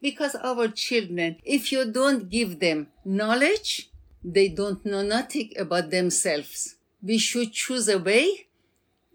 Because 0.00 0.34
our 0.36 0.68
children, 0.68 1.38
if 1.44 1.72
you 1.72 1.90
don't 1.90 2.28
give 2.28 2.60
them 2.60 2.88
knowledge, 3.04 3.90
they 4.22 4.48
don't 4.48 4.84
know 4.84 5.02
nothing 5.02 5.52
about 5.58 5.90
themselves. 5.90 6.76
We 7.02 7.18
should 7.18 7.52
choose 7.52 7.88
a 7.88 7.98
way 7.98 8.46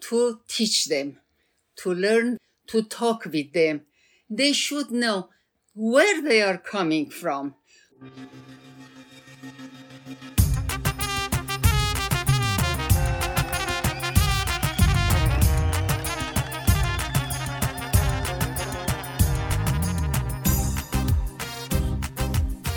to 0.10 0.40
teach 0.48 0.86
them, 0.88 1.20
to 1.78 1.94
learn 1.94 2.38
to 2.68 2.84
talk 2.84 3.26
with 3.26 3.54
them. 3.54 3.82
They 4.30 4.54
should 4.54 4.92
know 4.92 5.30
where 5.74 6.22
they 6.22 6.42
are 6.42 6.58
coming 6.58 7.10
from. 7.10 7.56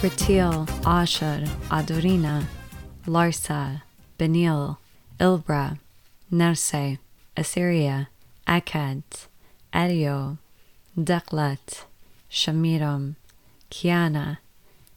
Ratil, 0.03 0.69
Ashur, 0.85 1.43
Adurina, 1.71 2.45
Larsa, 3.07 3.81
Benil, 4.19 4.77
Ilbra, 5.19 5.79
Nerse, 6.31 6.99
Assyria, 7.35 8.09
Akkad, 8.47 9.03
Elio, 9.73 10.37
Deklat, 10.99 11.85
Shamiram, 12.31 13.17
Kiana, 13.71 14.37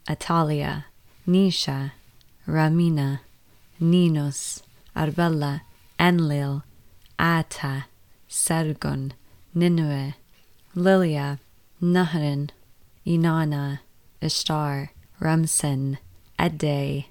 Atalia, 0.06 0.84
Nisha, 1.26 1.92
Ramina, 2.46 3.20
Ninos, 3.80 4.62
Arbella, 4.94 5.62
Enlil, 5.98 6.62
Ata, 7.18 7.86
Sargon, 8.28 9.14
Ninue, 9.56 10.12
Lilia, 10.74 11.38
Nahrin, 11.80 12.50
Inanna, 13.06 13.80
Ishtar, 14.20 14.92
Ramsin, 15.18 15.98
Ede, 16.38 17.06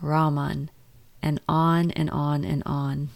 Raman, 0.00 0.70
and 1.20 1.40
on 1.48 1.90
and 1.90 2.08
on 2.10 2.44
and 2.44 2.62
on. 2.64 3.10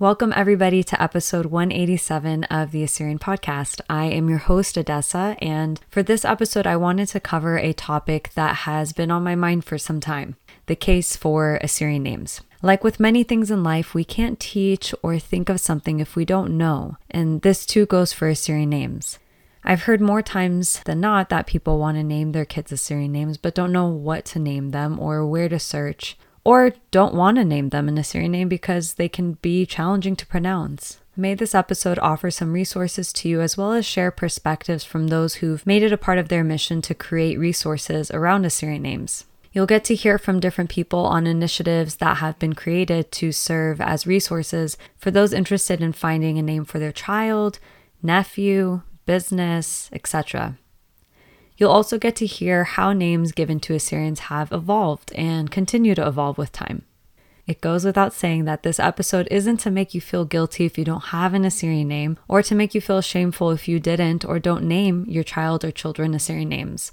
Welcome, 0.00 0.32
everybody, 0.34 0.82
to 0.84 1.00
episode 1.00 1.46
187 1.46 2.44
of 2.44 2.72
the 2.72 2.82
Assyrian 2.82 3.20
Podcast. 3.20 3.80
I 3.88 4.06
am 4.06 4.28
your 4.28 4.38
host, 4.38 4.76
Odessa, 4.76 5.36
and 5.40 5.80
for 5.88 6.02
this 6.02 6.24
episode, 6.24 6.66
I 6.66 6.76
wanted 6.76 7.08
to 7.08 7.20
cover 7.20 7.56
a 7.56 7.72
topic 7.72 8.30
that 8.34 8.56
has 8.56 8.92
been 8.92 9.12
on 9.12 9.22
my 9.22 9.36
mind 9.36 9.64
for 9.64 9.78
some 9.78 10.00
time 10.00 10.36
the 10.66 10.76
case 10.76 11.16
for 11.16 11.58
Assyrian 11.62 12.02
names. 12.02 12.42
Like 12.62 12.84
with 12.84 13.00
many 13.00 13.22
things 13.22 13.50
in 13.50 13.62
life, 13.62 13.94
we 13.94 14.04
can't 14.04 14.38
teach 14.38 14.92
or 15.02 15.18
think 15.18 15.48
of 15.48 15.60
something 15.60 16.00
if 16.00 16.14
we 16.14 16.24
don't 16.24 16.58
know, 16.58 16.96
and 17.10 17.42
this 17.42 17.64
too 17.64 17.86
goes 17.86 18.12
for 18.12 18.28
Assyrian 18.28 18.70
names. 18.70 19.18
I've 19.64 19.82
heard 19.82 20.00
more 20.00 20.22
times 20.22 20.80
than 20.84 21.00
not 21.00 21.28
that 21.28 21.46
people 21.46 21.78
want 21.78 21.96
to 21.96 22.02
name 22.02 22.32
their 22.32 22.44
kids 22.44 22.72
Assyrian 22.72 23.12
names 23.12 23.36
but 23.36 23.54
don't 23.54 23.72
know 23.72 23.88
what 23.88 24.24
to 24.26 24.38
name 24.38 24.70
them 24.70 24.98
or 24.98 25.26
where 25.26 25.48
to 25.48 25.58
search, 25.58 26.16
or 26.44 26.72
don't 26.90 27.14
want 27.14 27.36
to 27.36 27.44
name 27.44 27.70
them 27.70 27.88
an 27.88 27.98
Assyrian 27.98 28.32
name 28.32 28.48
because 28.48 28.94
they 28.94 29.08
can 29.08 29.34
be 29.34 29.66
challenging 29.66 30.16
to 30.16 30.26
pronounce. 30.26 30.98
May 31.16 31.34
this 31.34 31.54
episode 31.54 31.98
offer 31.98 32.30
some 32.30 32.52
resources 32.52 33.12
to 33.14 33.28
you 33.28 33.40
as 33.40 33.56
well 33.56 33.72
as 33.72 33.84
share 33.84 34.12
perspectives 34.12 34.84
from 34.84 35.08
those 35.08 35.34
who've 35.34 35.66
made 35.66 35.82
it 35.82 35.92
a 35.92 35.98
part 35.98 36.16
of 36.18 36.28
their 36.28 36.44
mission 36.44 36.80
to 36.82 36.94
create 36.94 37.38
resources 37.38 38.10
around 38.12 38.46
Assyrian 38.46 38.82
names. 38.82 39.24
You'll 39.52 39.66
get 39.66 39.82
to 39.86 39.96
hear 39.96 40.18
from 40.18 40.38
different 40.38 40.70
people 40.70 41.00
on 41.00 41.26
initiatives 41.26 41.96
that 41.96 42.18
have 42.18 42.38
been 42.38 42.52
created 42.52 43.10
to 43.12 43.32
serve 43.32 43.80
as 43.80 44.06
resources 44.06 44.76
for 44.96 45.10
those 45.10 45.32
interested 45.32 45.80
in 45.80 45.92
finding 45.92 46.38
a 46.38 46.42
name 46.42 46.64
for 46.64 46.78
their 46.78 46.92
child, 46.92 47.58
nephew, 48.00 48.82
business, 49.08 49.88
etc. 49.90 50.58
You'll 51.56 51.72
also 51.72 51.98
get 51.98 52.14
to 52.16 52.26
hear 52.26 52.64
how 52.64 52.92
names 52.92 53.32
given 53.32 53.58
to 53.60 53.74
Assyrians 53.74 54.28
have 54.28 54.52
evolved 54.52 55.12
and 55.14 55.50
continue 55.50 55.94
to 55.94 56.06
evolve 56.06 56.36
with 56.36 56.52
time. 56.52 56.82
It 57.46 57.62
goes 57.62 57.86
without 57.86 58.12
saying 58.12 58.44
that 58.44 58.62
this 58.62 58.78
episode 58.78 59.26
isn't 59.30 59.56
to 59.60 59.70
make 59.70 59.94
you 59.94 60.02
feel 60.02 60.26
guilty 60.26 60.66
if 60.66 60.76
you 60.76 60.84
don't 60.84 61.16
have 61.16 61.32
an 61.32 61.46
Assyrian 61.46 61.88
name, 61.88 62.18
or 62.28 62.42
to 62.42 62.54
make 62.54 62.74
you 62.74 62.82
feel 62.82 63.00
shameful 63.00 63.50
if 63.50 63.66
you 63.66 63.80
didn't 63.80 64.26
or 64.26 64.38
don't 64.38 64.68
name 64.68 65.06
your 65.08 65.24
child 65.24 65.64
or 65.64 65.70
children 65.70 66.12
Assyrian 66.12 66.50
names. 66.50 66.92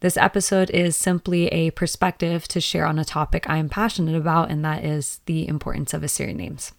This 0.00 0.16
episode 0.16 0.70
is 0.70 0.96
simply 0.96 1.48
a 1.48 1.72
perspective 1.72 2.48
to 2.48 2.60
share 2.62 2.86
on 2.86 2.98
a 2.98 3.04
topic 3.04 3.50
I 3.50 3.58
am 3.58 3.68
passionate 3.68 4.16
about, 4.16 4.50
and 4.50 4.64
that 4.64 4.82
is 4.82 5.20
the 5.26 5.46
importance 5.46 5.92
of 5.92 6.02
Assyrian 6.02 6.38
names. 6.38 6.72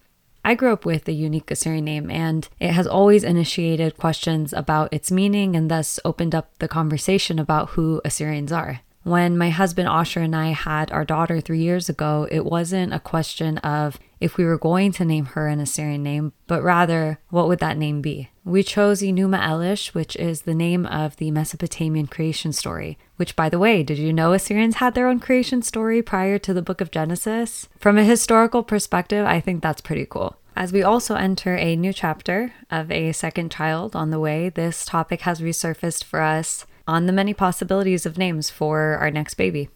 I 0.43 0.55
grew 0.55 0.73
up 0.73 0.85
with 0.85 1.07
a 1.07 1.13
unique 1.13 1.51
Assyrian 1.51 1.85
name, 1.85 2.09
and 2.09 2.49
it 2.59 2.71
has 2.71 2.87
always 2.87 3.23
initiated 3.23 3.97
questions 3.97 4.53
about 4.53 4.91
its 4.91 5.11
meaning 5.11 5.55
and 5.55 5.69
thus 5.69 5.99
opened 6.03 6.33
up 6.33 6.57
the 6.57 6.67
conversation 6.67 7.37
about 7.37 7.69
who 7.71 8.01
Assyrians 8.03 8.51
are. 8.51 8.81
When 9.03 9.35
my 9.35 9.49
husband 9.49 9.87
Asher 9.87 10.21
and 10.21 10.35
I 10.35 10.49
had 10.49 10.91
our 10.91 11.03
daughter 11.03 11.41
three 11.41 11.61
years 11.61 11.89
ago, 11.89 12.27
it 12.29 12.45
wasn't 12.45 12.93
a 12.93 12.99
question 12.99 13.57
of 13.59 13.99
if 14.19 14.37
we 14.37 14.45
were 14.45 14.59
going 14.59 14.91
to 14.93 15.05
name 15.05 15.25
her 15.25 15.47
an 15.47 15.59
Assyrian 15.59 16.03
name, 16.03 16.33
but 16.45 16.61
rather, 16.61 17.19
what 17.29 17.47
would 17.47 17.57
that 17.59 17.77
name 17.77 18.01
be? 18.01 18.29
We 18.45 18.61
chose 18.61 19.01
Enuma 19.01 19.41
Elish, 19.41 19.95
which 19.95 20.15
is 20.17 20.43
the 20.43 20.53
name 20.53 20.85
of 20.85 21.15
the 21.17 21.31
Mesopotamian 21.31 22.05
creation 22.05 22.53
story. 22.53 22.99
Which, 23.15 23.35
by 23.35 23.49
the 23.49 23.57
way, 23.57 23.81
did 23.81 23.97
you 23.97 24.13
know 24.13 24.33
Assyrians 24.33 24.75
had 24.75 24.93
their 24.93 25.07
own 25.07 25.19
creation 25.19 25.63
story 25.63 26.03
prior 26.03 26.37
to 26.37 26.53
the 26.53 26.61
book 26.61 26.79
of 26.79 26.91
Genesis? 26.91 27.67
From 27.79 27.97
a 27.97 28.03
historical 28.03 28.61
perspective, 28.61 29.25
I 29.25 29.39
think 29.39 29.63
that's 29.63 29.81
pretty 29.81 30.05
cool. 30.05 30.37
As 30.55 30.71
we 30.71 30.83
also 30.83 31.15
enter 31.15 31.55
a 31.55 31.75
new 31.75 31.93
chapter 31.93 32.53
of 32.69 32.91
a 32.91 33.13
second 33.13 33.51
child 33.51 33.95
on 33.95 34.11
the 34.11 34.19
way, 34.19 34.49
this 34.49 34.85
topic 34.85 35.21
has 35.21 35.41
resurfaced 35.41 36.03
for 36.03 36.21
us 36.21 36.65
on 36.87 37.05
the 37.05 37.13
many 37.13 37.33
possibilities 37.33 38.05
of 38.05 38.17
names 38.17 38.49
for 38.49 38.97
our 38.99 39.11
next 39.11 39.35
baby. 39.35 39.69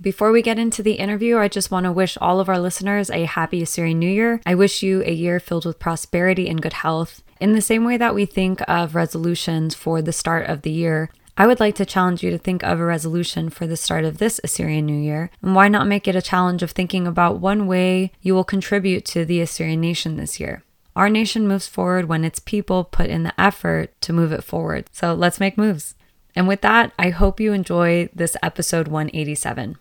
Before 0.00 0.32
we 0.32 0.42
get 0.42 0.58
into 0.58 0.82
the 0.82 0.94
interview, 0.94 1.38
I 1.38 1.46
just 1.46 1.70
want 1.70 1.84
to 1.84 1.92
wish 1.92 2.18
all 2.20 2.40
of 2.40 2.48
our 2.48 2.58
listeners 2.58 3.10
a 3.10 3.24
happy 3.24 3.62
Assyrian 3.62 4.00
New 4.00 4.10
Year. 4.10 4.40
I 4.44 4.56
wish 4.56 4.82
you 4.82 5.02
a 5.02 5.12
year 5.12 5.38
filled 5.38 5.64
with 5.64 5.78
prosperity 5.78 6.48
and 6.48 6.60
good 6.60 6.72
health. 6.72 7.22
In 7.40 7.52
the 7.52 7.60
same 7.60 7.84
way 7.84 7.96
that 7.96 8.14
we 8.14 8.26
think 8.26 8.60
of 8.66 8.96
resolutions 8.96 9.74
for 9.74 10.02
the 10.02 10.12
start 10.12 10.48
of 10.48 10.62
the 10.62 10.72
year, 10.72 11.10
I 11.36 11.46
would 11.46 11.60
like 11.60 11.74
to 11.76 11.84
challenge 11.84 12.22
you 12.22 12.30
to 12.30 12.38
think 12.38 12.62
of 12.62 12.78
a 12.80 12.84
resolution 12.84 13.50
for 13.50 13.66
the 13.66 13.76
start 13.76 14.04
of 14.04 14.18
this 14.18 14.40
Assyrian 14.44 14.86
New 14.86 15.00
Year. 15.00 15.30
And 15.42 15.54
why 15.54 15.68
not 15.68 15.86
make 15.86 16.06
it 16.06 16.16
a 16.16 16.22
challenge 16.22 16.62
of 16.62 16.70
thinking 16.70 17.06
about 17.06 17.40
one 17.40 17.66
way 17.66 18.12
you 18.20 18.34
will 18.34 18.44
contribute 18.44 19.04
to 19.06 19.24
the 19.24 19.40
Assyrian 19.40 19.80
nation 19.80 20.16
this 20.16 20.38
year? 20.38 20.62
Our 20.96 21.08
nation 21.08 21.48
moves 21.48 21.66
forward 21.66 22.06
when 22.06 22.24
its 22.24 22.38
people 22.38 22.84
put 22.84 23.10
in 23.10 23.24
the 23.24 23.40
effort 23.40 24.00
to 24.02 24.12
move 24.12 24.32
it 24.32 24.44
forward. 24.44 24.88
So 24.92 25.12
let's 25.12 25.40
make 25.40 25.58
moves. 25.58 25.96
And 26.36 26.48
with 26.48 26.62
that, 26.62 26.92
I 26.98 27.10
hope 27.10 27.38
you 27.38 27.52
enjoy 27.52 28.08
this 28.14 28.36
episode 28.42 28.88
187. 28.88 29.78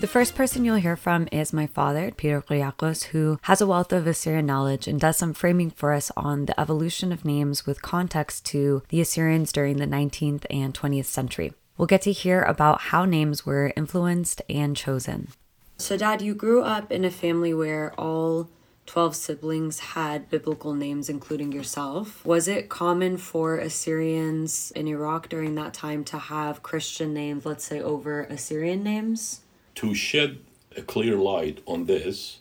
The 0.00 0.06
first 0.06 0.36
person 0.36 0.64
you'll 0.64 0.76
hear 0.76 0.94
from 0.94 1.26
is 1.32 1.52
my 1.52 1.66
father, 1.66 2.12
Peter 2.16 2.40
Kyriakos, 2.40 3.06
who 3.06 3.40
has 3.42 3.60
a 3.60 3.66
wealth 3.66 3.92
of 3.92 4.06
Assyrian 4.06 4.46
knowledge 4.46 4.86
and 4.86 5.00
does 5.00 5.16
some 5.16 5.34
framing 5.34 5.70
for 5.70 5.92
us 5.92 6.12
on 6.16 6.46
the 6.46 6.58
evolution 6.58 7.10
of 7.10 7.24
names 7.24 7.66
with 7.66 7.82
context 7.82 8.46
to 8.46 8.84
the 8.90 9.00
Assyrians 9.00 9.50
during 9.50 9.78
the 9.78 9.88
19th 9.88 10.46
and 10.50 10.72
20th 10.72 11.06
century. 11.06 11.52
We'll 11.76 11.86
get 11.86 12.02
to 12.02 12.12
hear 12.12 12.42
about 12.42 12.80
how 12.80 13.06
names 13.06 13.44
were 13.44 13.72
influenced 13.76 14.40
and 14.48 14.76
chosen. 14.76 15.30
So, 15.78 15.96
Dad, 15.96 16.22
you 16.22 16.32
grew 16.32 16.62
up 16.62 16.92
in 16.92 17.04
a 17.04 17.10
family 17.10 17.52
where 17.52 17.92
all 17.98 18.48
12 18.88 19.14
siblings 19.14 19.78
had 19.78 20.28
biblical 20.28 20.74
names, 20.74 21.08
including 21.08 21.52
yourself. 21.52 22.24
Was 22.26 22.48
it 22.48 22.68
common 22.68 23.16
for 23.16 23.56
Assyrians 23.56 24.72
in 24.72 24.88
Iraq 24.88 25.28
during 25.28 25.54
that 25.54 25.72
time 25.72 26.02
to 26.04 26.18
have 26.18 26.62
Christian 26.64 27.14
names, 27.14 27.46
let's 27.46 27.64
say, 27.64 27.80
over 27.80 28.22
Assyrian 28.24 28.82
names? 28.82 29.42
to 29.78 29.94
shed 29.94 30.40
a 30.76 30.82
clear 30.82 31.14
light 31.14 31.62
on 31.64 31.84
this, 31.84 32.40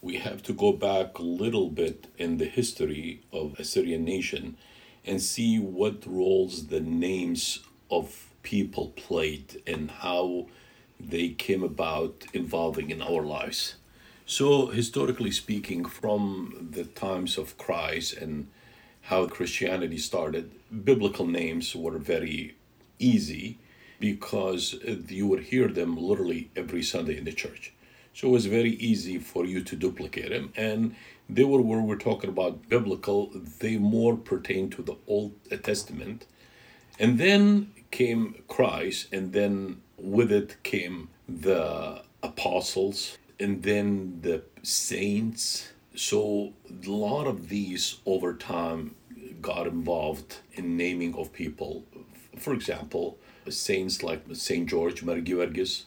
we 0.00 0.16
have 0.16 0.42
to 0.42 0.52
go 0.52 0.72
back 0.72 1.16
a 1.16 1.22
little 1.22 1.70
bit 1.70 2.08
in 2.18 2.38
the 2.38 2.44
history 2.44 3.20
of 3.32 3.54
Assyrian 3.56 4.04
nation 4.04 4.56
and 5.06 5.22
see 5.22 5.60
what 5.60 6.04
roles 6.04 6.66
the 6.66 6.80
names 6.80 7.60
of 7.88 8.26
people 8.42 8.88
played 8.96 9.62
and 9.64 9.92
how 9.92 10.48
they 10.98 11.28
came 11.28 11.62
about 11.62 12.24
involving 12.32 12.90
in 12.90 13.00
our 13.00 13.22
lives. 13.22 13.76
So, 14.38 14.68
historically 14.68 15.30
speaking, 15.30 15.84
from 15.84 16.68
the 16.70 16.84
times 16.84 17.36
of 17.36 17.58
Christ 17.58 18.14
and 18.14 18.48
how 19.02 19.26
Christianity 19.26 19.98
started, 19.98 20.50
biblical 20.70 21.26
names 21.26 21.76
were 21.76 21.98
very 21.98 22.54
easy 22.98 23.58
because 24.00 24.74
you 25.08 25.26
would 25.26 25.42
hear 25.52 25.68
them 25.68 25.98
literally 25.98 26.48
every 26.56 26.82
Sunday 26.82 27.18
in 27.18 27.24
the 27.24 27.32
church. 27.32 27.74
So 28.14 28.28
it 28.28 28.30
was 28.30 28.46
very 28.46 28.70
easy 28.76 29.18
for 29.18 29.44
you 29.44 29.62
to 29.64 29.76
duplicate 29.76 30.30
them. 30.30 30.50
And 30.56 30.96
they 31.28 31.44
were 31.44 31.60
where 31.60 31.82
we're 31.82 31.96
talking 31.96 32.30
about 32.30 32.70
biblical, 32.70 33.32
they 33.58 33.76
more 33.76 34.16
pertain 34.16 34.70
to 34.70 34.82
the 34.82 34.96
Old 35.06 35.32
Testament. 35.62 36.24
And 36.98 37.18
then 37.18 37.74
came 37.90 38.42
Christ, 38.48 39.12
and 39.12 39.34
then 39.34 39.82
with 39.98 40.32
it 40.32 40.56
came 40.62 41.10
the 41.28 42.02
apostles, 42.22 43.18
and 43.42 43.62
then 43.62 44.20
the 44.22 44.42
saints, 44.62 45.72
So 45.94 46.52
a 46.86 46.88
lot 46.88 47.26
of 47.26 47.48
these 47.48 47.96
over 48.06 48.32
time 48.34 48.94
got 49.40 49.66
involved 49.66 50.38
in 50.54 50.76
naming 50.76 51.14
of 51.14 51.32
people. 51.32 51.84
For 52.38 52.54
example, 52.54 53.18
saints 53.48 54.02
like 54.02 54.22
Saint 54.32 54.68
George, 54.70 55.02
Mar 55.02 55.16
Georgis, 55.16 55.84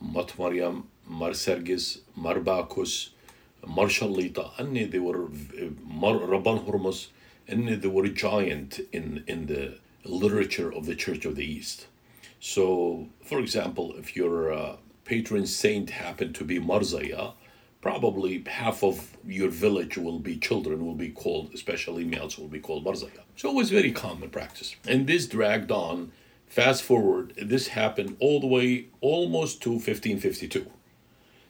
Mat 0.00 0.34
Mariam, 0.38 0.88
Mar 1.06 1.30
Sergis, 1.30 2.00
Mar 2.14 2.40
Bacchus, 2.40 3.10
Mar 3.66 3.86
Shalita, 3.86 4.46
and 4.58 4.76
they 4.92 4.98
were 4.98 5.28
Mar 6.02 6.16
Rabban 6.32 6.58
Hormuz, 6.66 7.08
and 7.46 7.68
they 7.82 7.88
were 7.88 8.08
giant 8.08 8.80
in 8.92 9.24
in 9.26 9.46
the 9.46 9.78
literature 10.04 10.70
of 10.72 10.84
the 10.86 10.96
Church 11.04 11.24
of 11.24 11.36
the 11.36 11.46
East. 11.56 11.86
So, 12.40 13.08
for 13.24 13.38
example, 13.40 13.94
if 13.96 14.14
your 14.14 14.52
uh, 14.52 14.76
patron 15.08 15.46
saint 15.46 15.90
happened 15.90 16.34
to 16.34 16.44
be 16.44 16.60
Marzaya, 16.60 17.32
probably 17.80 18.44
half 18.46 18.84
of 18.84 19.16
your 19.26 19.48
village 19.48 19.96
will 19.96 20.18
be 20.18 20.36
children 20.36 20.84
will 20.84 21.00
be 21.06 21.08
called 21.08 21.50
especially 21.54 22.04
males 22.04 22.38
will 22.38 22.52
be 22.58 22.60
called 22.60 22.84
Marzaya. 22.84 23.22
so 23.36 23.50
it 23.50 23.54
was 23.54 23.70
very 23.70 23.92
common 23.92 24.28
practice. 24.30 24.76
And 24.86 25.06
this 25.06 25.26
dragged 25.26 25.72
on. 25.72 26.12
Fast 26.46 26.82
forward 26.82 27.34
this 27.36 27.68
happened 27.68 28.16
all 28.20 28.40
the 28.40 28.46
way 28.46 28.86
almost 29.00 29.60
to 29.62 29.70
1552 29.70 30.66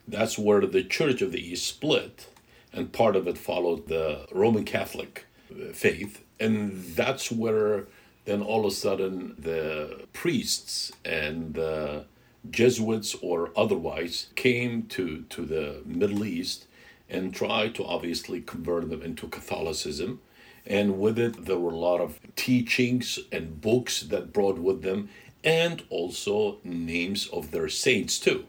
that's 0.08 0.36
where 0.38 0.62
the 0.66 0.82
church 0.82 1.22
of 1.22 1.30
the 1.30 1.40
east 1.50 1.66
split 1.66 2.26
and 2.72 2.92
part 2.92 3.14
of 3.14 3.28
it 3.28 3.38
followed 3.38 3.86
the 3.86 4.26
roman 4.32 4.64
catholic 4.64 5.26
uh, 5.50 5.72
faith. 5.72 6.24
And 6.40 6.84
that's 6.94 7.32
where 7.32 7.86
then 8.24 8.42
all 8.42 8.60
of 8.60 8.72
a 8.72 8.74
sudden 8.74 9.34
the 9.38 10.06
priests 10.12 10.92
and 11.04 11.54
the 11.54 12.04
Jesuits 12.50 13.14
or 13.20 13.50
otherwise 13.56 14.28
came 14.34 14.84
to, 14.84 15.22
to 15.22 15.44
the 15.44 15.82
Middle 15.84 16.24
East 16.24 16.66
and 17.08 17.34
tried 17.34 17.74
to 17.74 17.84
obviously 17.84 18.40
convert 18.40 18.90
them 18.90 19.02
into 19.02 19.28
Catholicism. 19.28 20.20
And 20.66 21.00
with 21.00 21.18
it, 21.18 21.46
there 21.46 21.58
were 21.58 21.72
a 21.72 21.76
lot 21.76 22.00
of 22.00 22.18
teachings 22.36 23.18
and 23.32 23.60
books 23.60 24.02
that 24.02 24.32
brought 24.32 24.58
with 24.58 24.82
them, 24.82 25.08
and 25.42 25.82
also 25.88 26.58
names 26.64 27.26
of 27.28 27.50
their 27.50 27.68
saints 27.68 28.18
too. 28.18 28.46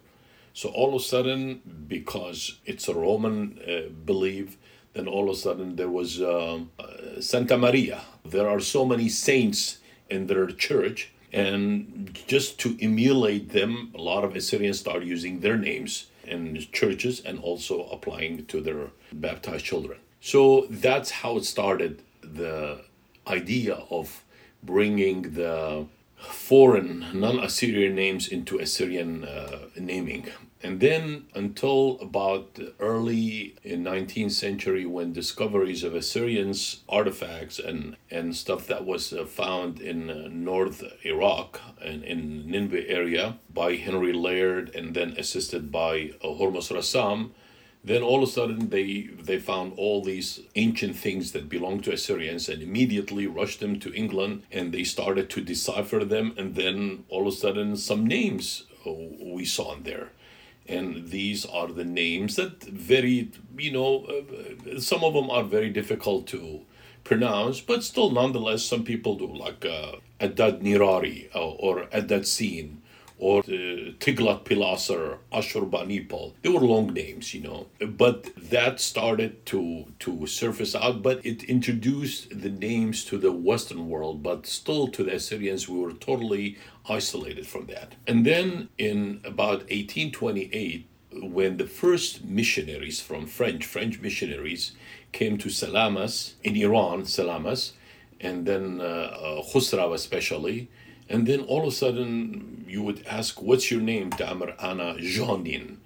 So 0.53 0.69
all 0.69 0.89
of 0.89 1.01
a 1.01 1.05
sudden, 1.05 1.61
because 1.87 2.59
it's 2.65 2.89
a 2.89 2.93
Roman 2.93 3.59
uh, 3.65 3.89
belief, 4.05 4.57
then 4.93 5.07
all 5.07 5.29
of 5.29 5.35
a 5.37 5.39
sudden 5.39 5.77
there 5.77 5.89
was 5.89 6.19
uh, 6.19 6.59
uh, 6.77 7.21
Santa 7.21 7.57
Maria. 7.57 8.01
There 8.25 8.49
are 8.49 8.59
so 8.59 8.85
many 8.85 9.07
saints 9.07 9.77
in 10.09 10.27
their 10.27 10.47
church 10.47 11.13
and 11.31 12.17
just 12.27 12.59
to 12.59 12.77
emulate 12.81 13.49
them, 13.49 13.91
a 13.95 14.01
lot 14.01 14.23
of 14.23 14.35
Assyrians 14.35 14.79
started 14.79 15.07
using 15.07 15.39
their 15.41 15.57
names 15.57 16.07
in 16.25 16.57
churches 16.71 17.21
and 17.21 17.39
also 17.39 17.85
applying 17.89 18.45
to 18.45 18.61
their 18.61 18.87
baptized 19.11 19.65
children. 19.65 19.99
So 20.21 20.67
that's 20.69 21.11
how 21.11 21.37
it 21.37 21.45
started 21.45 22.01
the 22.21 22.81
idea 23.27 23.75
of 23.89 24.23
bringing 24.63 25.33
the 25.33 25.85
foreign 26.17 27.05
non 27.13 27.39
Assyrian 27.39 27.95
names 27.95 28.27
into 28.27 28.59
Assyrian 28.59 29.23
uh, 29.23 29.59
naming 29.77 30.27
and 30.61 30.79
then 30.81 31.25
until 31.33 31.97
about 32.01 32.59
early 32.79 33.55
in 33.63 33.83
19th 33.83 34.31
century 34.31 34.85
when 34.85 35.13
discoveries 35.13 35.83
of 35.83 35.95
assyrians 35.95 36.83
artifacts 36.89 37.59
and, 37.59 37.95
and 38.11 38.35
stuff 38.35 38.67
that 38.67 38.85
was 38.85 39.13
uh, 39.13 39.25
found 39.25 39.79
in 39.79 40.09
uh, 40.09 40.27
north 40.29 40.83
iraq 41.05 41.61
and 41.81 42.03
in 42.03 42.49
nineveh 42.49 42.87
area 42.89 43.37
by 43.53 43.75
henry 43.75 44.13
Layard 44.13 44.73
and 44.75 44.93
then 44.93 45.15
assisted 45.17 45.71
by 45.71 46.11
uh, 46.21 46.27
hormuz 46.27 46.71
rassam 46.71 47.31
then 47.83 48.03
all 48.03 48.21
of 48.21 48.29
a 48.29 48.31
sudden 48.31 48.69
they 48.69 49.09
they 49.21 49.39
found 49.39 49.73
all 49.77 50.03
these 50.03 50.41
ancient 50.55 50.95
things 50.95 51.31
that 51.31 51.47
belonged 51.47 51.83
to 51.85 51.93
assyrians 51.93 52.49
and 52.49 52.61
immediately 52.61 53.25
rushed 53.25 53.61
them 53.61 53.79
to 53.79 53.93
england 53.93 54.43
and 54.51 54.73
they 54.73 54.83
started 54.83 55.29
to 55.29 55.41
decipher 55.41 56.03
them. 56.03 56.33
And 56.37 56.55
then 56.55 57.05
all 57.07 57.21
of 57.21 57.33
a 57.33 57.37
sudden 57.37 57.77
some 57.77 58.05
names 58.05 58.65
we 58.85 59.45
saw 59.45 59.75
in 59.75 59.83
there 59.83 60.11
and 60.69 61.09
these 61.09 61.45
are 61.45 61.67
the 61.67 61.83
names 61.83 62.35
that 62.35 62.63
very 62.63 63.31
you 63.57 63.71
know 63.71 64.05
uh, 64.05 64.79
some 64.79 65.03
of 65.03 65.13
them 65.13 65.29
are 65.29 65.43
very 65.43 65.69
difficult 65.69 66.27
to 66.27 66.61
pronounce 67.03 67.59
but 67.59 67.83
still 67.83 68.11
nonetheless 68.11 68.63
some 68.63 68.83
people 68.83 69.15
do 69.15 69.27
like 69.27 69.65
uh, 69.65 69.93
Adad 70.19 70.61
Nirari 70.61 71.33
uh, 71.35 71.39
or 71.39 71.87
Adad 71.91 72.27
Sin 72.27 72.81
or 73.19 73.39
uh, 73.39 73.91
Tiglat 73.99 74.45
Pileser, 74.45 75.17
Ashurbanipal. 75.31 76.33
They 76.41 76.49
were 76.49 76.61
long 76.61 76.93
names, 76.93 77.33
you 77.33 77.41
know. 77.41 77.67
But 77.85 78.29
that 78.37 78.79
started 78.79 79.45
to 79.47 79.85
to 79.99 80.25
surface 80.25 80.73
out, 80.73 81.03
but 81.03 81.25
it 81.25 81.43
introduced 81.43 82.41
the 82.41 82.49
names 82.49 83.03
to 83.05 83.17
the 83.17 83.31
Western 83.31 83.89
world, 83.89 84.23
but 84.23 84.47
still 84.47 84.87
to 84.87 85.03
the 85.03 85.15
Assyrians, 85.15 85.67
we 85.67 85.79
were 85.79 85.93
totally 85.93 86.57
isolated 86.87 87.45
from 87.45 87.67
that. 87.67 87.93
And 88.07 88.25
then 88.25 88.69
in 88.77 89.21
about 89.25 89.59
1828, 89.69 90.87
when 91.11 91.57
the 91.57 91.67
first 91.67 92.23
missionaries 92.23 93.01
from 93.01 93.25
French, 93.25 93.65
French 93.65 93.99
missionaries, 93.99 94.71
came 95.11 95.37
to 95.39 95.49
Salamas 95.49 96.33
in 96.43 96.55
Iran, 96.55 97.03
Salamas, 97.03 97.71
and 98.21 98.45
then 98.45 98.79
uh, 98.79 99.41
uh, 99.43 99.93
especially, 99.93 100.69
and 101.09 101.27
then 101.27 101.41
all 101.41 101.61
of 101.61 101.67
a 101.67 101.71
sudden 101.71 102.65
you 102.67 102.83
would 102.83 103.05
ask, 103.07 103.41
What's 103.41 103.71
your 103.71 103.81
name? 103.81 104.11
Damar 104.11 104.53
Anna 104.59 104.95
Jeanine, 104.99 105.77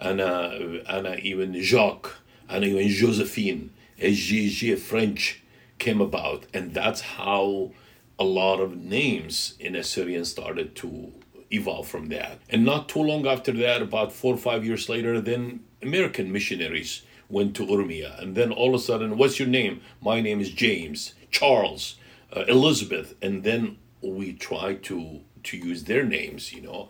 Anna, 0.00 0.80
Anna 0.88 1.14
even 1.22 1.60
Jacques, 1.62 2.16
Anna 2.48 2.66
even 2.66 2.88
Josephine, 2.88 3.70
SGG 3.98 4.78
French 4.78 5.42
came 5.78 6.00
about. 6.00 6.44
And 6.52 6.74
that's 6.74 7.00
how 7.00 7.70
a 8.18 8.24
lot 8.24 8.60
of 8.60 8.76
names 8.76 9.54
in 9.58 9.76
Assyrian 9.76 10.24
started 10.24 10.74
to 10.76 11.12
evolve 11.50 11.86
from 11.86 12.06
that. 12.08 12.38
And 12.50 12.64
not 12.64 12.88
too 12.88 13.00
long 13.00 13.26
after 13.26 13.52
that, 13.52 13.82
about 13.82 14.12
four 14.12 14.34
or 14.34 14.38
five 14.38 14.64
years 14.64 14.88
later, 14.88 15.20
then 15.20 15.60
American 15.82 16.32
missionaries 16.32 17.02
went 17.28 17.54
to 17.56 17.66
Urmia. 17.66 18.20
And 18.20 18.34
then 18.34 18.52
all 18.52 18.74
of 18.74 18.80
a 18.80 18.84
sudden, 18.84 19.16
what's 19.16 19.38
your 19.38 19.48
name? 19.48 19.80
My 20.00 20.20
name 20.20 20.40
is 20.40 20.50
James, 20.50 21.14
Charles, 21.30 21.96
uh, 22.34 22.44
Elizabeth. 22.48 23.14
And 23.22 23.42
then 23.44 23.78
we 24.02 24.32
try 24.32 24.74
to 24.74 25.20
to 25.42 25.56
use 25.56 25.84
their 25.84 26.04
names 26.04 26.52
you 26.52 26.60
know 26.60 26.88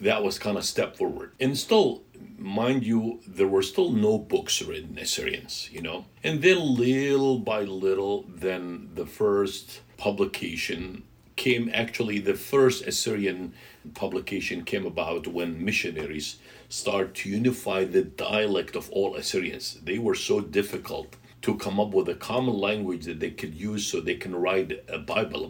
that 0.00 0.22
was 0.22 0.38
kind 0.38 0.56
of 0.56 0.64
step 0.64 0.96
forward. 0.96 1.32
And 1.40 1.56
still 1.56 2.02
mind 2.36 2.84
you 2.84 3.20
there 3.26 3.48
were 3.48 3.62
still 3.62 3.90
no 3.90 4.18
books 4.18 4.62
written 4.62 4.98
assyrians 4.98 5.68
you 5.72 5.82
know? 5.82 6.06
And 6.22 6.42
then 6.42 6.76
little 6.76 7.38
by 7.38 7.62
little 7.62 8.24
then 8.28 8.90
the 8.94 9.06
first 9.06 9.80
publication 9.96 11.04
came 11.36 11.70
actually 11.72 12.18
the 12.18 12.34
first 12.34 12.86
assyrian 12.86 13.54
publication 13.94 14.64
came 14.64 14.86
about 14.86 15.26
when 15.26 15.64
missionaries 15.64 16.38
started 16.68 17.14
to 17.14 17.28
unify 17.28 17.84
the 17.84 18.02
dialect 18.02 18.76
of 18.76 18.90
all 18.90 19.14
assyrians. 19.16 19.78
They 19.82 19.98
were 19.98 20.16
so 20.16 20.40
difficult 20.40 21.16
to 21.42 21.56
come 21.56 21.78
up 21.78 21.94
with 21.94 22.08
a 22.08 22.14
common 22.14 22.58
language 22.58 23.04
that 23.06 23.20
they 23.20 23.30
could 23.30 23.54
use 23.54 23.86
so 23.86 24.00
they 24.00 24.16
can 24.16 24.34
write 24.34 24.84
a 24.88 24.98
bible 24.98 25.44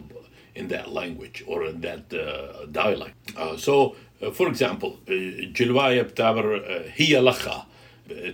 in 0.54 0.68
that 0.68 0.92
language 0.92 1.44
or 1.46 1.64
in 1.66 1.80
that 1.80 2.04
uh, 2.12 2.66
dialect. 2.66 3.14
Uh, 3.36 3.56
so, 3.56 3.96
uh, 4.22 4.30
for 4.30 4.48
example, 4.48 4.90
جلواية 5.56 6.02
بتعبر 6.02 6.62
هي 6.94 7.20
لخا 7.20 7.66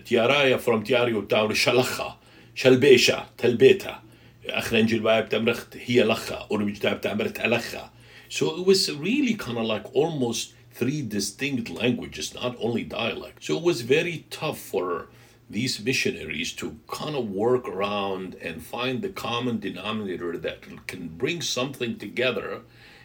تيارايا 0.05 0.59
from 0.59 0.83
تياري 0.85 1.13
بتعبر 1.13 1.55
شلخا 1.55 2.19
شلبيشة 2.55 3.27
تلبيتا 3.39 4.03
أخرا 4.47 4.81
جلواية 4.81 5.21
بتعبر 5.21 5.57
هي 5.75 6.03
لخا 6.03 6.47
أورمجتا 6.51 6.93
بتعبر 6.93 7.29
تلخا 7.29 7.91
So 8.29 8.57
it 8.61 8.65
was 8.65 8.93
really 8.93 9.35
kind 9.35 9.59
of 9.59 9.65
like 9.65 9.87
almost 9.93 10.55
three 10.73 11.03
distinct 11.03 11.69
languages, 11.69 12.33
not 12.33 12.57
only 12.61 12.85
dialect. 12.85 13.45
So 13.45 13.57
it 13.59 13.65
was 13.65 13.81
very 13.81 14.25
tough 14.31 14.59
for 14.59 15.09
these 15.50 15.80
missionaries 15.80 16.52
to 16.54 16.78
kind 16.88 17.16
of 17.16 17.30
work 17.30 17.68
around 17.68 18.36
and 18.36 18.66
find 18.66 19.02
the 19.02 19.10
common 19.10 19.60
denominator 19.60 20.38
that 20.38 20.88
can 20.88 21.08
bring 21.10 21.42
something 21.42 21.98
together 21.98 22.62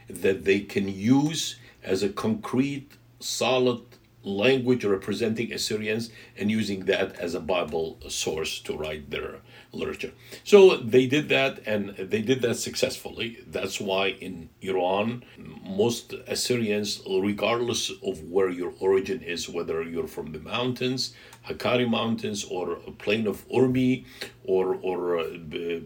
that 0.09 0.45
they 0.45 0.61
can 0.61 0.89
use 0.89 1.57
as 1.83 2.03
a 2.03 2.09
concrete, 2.09 2.93
solid 3.21 3.83
language 4.23 4.85
representing 4.85 5.53
Assyrians 5.53 6.11
and 6.37 6.51
using 6.51 6.85
that 6.85 7.17
as 7.17 7.35
a 7.35 7.41
Bible 7.41 7.99
source 8.09 8.61
to 8.61 8.77
write 8.77 9.11
their 9.11 9.37
literature. 9.73 10.13
So 10.45 10.77
they 10.77 11.07
did 11.07 11.29
that 11.31 11.61
and 11.67 11.91
they 11.97 12.21
did 12.21 12.43
that 12.43 12.57
successfully. 12.57 13.39
That's 13.47 13.81
why 13.81 14.09
in 14.09 14.51
Iran, 14.61 15.25
most 15.65 16.13
Assyrians, 16.27 17.01
regardless 17.09 17.91
of 18.03 18.23
where 18.25 18.51
your 18.51 18.75
origin 18.79 19.23
is, 19.23 19.49
whether 19.49 19.83
you're 19.83 20.09
from 20.09 20.33
the 20.33 20.41
mountains, 20.41 21.15
Hakkari 21.49 21.89
Mountains, 21.89 22.45
or 22.45 22.77
plain 22.99 23.27
of 23.27 23.49
Urmi, 23.49 24.05
or, 24.45 24.79
or 24.83 25.19
uh, 25.21 25.25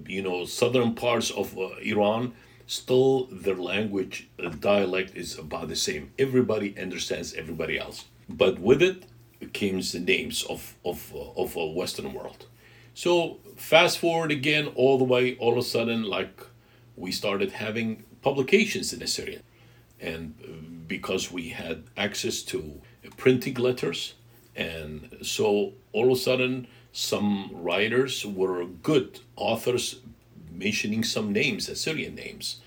you 0.07 0.23
know, 0.23 0.45
southern 0.45 0.95
parts 0.95 1.31
of 1.31 1.57
uh, 1.59 1.69
Iran, 1.83 2.33
still 2.67 3.27
their 3.27 3.57
language 3.57 4.29
uh, 4.43 4.49
dialect 4.49 5.17
is 5.17 5.39
about 5.39 5.69
the 5.69 5.77
same. 5.77 6.13
Everybody 6.19 6.77
understands 6.79 7.35
everybody 7.35 7.79
else. 7.79 8.07
But 8.29 8.59
with 8.59 8.83
it 8.83 9.05
came 9.53 9.81
the 9.81 10.01
names 10.01 10.43
of, 10.45 10.75
of, 10.85 11.15
of 11.37 11.57
a 11.57 11.67
Western 11.67 12.13
world. 12.15 12.47
So 12.95 13.39
fast 13.57 13.99
forward 13.99 14.31
again 14.33 14.69
all 14.75 14.99
the 14.99 15.05
way, 15.05 15.37
all 15.37 15.53
of 15.53 15.59
a 15.59 15.63
sudden, 15.63 16.05
like 16.05 16.41
we 16.97 17.13
started 17.13 17.53
having 17.53 18.05
publications 18.23 18.93
in 18.93 19.03
Assyrian. 19.03 19.43
And 20.01 20.87
because 20.89 21.31
we 21.31 21.51
had 21.51 21.85
access 21.97 22.43
to 22.43 22.81
printing 23.17 23.55
letters, 23.55 24.15
and 24.57 25.17
so 25.23 25.73
all 25.93 26.13
of 26.13 26.19
a 26.19 26.21
sudden, 26.21 26.67
some 26.93 27.51
writers 27.53 28.25
were 28.25 28.65
good 28.65 29.21
authors 29.37 30.01
mentioning 30.53 31.03
some 31.03 31.33
names, 31.33 31.69
Assyrian 31.69 32.15
names. 32.15 32.61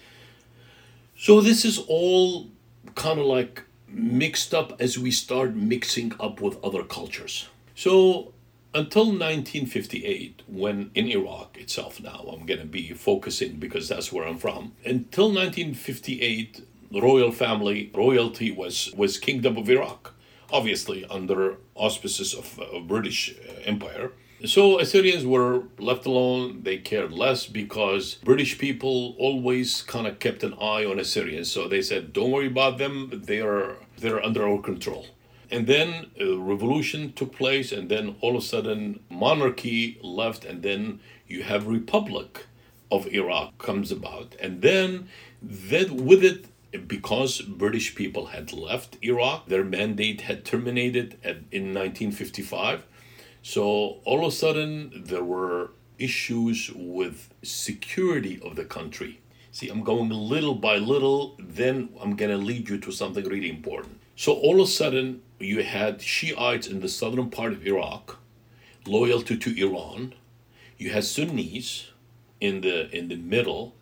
So 1.18 1.42
this 1.42 1.66
is 1.66 1.80
all 1.88 2.48
kind 2.96 3.20
of 3.20 3.26
like 3.26 3.64
mixed 3.88 4.54
up 4.54 4.80
as 4.82 5.00
we 5.00 5.12
start 5.12 5.56
mixing 5.56 6.14
up 6.20 6.42
with 6.42 6.64
other 6.64 6.84
cultures. 6.84 7.48
So 7.74 8.34
until 8.74 9.06
1958, 9.06 10.44
when 10.48 10.92
in 10.94 11.08
Iraq 11.08 11.58
itself 11.58 12.02
now, 12.02 12.26
I'm 12.32 12.46
going 12.46 12.60
to 12.60 12.66
be 12.66 12.92
focusing 12.92 13.56
because 13.56 13.88
that's 13.88 14.12
where 14.12 14.28
I'm 14.28 14.38
from. 14.38 14.74
Until 14.86 15.28
1958, 15.28 16.66
the 16.92 17.02
royal 17.02 17.32
family, 17.32 17.92
royalty 17.96 18.52
was, 18.52 18.94
was 18.96 19.18
Kingdom 19.18 19.58
of 19.58 19.70
Iraq, 19.70 20.14
obviously 20.52 21.06
under 21.06 21.58
auspices 21.76 22.34
of, 22.34 22.60
uh, 22.60 22.80
British 22.80 23.36
uh, 23.38 23.62
Empire. 23.66 24.12
So 24.46 24.80
Assyrians 24.80 25.26
were 25.26 25.64
left 25.80 26.06
alone. 26.06 26.62
They 26.62 26.78
cared 26.78 27.12
less 27.12 27.48
because 27.48 28.16
British 28.24 28.60
people 28.60 29.16
always 29.18 29.82
kind 29.82 30.06
of 30.06 30.20
kept 30.20 30.44
an 30.44 30.54
eye 30.62 30.86
on 30.86 31.00
Assyrians. 31.00 31.52
So 31.52 31.68
they 31.68 31.82
said, 31.82 32.14
"Don't 32.14 32.32
worry 32.32 32.48
about 32.48 32.78
them. 32.78 33.24
They 33.26 33.42
are 33.42 33.78
they're 33.98 34.24
under 34.24 34.48
our 34.48 34.62
control." 34.62 35.08
And 35.50 35.66
then 35.66 36.12
a 36.20 36.36
revolution 36.36 37.14
took 37.14 37.32
place, 37.34 37.72
and 37.72 37.90
then 37.90 38.16
all 38.22 38.36
of 38.38 38.44
a 38.44 38.46
sudden 38.46 39.00
monarchy 39.10 39.98
left, 40.04 40.46
and 40.46 40.62
then 40.62 41.00
you 41.28 41.42
have 41.44 41.66
Republic 41.66 42.46
of 42.92 43.08
Iraq 43.08 43.58
comes 43.58 43.92
about, 43.92 44.36
and 44.40 44.62
then 44.62 45.08
that 45.42 45.90
with 45.90 46.24
it 46.24 46.46
because 46.88 47.42
British 47.42 47.96
people 47.96 48.28
had 48.28 48.54
left 48.54 48.98
Iraq, 49.02 49.48
their 49.48 49.64
mandate 49.64 50.22
had 50.22 50.46
terminated 50.46 51.18
at, 51.24 51.38
in 51.52 51.74
1955 51.74 52.84
so 53.48 54.02
all 54.04 54.26
of 54.26 54.34
a 54.34 54.36
sudden, 54.36 55.04
there 55.06 55.24
were 55.24 55.72
issues 55.98 56.70
with 56.76 57.34
security 57.44 58.42
of 58.44 58.58
the 58.58 58.66
country. 58.66 59.22
See, 59.54 59.70
I'm 59.70 59.86
going 59.86 60.10
little 60.10 60.54
by 60.54 60.76
little, 60.80 61.38
then 61.40 61.88
I'm 62.02 62.18
going 62.18 62.32
to 62.32 62.38
lead 62.38 62.68
you 62.68 62.78
to 62.80 62.92
something 62.92 63.24
really 63.24 63.50
important. 63.50 64.02
So 64.18 64.34
all 64.34 64.60
of 64.60 64.68
a 64.68 64.70
sudden, 64.70 65.22
you 65.40 65.64
had 65.64 66.02
Shiites 66.02 66.68
in 66.68 66.82
the 66.82 66.90
southern 66.90 67.30
part 67.30 67.54
of 67.54 67.66
Iraq, 67.66 68.18
loyalty 68.86 69.38
to 69.38 69.66
Iran. 69.66 70.14
You 70.78 70.90
had 70.90 71.06
Sunnis 71.06 71.92
in 72.42 72.60
the 72.60 72.94
in 72.94 73.08
the 73.08 73.16
middle, 73.16 73.76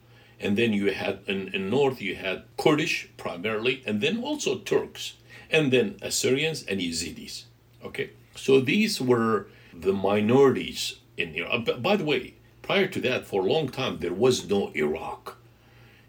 and 0.46 0.58
then 0.58 0.74
you 0.74 0.92
had 0.92 1.20
in, 1.26 1.48
in 1.56 1.72
north 1.72 2.00
you 2.00 2.16
had 2.16 2.44
Kurdish 2.56 3.10
primarily, 3.18 3.82
and 3.88 4.00
then 4.00 4.24
also 4.24 4.60
Turks, 4.60 5.14
and 5.50 5.74
then 5.74 5.98
Assyrians 6.04 6.64
and 6.64 6.80
Yazidis. 6.80 7.46
Okay, 7.84 8.12
so 8.36 8.60
these 8.60 9.02
were 9.02 9.48
the 9.74 9.92
minorities 9.92 11.00
in 11.18 11.34
Iraq. 11.34 11.82
By 11.82 11.96
the 11.96 12.06
way, 12.06 12.36
prior 12.62 12.88
to 12.88 13.02
that, 13.02 13.26
for 13.26 13.42
a 13.42 13.52
long 13.52 13.70
time, 13.70 13.98
there 13.98 14.14
was 14.14 14.48
no 14.48 14.72
Iraq. 14.76 15.38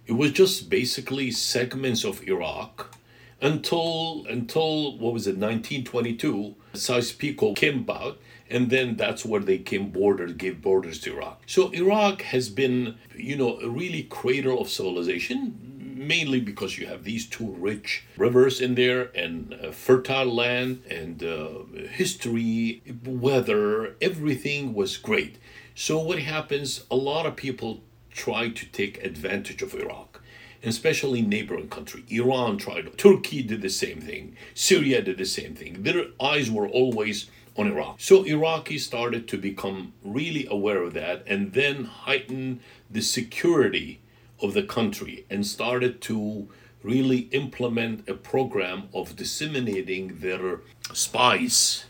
It 0.07 0.13
was 0.13 0.33
just 0.33 0.69
basically 0.69 1.31
segments 1.31 2.05
of 2.05 2.23
Iraq 2.29 2.95
until 3.41 4.25
until 4.29 4.99
what 4.99 5.13
was 5.13 5.27
it 5.27 5.37
1922 5.37 6.55
Sykes-Picot 6.75 7.57
came 7.57 7.79
about 7.81 8.19
and 8.49 8.71
then 8.71 8.97
that's 8.97 9.25
where 9.25 9.41
they 9.41 9.59
came 9.59 9.91
borders 9.91 10.33
gave 10.33 10.61
borders 10.63 11.01
to 11.01 11.15
Iraq 11.15 11.43
so 11.47 11.71
Iraq 11.71 12.23
has 12.23 12.49
been 12.49 12.97
you 13.15 13.37
know 13.37 13.59
a 13.61 13.69
really 13.69 14.03
cradle 14.05 14.61
of 14.61 14.69
civilization 14.69 15.77
mainly 15.97 16.41
because 16.41 16.79
you 16.79 16.87
have 16.87 17.05
these 17.05 17.27
two 17.27 17.51
rich 17.59 18.05
rivers 18.17 18.61
in 18.61 18.75
there 18.75 19.11
and 19.15 19.55
uh, 19.55 19.71
fertile 19.73 20.33
land 20.33 20.83
and 20.91 21.23
uh, 21.23 21.65
history, 21.91 22.83
weather, 23.05 23.97
everything 24.01 24.75
was 24.75 24.97
great. 24.97 25.39
So, 25.75 25.99
what 25.99 26.19
happens? 26.21 26.85
A 26.91 26.97
lot 26.97 27.27
of 27.27 27.37
people 27.37 27.83
try 28.11 28.49
to 28.49 28.67
take 28.67 29.03
advantage 29.03 29.63
of 29.63 29.75
Iraq, 29.75 30.23
especially 30.63 31.23
neighboring 31.23 31.69
country. 31.69 32.05
Iran 32.09 32.57
tried, 32.59 32.97
Turkey 32.97 33.43
did 33.43 33.63
the 33.63 33.71
same 33.71 34.01
thing, 34.01 34.37
Syria 34.55 35.03
did 35.03 35.19
the 35.19 35.27
same 35.27 35.55
thing. 35.55 35.83
Their 35.83 36.07
eyes 36.21 36.51
were 36.51 36.69
always 36.69 37.31
on 37.59 37.69
Iraq. 37.69 37.97
So 37.99 38.25
Iraqis 38.25 38.81
started 38.81 39.29
to 39.29 39.39
become 39.39 39.93
really 40.05 40.47
aware 40.51 40.83
of 40.83 40.95
that 40.95 41.23
and 41.27 41.53
then 41.53 41.85
heighten 41.85 42.61
the 42.91 43.03
security 43.03 44.01
of 44.41 44.55
the 44.55 44.63
country 44.63 45.25
and 45.31 45.47
started 45.47 46.01
to 46.03 46.49
really 46.83 47.29
implement 47.33 48.09
a 48.09 48.15
program 48.15 48.89
of 48.95 49.17
disseminating 49.17 50.21
their 50.21 50.61
spies, 50.93 51.87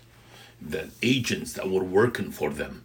the 0.61 0.89
agents 1.03 1.53
that 1.53 1.69
were 1.69 1.85
working 1.85 2.31
for 2.31 2.51
them, 2.51 2.85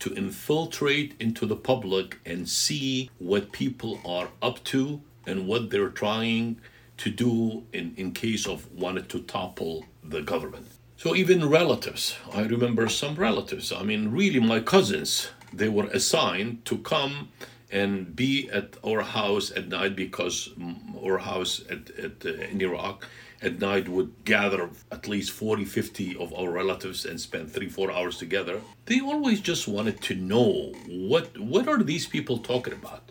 to 0.00 0.12
infiltrate 0.14 1.14
into 1.20 1.46
the 1.46 1.54
public 1.54 2.18
and 2.26 2.48
see 2.48 3.08
what 3.18 3.52
people 3.52 4.00
are 4.04 4.30
up 4.40 4.64
to 4.64 5.00
and 5.26 5.46
what 5.46 5.70
they're 5.70 5.88
trying 5.88 6.60
to 6.96 7.10
do 7.10 7.62
in, 7.72 7.94
in 7.96 8.12
case 8.12 8.46
of 8.46 8.70
wanted 8.72 9.08
to 9.08 9.20
topple 9.20 9.84
the 10.02 10.20
government. 10.20 10.66
So 11.02 11.16
even 11.16 11.48
relatives, 11.48 12.14
I 12.32 12.42
remember 12.42 12.88
some 12.88 13.16
relatives, 13.16 13.72
I 13.72 13.82
mean 13.82 14.12
really 14.12 14.38
my 14.38 14.60
cousins, 14.60 15.30
they 15.52 15.68
were 15.68 15.86
assigned 15.86 16.64
to 16.66 16.78
come 16.78 17.30
and 17.72 18.14
be 18.14 18.48
at 18.50 18.76
our 18.86 19.02
house 19.02 19.50
at 19.50 19.66
night 19.66 19.96
because 19.96 20.50
our 21.04 21.18
house 21.18 21.60
at, 21.68 21.90
at 21.98 22.24
uh, 22.24 22.50
in 22.52 22.60
Iraq 22.60 23.04
at 23.42 23.58
night 23.58 23.88
would 23.88 24.12
gather 24.24 24.70
at 24.92 25.08
least 25.08 25.32
40 25.32 25.64
50 25.64 26.16
of 26.18 26.32
our 26.34 26.52
relatives 26.52 27.04
and 27.04 27.20
spend 27.20 27.50
3 27.50 27.68
4 27.68 27.90
hours 27.90 28.16
together. 28.18 28.60
They 28.86 29.00
always 29.00 29.40
just 29.40 29.66
wanted 29.66 30.00
to 30.02 30.14
know 30.14 30.72
what 30.86 31.36
what 31.36 31.66
are 31.66 31.82
these 31.82 32.06
people 32.06 32.38
talking 32.38 32.74
about 32.74 33.10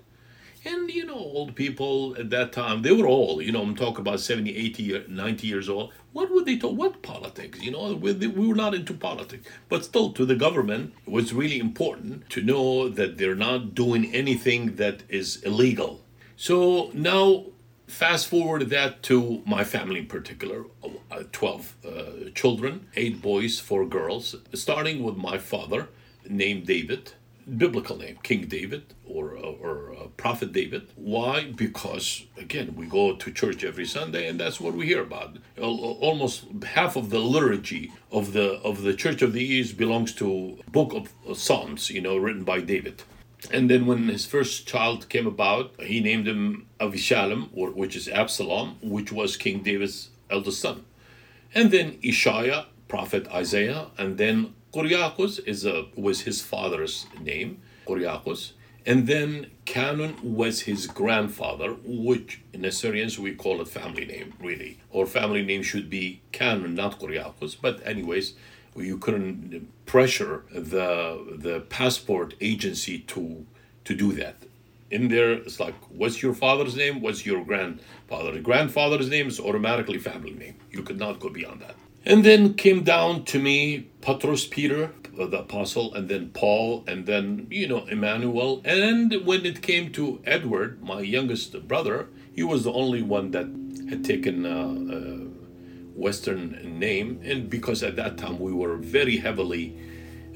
and, 0.63 0.91
you 0.91 1.05
know, 1.05 1.15
old 1.15 1.55
people 1.55 2.15
at 2.19 2.29
that 2.29 2.53
time, 2.53 2.83
they 2.83 2.91
were 2.91 3.07
all, 3.07 3.41
you 3.41 3.51
know, 3.51 3.63
I'm 3.63 3.75
talking 3.75 4.01
about 4.01 4.19
70, 4.19 4.55
80, 4.55 5.05
90 5.07 5.47
years 5.47 5.67
old. 5.67 5.91
What 6.13 6.29
would 6.31 6.45
they 6.45 6.57
talk? 6.57 6.77
What 6.77 7.01
politics? 7.01 7.59
You 7.61 7.71
know, 7.71 7.95
we, 7.95 8.13
we 8.13 8.47
were 8.47 8.55
not 8.55 8.75
into 8.75 8.93
politics. 8.93 9.47
But 9.69 9.85
still, 9.85 10.11
to 10.13 10.25
the 10.25 10.35
government, 10.35 10.93
it 11.07 11.11
was 11.11 11.33
really 11.33 11.59
important 11.59 12.29
to 12.31 12.43
know 12.43 12.89
that 12.89 13.17
they're 13.17 13.35
not 13.35 13.73
doing 13.73 14.13
anything 14.13 14.75
that 14.75 15.01
is 15.09 15.41
illegal. 15.43 16.01
So 16.35 16.91
now, 16.93 17.45
fast 17.87 18.27
forward 18.27 18.69
that 18.69 19.01
to 19.03 19.41
my 19.45 19.63
family 19.63 19.99
in 20.01 20.07
particular 20.07 20.65
uh, 21.11 21.23
12 21.31 21.75
uh, 21.83 22.29
children, 22.35 22.87
eight 22.95 23.21
boys, 23.21 23.59
four 23.59 23.85
girls, 23.85 24.35
starting 24.53 25.03
with 25.03 25.17
my 25.17 25.37
father 25.37 25.89
named 26.29 26.67
David 26.67 27.13
biblical 27.57 27.97
name, 27.97 28.17
King 28.23 28.47
David 28.47 28.93
or, 29.05 29.31
or 29.33 29.93
uh, 29.93 30.07
Prophet 30.17 30.51
David. 30.53 30.87
Why? 30.95 31.51
Because, 31.51 32.25
again, 32.37 32.75
we 32.75 32.85
go 32.85 33.15
to 33.15 33.31
church 33.31 33.63
every 33.63 33.85
Sunday 33.85 34.27
and 34.27 34.39
that's 34.39 34.59
what 34.59 34.73
we 34.73 34.85
hear 34.85 35.01
about. 35.01 35.37
Almost 35.59 36.45
half 36.63 36.95
of 36.95 37.09
the 37.09 37.19
liturgy 37.19 37.91
of 38.11 38.33
the, 38.33 38.59
of 38.61 38.83
the 38.83 38.93
Church 38.93 39.21
of 39.21 39.33
the 39.33 39.43
East 39.43 39.77
belongs 39.77 40.13
to 40.15 40.59
book 40.71 40.93
of 40.93 41.37
Psalms, 41.37 41.89
you 41.89 42.01
know, 42.01 42.17
written 42.17 42.43
by 42.43 42.61
David. 42.61 43.03
And 43.49 43.69
then 43.69 43.87
when 43.87 44.07
his 44.07 44.25
first 44.25 44.67
child 44.67 45.09
came 45.09 45.25
about, 45.25 45.73
he 45.81 45.99
named 45.99 46.27
him 46.27 46.67
Avishalom, 46.79 47.49
or, 47.53 47.71
which 47.71 47.95
is 47.95 48.07
Absalom, 48.07 48.77
which 48.81 49.11
was 49.11 49.35
King 49.35 49.63
David's 49.63 50.09
eldest 50.29 50.61
son. 50.61 50.85
And 51.53 51.71
then 51.71 51.97
Isaiah, 52.05 52.67
prophet 52.87 53.27
Isaiah, 53.29 53.87
and 53.97 54.17
then 54.17 54.53
Kuriakos 54.73 55.45
is 55.45 55.65
a, 55.65 55.87
was 55.95 56.21
his 56.21 56.41
father's 56.41 57.05
name, 57.19 57.61
Kuriakos. 57.85 58.53
And 58.85 59.05
then 59.05 59.51
Canaan 59.65 60.15
was 60.23 60.61
his 60.61 60.87
grandfather, 60.87 61.75
which 61.83 62.41
in 62.53 62.65
Assyrians 62.65 63.19
we 63.19 63.35
call 63.35 63.61
it 63.61 63.67
family 63.67 64.05
name, 64.05 64.33
really. 64.39 64.79
Or 64.89 65.05
family 65.05 65.43
name 65.43 65.61
should 65.61 65.89
be 65.89 66.21
Canaan, 66.31 66.73
not 66.73 66.99
Kuriakos. 66.99 67.57
But 67.61 67.85
anyways, 67.85 68.33
you 68.75 68.97
couldn't 68.97 69.67
pressure 69.85 70.45
the 70.51 71.37
the 71.37 71.59
passport 71.61 72.33
agency 72.41 72.99
to 72.99 73.45
to 73.83 73.93
do 73.93 74.13
that. 74.13 74.35
In 74.89 75.07
there, 75.09 75.31
it's 75.33 75.59
like, 75.59 75.75
what's 75.89 76.21
your 76.21 76.33
father's 76.33 76.75
name? 76.75 77.01
What's 77.01 77.25
your 77.25 77.45
grandfather? 77.45 78.31
The 78.31 78.39
grandfather's 78.39 79.09
name 79.09 79.27
is 79.27 79.39
automatically 79.39 79.99
family 79.99 80.31
name. 80.33 80.55
You 80.69 80.83
could 80.83 80.99
not 80.99 81.19
go 81.19 81.29
beyond 81.29 81.61
that. 81.61 81.75
And 82.03 82.25
then 82.25 82.55
came 82.55 82.83
down 82.83 83.25
to 83.25 83.39
me 83.39 83.91
Patros 84.01 84.49
Peter, 84.49 84.91
uh, 85.19 85.27
the 85.27 85.39
apostle, 85.39 85.93
and 85.93 86.09
then 86.09 86.29
Paul, 86.29 86.83
and 86.87 87.05
then, 87.05 87.47
you 87.51 87.67
know, 87.67 87.85
Emmanuel. 87.85 88.61
And 88.65 89.13
when 89.23 89.45
it 89.45 89.61
came 89.61 89.91
to 89.93 90.19
Edward, 90.25 90.81
my 90.83 91.01
youngest 91.01 91.67
brother, 91.67 92.09
he 92.33 92.43
was 92.43 92.63
the 92.63 92.73
only 92.73 93.03
one 93.03 93.31
that 93.31 93.45
had 93.89 94.03
taken 94.03 94.45
a, 94.45 94.49
a 94.49 95.31
Western 95.93 96.79
name. 96.79 97.21
And 97.23 97.49
because 97.49 97.83
at 97.83 97.95
that 97.97 98.17
time 98.17 98.39
we 98.39 98.51
were 98.51 98.77
very 98.77 99.17
heavily 99.17 99.77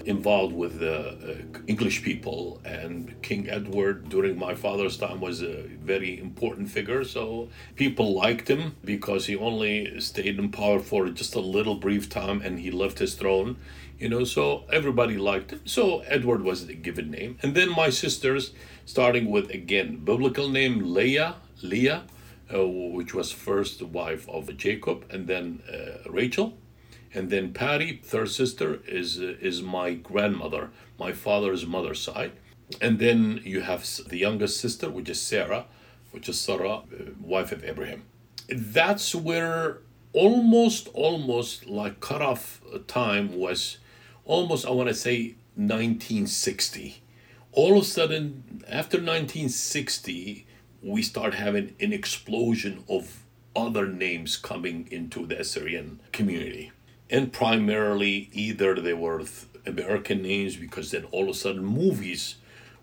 involved 0.06 0.56
with 0.56 0.80
the 0.80 0.98
uh, 0.98 1.60
English 1.68 2.04
people, 2.04 2.62
and 2.64 3.20
King 3.22 3.50
Edward 3.50 4.08
during 4.10 4.38
my 4.38 4.54
father's 4.56 4.98
time 4.98 5.20
was 5.20 5.42
a 5.42 5.64
very 5.84 6.20
important 6.20 6.70
figure. 6.70 7.04
So 7.04 7.50
people 7.76 8.14
liked 8.14 8.48
him 8.48 8.76
because 8.84 9.26
he 9.26 9.36
only 9.36 10.00
stayed 10.00 10.40
in 10.40 10.52
power 10.52 10.80
for 10.80 11.10
just 11.10 11.36
a 11.36 11.40
little 11.40 11.76
brief 11.76 12.10
time 12.10 12.42
and 12.42 12.60
he 12.60 12.72
left 12.72 13.00
his 13.00 13.16
throne. 13.16 13.58
You 14.00 14.10
know, 14.10 14.24
so 14.26 14.66
everybody 14.72 15.18
liked 15.18 15.52
him. 15.52 15.62
So 15.66 16.02
Edward 16.02 16.44
was 16.44 16.68
the 16.68 16.76
given 16.76 17.12
name. 17.12 17.38
And 17.42 17.56
then 17.56 17.70
my 17.70 17.90
sisters, 17.90 18.52
starting 18.86 19.32
with 19.32 19.50
again 19.50 19.98
biblical 20.04 20.50
name 20.50 20.94
Leah, 20.94 21.36
Leah, 21.62 22.04
uh, 22.54 22.68
which 22.68 23.14
was 23.14 23.32
first 23.32 23.82
wife 23.82 24.30
of 24.30 24.56
Jacob, 24.58 25.06
and 25.10 25.28
then 25.28 25.64
uh, 25.72 26.10
Rachel 26.10 26.58
and 27.16 27.30
then 27.30 27.54
Patty, 27.54 28.02
third 28.04 28.30
sister, 28.30 28.82
is 28.86 29.20
uh, 29.22 29.36
is 29.40 29.62
my 29.62 29.94
grandmother, 29.94 30.72
my 31.00 31.14
father's 31.14 31.66
mother's 31.66 32.02
side. 32.02 32.34
And 32.82 33.00
then 33.00 33.42
you 33.46 33.62
have 33.62 33.88
the 34.10 34.18
youngest 34.18 34.60
sister, 34.60 34.90
which 34.90 35.10
is 35.10 35.22
Sarah, 35.22 35.66
which 36.12 36.28
is 36.28 36.40
Sarah, 36.40 36.80
uh, 36.80 36.84
wife 37.22 37.54
of 37.54 37.64
Abraham. 37.64 38.04
That's 38.50 39.16
where 39.16 39.80
almost, 40.12 40.90
almost 40.94 41.68
like 41.68 42.02
cutoff 42.02 42.62
time 42.88 43.38
was 43.38 43.78
almost, 44.26 44.66
I 44.66 44.72
want 44.72 44.90
to 44.90 44.96
say, 44.96 45.36
1960. 45.56 47.02
All 47.54 47.78
of 47.78 47.84
a 47.84 47.86
sudden, 47.86 48.64
after 48.68 48.98
1960, 48.98 50.46
we 50.84 51.02
start 51.02 51.36
having 51.36 51.76
an 51.80 51.94
explosion 51.94 52.84
of 52.90 53.24
other 53.56 53.88
names 53.88 54.36
coming 54.36 54.88
into 54.92 55.26
the 55.26 55.40
Assyrian 55.40 56.02
community 56.12 56.72
and 57.10 57.32
primarily 57.32 58.30
either 58.34 58.76
they 58.76 58.94
were 58.94 59.24
American 59.66 60.22
names 60.22 60.56
because 60.56 60.92
then 60.92 61.06
all 61.06 61.24
of 61.24 61.30
a 61.30 61.34
sudden 61.34 61.66
movies 61.66 62.36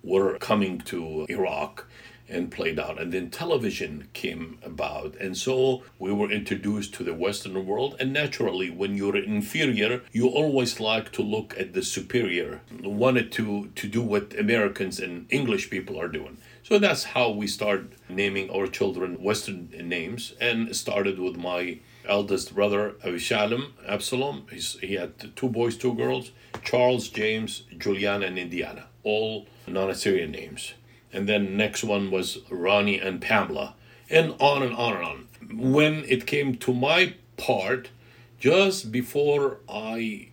were 0.03 0.37
coming 0.39 0.79
to 0.81 1.27
Iraq 1.29 1.87
and 2.29 2.51
played 2.51 2.79
out. 2.79 3.01
And 3.01 3.13
then 3.13 3.31
television 3.31 4.09
came 4.15 4.59
about. 4.63 5.17
And 5.17 5.37
so 5.37 5.83
we 5.99 6.13
were 6.13 6.31
introduced 6.31 6.95
to 6.95 7.05
the 7.05 7.15
western 7.15 7.67
world. 7.67 7.97
And 8.01 8.13
naturally 8.13 8.71
when 8.71 8.97
you're 8.97 9.17
inferior 9.17 10.03
you 10.13 10.29
always 10.29 10.81
like 10.81 11.13
to 11.13 11.23
look 11.23 11.55
at 11.59 11.75
the 11.75 11.83
superior. 11.83 12.63
Wanted 12.83 13.33
to 13.33 13.71
to 13.75 13.87
do 13.89 14.03
what 14.03 14.39
americans 14.39 14.99
and 14.99 15.27
english 15.31 15.71
people 15.71 16.01
are 16.01 16.09
doing. 16.09 16.39
So 16.63 16.79
that's 16.79 17.05
how 17.05 17.31
we 17.31 17.47
start 17.47 17.93
naming 18.09 18.51
our 18.51 18.67
children 18.67 19.23
western 19.23 19.69
names 19.83 20.35
and 20.41 20.75
started 20.75 21.19
with 21.19 21.37
my 21.37 21.81
eldest 22.07 22.55
brother 22.55 22.93
Avishalom, 23.05 23.73
Absalom. 23.87 24.47
He's, 24.51 24.79
he 24.81 24.95
had 24.95 25.37
two 25.37 25.49
boys, 25.49 25.77
two 25.77 25.95
girls, 25.95 26.33
Charles, 26.65 27.09
James, 27.09 27.63
Juliana, 27.79 28.27
and 28.27 28.39
Indiana, 28.39 28.87
all 29.03 29.47
non-Assyrian 29.67 30.31
names. 30.31 30.75
And 31.13 31.29
then 31.29 31.57
next 31.57 31.85
one 31.85 32.11
was 32.11 32.39
Ronnie 32.51 32.99
and 32.99 33.21
Pamela, 33.21 33.75
and 34.09 34.35
on 34.41 34.63
and 34.63 34.75
on 34.75 34.95
and 34.95 35.05
on. 35.05 35.29
When 35.53 36.05
it 36.09 36.27
came 36.27 36.57
to 36.57 36.73
my 36.73 37.15
part, 37.37 37.91
just 38.39 38.91
before 38.91 39.59
I 39.69 40.29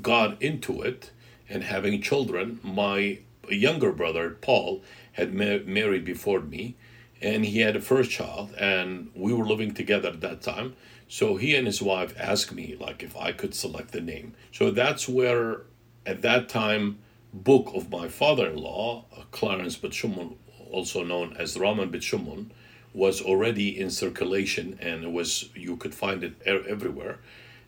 got 0.00 0.40
into 0.40 0.82
it 0.82 1.10
and 1.48 1.64
having 1.64 2.00
children, 2.02 2.60
my 2.62 3.18
younger 3.48 3.92
brother 3.92 4.30
Paul 4.30 4.82
had 5.12 5.34
ma- 5.34 5.58
married 5.64 6.04
before 6.04 6.40
me, 6.40 6.76
and 7.20 7.44
he 7.44 7.60
had 7.60 7.76
a 7.76 7.80
first 7.80 8.10
child, 8.10 8.52
and 8.58 9.10
we 9.14 9.32
were 9.32 9.44
living 9.44 9.74
together 9.74 10.08
at 10.08 10.20
that 10.20 10.42
time 10.42 10.74
so 11.12 11.36
he 11.36 11.54
and 11.54 11.66
his 11.66 11.82
wife 11.82 12.14
asked 12.18 12.54
me 12.54 12.74
like 12.80 13.02
if 13.02 13.14
I 13.18 13.32
could 13.32 13.54
select 13.54 13.92
the 13.92 14.00
name. 14.00 14.32
So 14.50 14.70
that's 14.70 15.06
where 15.06 15.60
at 16.06 16.22
that 16.22 16.48
time 16.48 17.00
book 17.34 17.70
of 17.74 17.90
my 17.90 18.08
father-in-law, 18.08 19.04
uh, 19.14 19.22
Clarence 19.30 19.76
Bitshamoon, 19.76 20.36
also 20.70 21.04
known 21.04 21.36
as 21.38 21.58
Raman 21.58 21.92
Bitshamoon, 21.92 22.46
was 22.94 23.20
already 23.20 23.78
in 23.78 23.90
circulation 23.90 24.78
and 24.80 25.04
it 25.04 25.12
was 25.12 25.50
you 25.54 25.76
could 25.76 25.94
find 25.94 26.24
it 26.24 26.40
everywhere. 26.46 27.18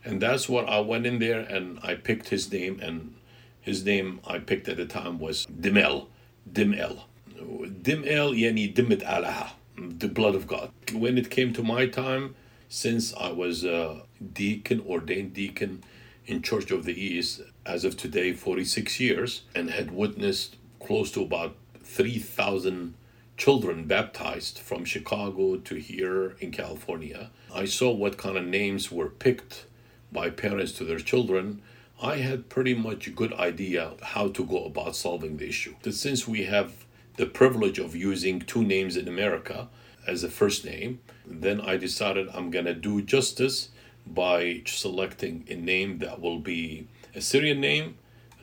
And 0.06 0.22
that's 0.22 0.48
what 0.48 0.66
I 0.66 0.80
went 0.80 1.04
in 1.04 1.18
there 1.18 1.40
and 1.40 1.78
I 1.82 1.96
picked 1.96 2.30
his 2.30 2.50
name 2.50 2.80
and 2.80 3.14
his 3.60 3.84
name 3.84 4.20
I 4.26 4.38
picked 4.38 4.70
at 4.70 4.78
the 4.78 4.86
time 4.86 5.18
was 5.18 5.46
Dimel. 5.48 6.06
Dimel. 6.50 7.02
Dimel 7.38 8.40
yani 8.40 8.74
Dimit 8.74 9.02
Alaha, 9.02 9.50
the 9.76 10.08
blood 10.08 10.34
of 10.34 10.46
God. 10.46 10.70
When 10.94 11.18
it 11.18 11.28
came 11.28 11.52
to 11.52 11.62
my 11.62 11.86
time, 11.88 12.36
since 12.74 13.14
I 13.14 13.30
was 13.30 13.64
a 13.64 14.02
deacon, 14.32 14.80
ordained 14.84 15.32
deacon 15.32 15.84
in 16.26 16.42
Church 16.42 16.72
of 16.72 16.84
the 16.84 17.00
East 17.00 17.40
as 17.64 17.84
of 17.84 17.96
today, 17.96 18.32
46 18.32 18.98
years, 18.98 19.42
and 19.54 19.70
had 19.70 19.92
witnessed 19.92 20.56
close 20.80 21.12
to 21.12 21.22
about 21.22 21.54
3,000 21.84 22.94
children 23.36 23.84
baptized 23.84 24.58
from 24.58 24.84
Chicago 24.84 25.56
to 25.56 25.76
here 25.76 26.34
in 26.40 26.50
California. 26.50 27.30
I 27.54 27.66
saw 27.66 27.92
what 27.92 28.18
kind 28.18 28.36
of 28.36 28.44
names 28.44 28.90
were 28.90 29.08
picked 29.08 29.66
by 30.10 30.30
parents 30.30 30.72
to 30.72 30.84
their 30.84 30.98
children. 30.98 31.62
I 32.02 32.16
had 32.16 32.48
pretty 32.48 32.74
much 32.74 33.06
a 33.06 33.10
good 33.10 33.32
idea 33.34 33.92
how 34.02 34.28
to 34.28 34.44
go 34.44 34.64
about 34.64 34.96
solving 34.96 35.36
the 35.36 35.48
issue. 35.48 35.76
That 35.82 35.92
since 35.92 36.26
we 36.26 36.46
have 36.46 36.86
the 37.18 37.26
privilege 37.26 37.78
of 37.78 37.94
using 37.94 38.40
two 38.40 38.64
names 38.64 38.96
in 38.96 39.06
America, 39.06 39.68
as 40.06 40.24
a 40.24 40.28
first 40.28 40.64
name. 40.64 41.00
Then 41.26 41.60
I 41.60 41.76
decided 41.76 42.28
I'm 42.34 42.50
going 42.50 42.66
to 42.66 42.74
do 42.74 43.02
justice 43.02 43.70
by 44.06 44.62
selecting 44.66 45.44
a 45.48 45.54
name 45.54 45.98
that 45.98 46.20
will 46.20 46.38
be 46.38 46.86
a 47.14 47.20
Syrian 47.20 47.60
name 47.60 47.96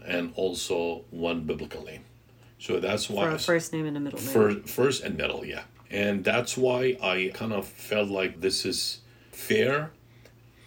and 0.06 0.34
also 0.36 1.04
one 1.12 1.42
biblical 1.42 1.84
name. 1.84 2.04
So 2.60 2.80
that's 2.80 3.10
why. 3.10 3.30
For 3.30 3.36
a 3.36 3.40
first 3.40 3.74
name 3.74 3.86
and 3.86 3.98
a 3.98 4.00
middle 4.00 4.20
name. 4.20 4.30
First, 4.30 4.70
first 4.70 5.04
and 5.04 5.18
middle, 5.18 5.46
yeah. 5.46 5.64
And 5.90 6.24
that's 6.24 6.58
why 6.58 6.98
I 7.02 7.32
kind 7.34 7.54
of 7.54 7.68
felt 7.68 8.10
like 8.10 8.42
this 8.42 8.66
is 8.66 9.02
fair. 9.32 9.92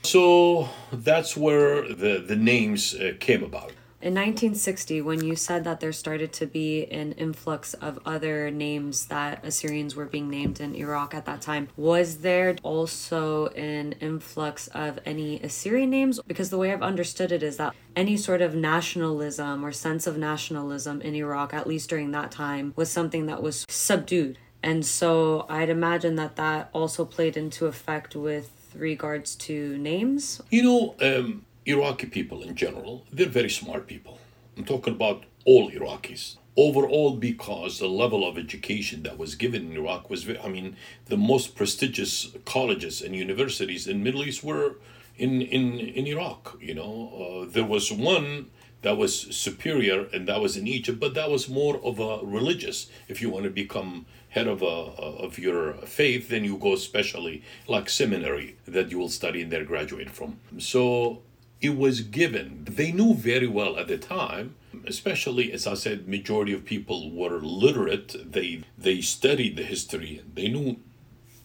So 0.03 0.69
that's 0.93 1.37
where 1.37 1.83
the, 1.83 2.23
the 2.27 2.37
names 2.37 2.95
uh, 2.95 3.15
came 3.19 3.43
about. 3.43 3.73
In 4.05 4.13
1960, 4.13 5.01
when 5.01 5.25
you 5.25 5.35
said 5.35 5.65
that 5.65 5.81
there 5.81 5.91
started 5.91 6.31
to 6.35 6.45
be 6.45 6.85
an 6.93 7.13
influx 7.13 7.73
of 7.73 7.99
other 8.05 8.51
names 8.51 9.07
that 9.07 9.43
Assyrians 9.43 9.97
were 9.97 10.05
being 10.05 10.29
named 10.29 10.61
in 10.61 10.75
Iraq 10.75 11.15
at 11.15 11.25
that 11.25 11.41
time, 11.41 11.69
was 11.75 12.19
there 12.19 12.55
also 12.63 13.47
an 13.47 13.93
influx 14.03 14.69
of 14.69 14.99
any 15.07 15.41
Assyrian 15.41 15.89
names? 15.89 16.21
Because 16.27 16.51
the 16.51 16.59
way 16.59 16.71
I've 16.71 16.83
understood 16.83 17.33
it 17.33 17.43
is 17.43 17.57
that 17.57 17.75
any 17.97 18.19
sort 18.19 18.43
of 18.43 18.55
nationalism 18.55 19.65
or 19.65 19.73
sense 19.73 20.07
of 20.07 20.19
nationalism 20.19 21.01
in 21.01 21.15
Iraq, 21.15 21.55
at 21.55 21.67
least 21.67 21.89
during 21.89 22.11
that 22.11 22.31
time, 22.31 22.75
was 22.77 22.91
something 22.91 23.25
that 23.25 23.43
was 23.43 23.65
subdued. 23.71 24.37
And 24.63 24.85
so 24.85 25.47
I'd 25.49 25.71
imagine 25.71 26.17
that 26.17 26.37
that 26.37 26.69
also 26.75 27.07
played 27.07 27.39
into 27.39 27.65
effect 27.65 28.15
with 28.15 28.51
regards 28.75 29.35
to 29.37 29.79
names. 29.79 30.43
You 30.51 30.63
know, 30.63 30.95
um, 31.01 31.44
Iraqi 31.67 32.07
people 32.07 32.43
in 32.43 32.55
general, 32.55 33.05
they're 33.13 33.29
very 33.29 33.51
smart 33.51 33.87
people. 33.87 34.19
I'm 34.57 34.65
talking 34.65 34.95
about 34.95 35.25
all 35.45 35.71
Iraqis. 35.71 36.37
Overall, 36.57 37.17
because 37.17 37.79
the 37.79 37.89
level 37.89 38.27
of 38.29 38.39
education 38.39 39.03
that 39.03 39.19
was 39.19 39.35
given 39.35 39.71
in 39.71 39.77
Iraq 39.77 40.09
was, 40.09 40.29
I 40.29 40.49
mean, 40.49 40.77
the 41.07 41.17
most 41.17 41.57
prestigious 41.57 42.29
colleges 42.45 43.03
and 43.03 43.15
universities 43.17 43.89
in 43.89 44.05
Middle 44.05 44.23
East 44.23 44.45
were 44.45 44.77
in 45.17 45.43
in 45.43 45.81
in 45.81 46.07
Iraq. 46.07 46.57
You 46.61 46.75
know, 46.75 47.45
uh, 47.45 47.51
there 47.51 47.65
was 47.65 47.91
one 47.91 48.51
that 48.83 48.97
was 48.97 49.35
superior, 49.35 50.07
and 50.13 50.29
that 50.29 50.41
was 50.41 50.57
in 50.57 50.69
Egypt, 50.69 51.01
but 51.01 51.15
that 51.15 51.31
was 51.31 51.49
more 51.49 51.81
of 51.83 51.99
a 51.99 52.25
religious. 52.25 52.89
If 53.09 53.21
you 53.21 53.31
want 53.31 53.45
to 53.45 53.51
become 53.51 54.07
head 54.29 54.47
of 54.47 54.63
a 54.63 54.67
of 54.67 55.39
your 55.39 55.73
faith, 55.87 56.29
then 56.29 56.45
you 56.45 56.57
go 56.57 56.77
specially 56.77 57.43
like 57.67 57.89
seminary 57.89 58.57
that 58.67 58.91
you 58.91 58.99
will 58.99 59.09
study 59.09 59.43
and 59.43 59.51
then 59.51 59.65
graduate 59.65 60.11
from. 60.11 60.39
So 60.59 61.23
it 61.65 61.77
was 61.77 62.01
given. 62.03 62.67
They 62.69 62.93
knew 62.93 63.15
very 63.15 63.47
well 63.47 63.79
at 63.79 63.89
the 63.89 63.99
time, 63.99 64.57
especially 64.87 65.51
as 65.53 65.67
I 65.67 65.75
said, 65.75 66.07
majority 66.07 66.53
of 66.53 66.65
people 66.65 67.11
were 67.11 67.39
literate. 67.41 68.09
They 68.33 68.63
they 68.77 69.01
studied 69.01 69.57
the 69.57 69.63
history. 69.63 70.23
They 70.35 70.49
knew 70.49 70.77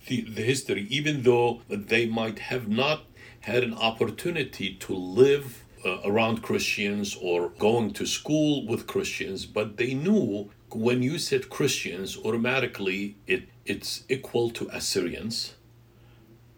the, 0.07 0.21
the 0.21 0.41
history, 0.41 0.87
even 0.89 1.23
though 1.23 1.61
they 1.69 2.05
might 2.05 2.39
have 2.51 2.67
not 2.67 2.99
had 3.41 3.63
an 3.63 3.73
opportunity 3.73 4.73
to 4.75 4.93
live 4.93 5.63
uh, 5.85 5.99
around 6.03 6.41
Christians 6.41 7.17
or 7.21 7.49
going 7.57 7.93
to 7.93 8.05
school 8.05 8.67
with 8.67 8.87
Christians, 8.87 9.45
but 9.45 9.77
they 9.77 9.93
knew 9.93 10.49
when 10.71 11.01
you 11.01 11.17
said 11.17 11.49
Christians, 11.49 12.17
automatically 12.17 13.15
it, 13.25 13.43
it's 13.65 14.03
equal 14.09 14.49
to 14.51 14.67
Assyrians. 14.73 15.53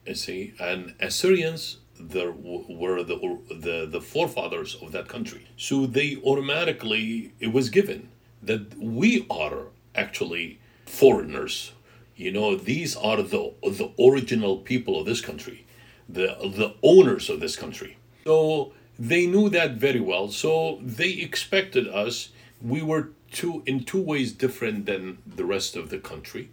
You 0.08 0.16
see, 0.16 0.54
and 0.60 0.96
Assyrians 1.00 1.78
the, 2.10 2.32
were 2.32 3.04
the, 3.04 3.18
the, 3.50 3.88
the 3.90 4.02
forefathers 4.02 4.76
of 4.82 4.92
that 4.92 5.08
country. 5.08 5.48
So 5.58 5.86
they 5.86 6.18
automatically, 6.24 7.34
it 7.40 7.54
was 7.54 7.70
given 7.70 8.10
that 8.42 8.78
we 8.78 9.26
are 9.30 9.68
actually 9.96 10.60
foreigners. 10.86 11.74
You 12.16 12.32
know, 12.32 12.56
these 12.56 12.96
are 12.96 13.22
the, 13.22 13.54
the 13.62 13.92
original 14.00 14.58
people 14.58 15.00
of 15.00 15.06
this 15.06 15.22
country, 15.22 15.66
the, 16.08 16.36
the 16.42 16.76
owners 16.84 17.30
of 17.30 17.40
this 17.40 17.56
country. 17.56 17.98
So 18.26 18.74
they 19.00 19.26
knew 19.26 19.50
that 19.50 19.72
very 19.74 20.00
well. 20.00 20.30
So 20.30 20.80
they 20.82 21.10
expected 21.10 21.88
us. 21.88 22.30
We 22.62 22.82
were 22.82 23.10
two 23.32 23.64
in 23.66 23.84
two 23.84 24.02
ways 24.02 24.32
different 24.34 24.86
than 24.86 25.18
the 25.26 25.46
rest 25.46 25.76
of 25.76 25.90
the 25.90 25.98
country, 25.98 26.50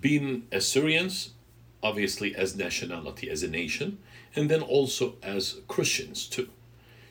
being 0.00 0.46
Assyrians, 0.52 1.30
obviously 1.82 2.34
as 2.34 2.56
nationality, 2.56 3.28
as 3.28 3.42
a 3.42 3.48
nation, 3.48 3.98
and 4.34 4.50
then 4.50 4.62
also 4.62 5.16
as 5.22 5.60
Christians 5.68 6.26
too. 6.26 6.48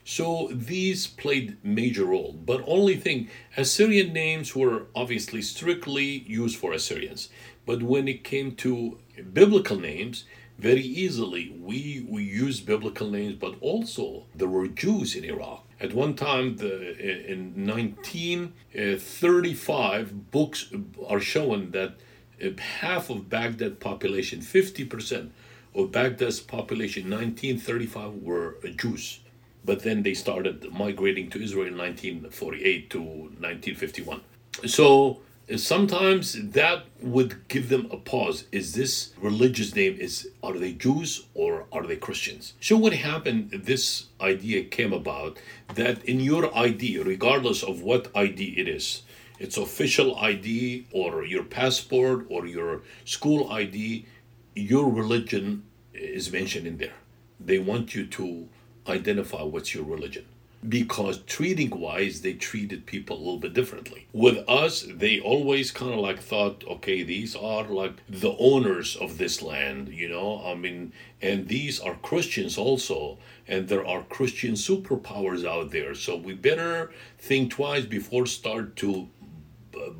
So 0.04 0.50
these 0.52 1.06
played 1.06 1.64
major 1.64 2.06
role. 2.06 2.36
But 2.44 2.64
only 2.66 2.96
thing, 2.96 3.28
Assyrian 3.56 4.12
names 4.12 4.56
were 4.56 4.86
obviously 4.96 5.42
strictly 5.42 6.24
used 6.26 6.56
for 6.56 6.72
Assyrians. 6.72 7.28
But 7.64 7.84
when 7.84 8.08
it 8.08 8.24
came 8.24 8.56
to 8.56 8.98
biblical 9.32 9.78
names, 9.78 10.24
very 10.58 10.82
easily 10.82 11.54
we 11.58 12.04
we 12.08 12.24
use 12.24 12.60
biblical 12.60 13.08
names, 13.10 13.36
but 13.36 13.54
also 13.60 14.26
there 14.34 14.48
were 14.48 14.66
Jews 14.66 15.14
in 15.14 15.24
Iraq. 15.24 15.64
At 15.80 15.94
one 15.94 16.14
time, 16.14 16.56
the, 16.58 17.32
in 17.32 17.66
1935, 17.66 20.30
books 20.30 20.70
are 21.08 21.18
showing 21.18 21.70
that 21.72 21.94
uh, 22.40 22.50
half 22.80 23.10
of 23.10 23.28
Baghdad 23.28 23.80
population, 23.80 24.40
50% 24.40 25.30
of 25.74 25.92
Baghdad's 25.92 26.40
population, 26.40 27.10
1935 27.10 28.14
were 28.14 28.56
Jews 28.76 29.20
but 29.64 29.82
then 29.82 30.02
they 30.02 30.14
started 30.14 30.72
migrating 30.72 31.30
to 31.30 31.42
Israel 31.42 31.66
in 31.66 31.76
1948 31.76 32.90
to 32.90 33.00
1951. 33.00 34.20
So 34.66 35.20
uh, 35.50 35.56
sometimes 35.56 36.50
that 36.50 36.84
would 37.00 37.48
give 37.48 37.68
them 37.68 37.88
a 37.90 37.96
pause. 37.96 38.44
Is 38.52 38.74
this 38.74 39.12
religious 39.20 39.74
name 39.74 39.96
is 39.98 40.28
are 40.42 40.58
they 40.58 40.72
Jews 40.72 41.26
or 41.34 41.66
are 41.72 41.86
they 41.86 41.96
Christians? 41.96 42.54
So 42.60 42.76
what 42.76 42.92
happened? 42.92 43.50
This 43.50 44.06
idea 44.20 44.64
came 44.64 44.92
about 44.92 45.38
that 45.74 46.04
in 46.04 46.20
your 46.20 46.56
ID, 46.56 46.98
regardless 46.98 47.62
of 47.62 47.82
what 47.82 48.08
ID 48.14 48.54
it 48.58 48.68
is, 48.68 49.02
it's 49.38 49.56
official 49.56 50.16
ID 50.18 50.86
or 50.92 51.24
your 51.24 51.42
passport 51.44 52.26
or 52.28 52.46
your 52.46 52.82
school 53.04 53.50
ID, 53.50 54.06
your 54.54 54.90
religion 54.90 55.64
is 55.94 56.32
mentioned 56.32 56.66
in 56.66 56.78
there. 56.78 56.94
They 57.40 57.58
want 57.58 57.94
you 57.94 58.06
to 58.06 58.48
identify 58.88 59.42
what's 59.42 59.74
your 59.74 59.84
religion. 59.84 60.26
Because 60.68 61.18
treating 61.22 61.70
wise 61.70 62.20
they 62.20 62.34
treated 62.34 62.86
people 62.86 63.16
a 63.16 63.18
little 63.18 63.38
bit 63.38 63.52
differently. 63.52 64.06
With 64.12 64.48
us 64.48 64.86
they 64.88 65.18
always 65.18 65.72
kind 65.72 65.92
of 65.92 65.98
like 65.98 66.20
thought 66.20 66.62
okay 66.68 67.02
these 67.02 67.34
are 67.34 67.64
like 67.64 67.94
the 68.08 68.36
owners 68.38 68.94
of 68.94 69.18
this 69.18 69.42
land 69.42 69.88
you 69.88 70.08
know? 70.08 70.40
I 70.46 70.54
mean 70.54 70.92
and 71.20 71.48
these 71.48 71.80
are 71.80 71.96
christians 71.96 72.56
also 72.56 73.18
and 73.48 73.68
there 73.68 73.84
are 73.84 74.04
christian 74.04 74.52
superpowers 74.52 75.44
out 75.44 75.72
there. 75.72 75.96
So 75.96 76.16
we 76.16 76.34
better 76.34 76.92
think 77.18 77.50
twice 77.50 77.84
before 77.84 78.26
start 78.26 78.76
to 78.76 79.08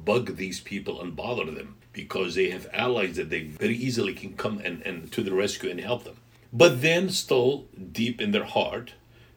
bug 0.05 0.37
these 0.37 0.61
people 0.61 1.01
and 1.01 1.17
bother 1.17 1.51
them 1.51 1.75
because 1.93 2.35
they 2.35 2.51
have 2.51 2.67
allies 2.73 3.17
that 3.17 3.31
they 3.31 3.43
very 3.43 3.77
easily 3.77 4.15
can 4.15 4.35
come 4.35 4.59
and, 4.65 4.83
and 4.83 5.13
to 5.13 5.23
the 5.23 5.33
rescue 5.33 5.71
and 5.71 5.81
help 5.81 6.05
them 6.05 6.17
but 6.53 6.83
then, 6.83 7.09
still 7.09 7.67
deep 7.93 8.21
in 8.21 8.33
their 8.33 8.45
heart, 8.45 8.93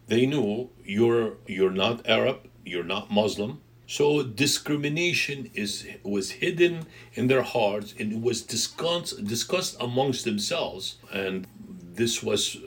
they 0.08 0.26
knew 0.26 0.70
you're 0.84 1.38
you're 1.48 1.72
not 1.72 2.08
Arab, 2.08 2.50
you're 2.66 2.84
not 2.84 3.10
Muslim. 3.10 3.62
So 3.88 4.22
discrimination 4.22 5.50
is 5.54 5.88
was 6.04 6.32
hidden 6.32 6.88
in 7.14 7.28
their 7.28 7.44
hearts 7.44 7.94
and 7.98 8.12
it 8.12 8.22
was 8.22 8.42
discussed 8.42 9.24
discussed 9.26 9.78
amongst 9.80 10.26
themselves. 10.26 10.98
And 11.12 11.48
this 11.94 12.22
was 12.22 12.58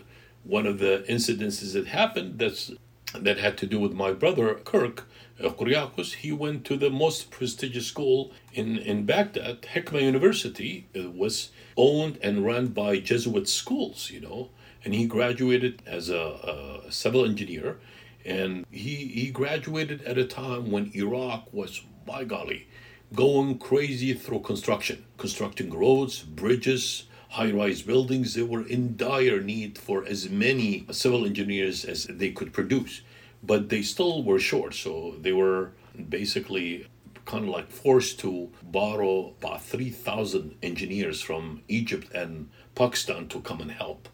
one 0.44 0.66
of 0.66 0.78
the 0.78 1.04
incidences 1.08 1.74
that 1.74 1.88
happened 1.88 2.38
that's 2.38 2.70
that 3.14 3.38
had 3.38 3.58
to 3.58 3.66
do 3.66 3.78
with 3.78 3.92
my 3.92 4.12
brother 4.12 4.54
Kirk 4.54 5.07
Kuryakos. 5.40 6.14
He 6.14 6.32
went 6.32 6.64
to 6.66 6.76
the 6.76 6.90
most 6.90 7.30
prestigious 7.30 7.86
school 7.86 8.32
in, 8.52 8.78
in 8.78 9.06
Baghdad, 9.06 9.62
Hikma 9.62 10.02
University. 10.02 10.88
It 10.92 11.14
was 11.14 11.50
owned 11.76 12.18
and 12.22 12.44
run 12.44 12.68
by 12.68 12.98
Jesuit 12.98 13.48
schools, 13.48 14.10
you 14.10 14.20
know, 14.20 14.50
and 14.84 14.94
he 14.94 15.06
graduated 15.06 15.82
as 15.86 16.10
a, 16.10 16.84
a 16.86 16.92
civil 16.92 17.24
engineer. 17.24 17.78
And 18.24 18.66
he, 18.70 18.96
he 19.06 19.30
graduated 19.30 20.02
at 20.02 20.18
a 20.18 20.24
time 20.24 20.70
when 20.70 20.90
Iraq 20.94 21.52
was, 21.52 21.82
by 22.04 22.24
golly, 22.24 22.68
going 23.14 23.58
crazy 23.58 24.12
through 24.12 24.40
construction, 24.40 25.04
constructing 25.16 25.70
roads, 25.70 26.20
bridges, 26.20 27.04
high 27.30 27.52
rise 27.52 27.82
buildings. 27.82 28.34
They 28.34 28.42
were 28.42 28.66
in 28.66 28.96
dire 28.96 29.40
need 29.40 29.78
for 29.78 30.04
as 30.04 30.28
many 30.28 30.84
civil 30.90 31.24
engineers 31.24 31.84
as 31.84 32.04
they 32.04 32.30
could 32.32 32.52
produce, 32.52 33.02
but 33.42 33.68
they 33.68 33.82
still 33.82 34.22
were 34.22 34.38
short. 34.38 34.74
So 34.74 35.14
they 35.20 35.32
were 35.32 35.72
basically 36.08 36.86
kind 37.24 37.44
of 37.44 37.50
like 37.50 37.70
forced 37.70 38.18
to 38.20 38.50
borrow 38.62 39.34
about 39.38 39.62
3,000 39.62 40.56
engineers 40.62 41.20
from 41.20 41.62
Egypt 41.68 42.10
and 42.14 42.48
Pakistan 42.74 43.28
to 43.28 43.40
come 43.40 43.60
and 43.60 43.70
help. 43.70 44.08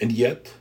And 0.00 0.12
yet, 0.12 0.52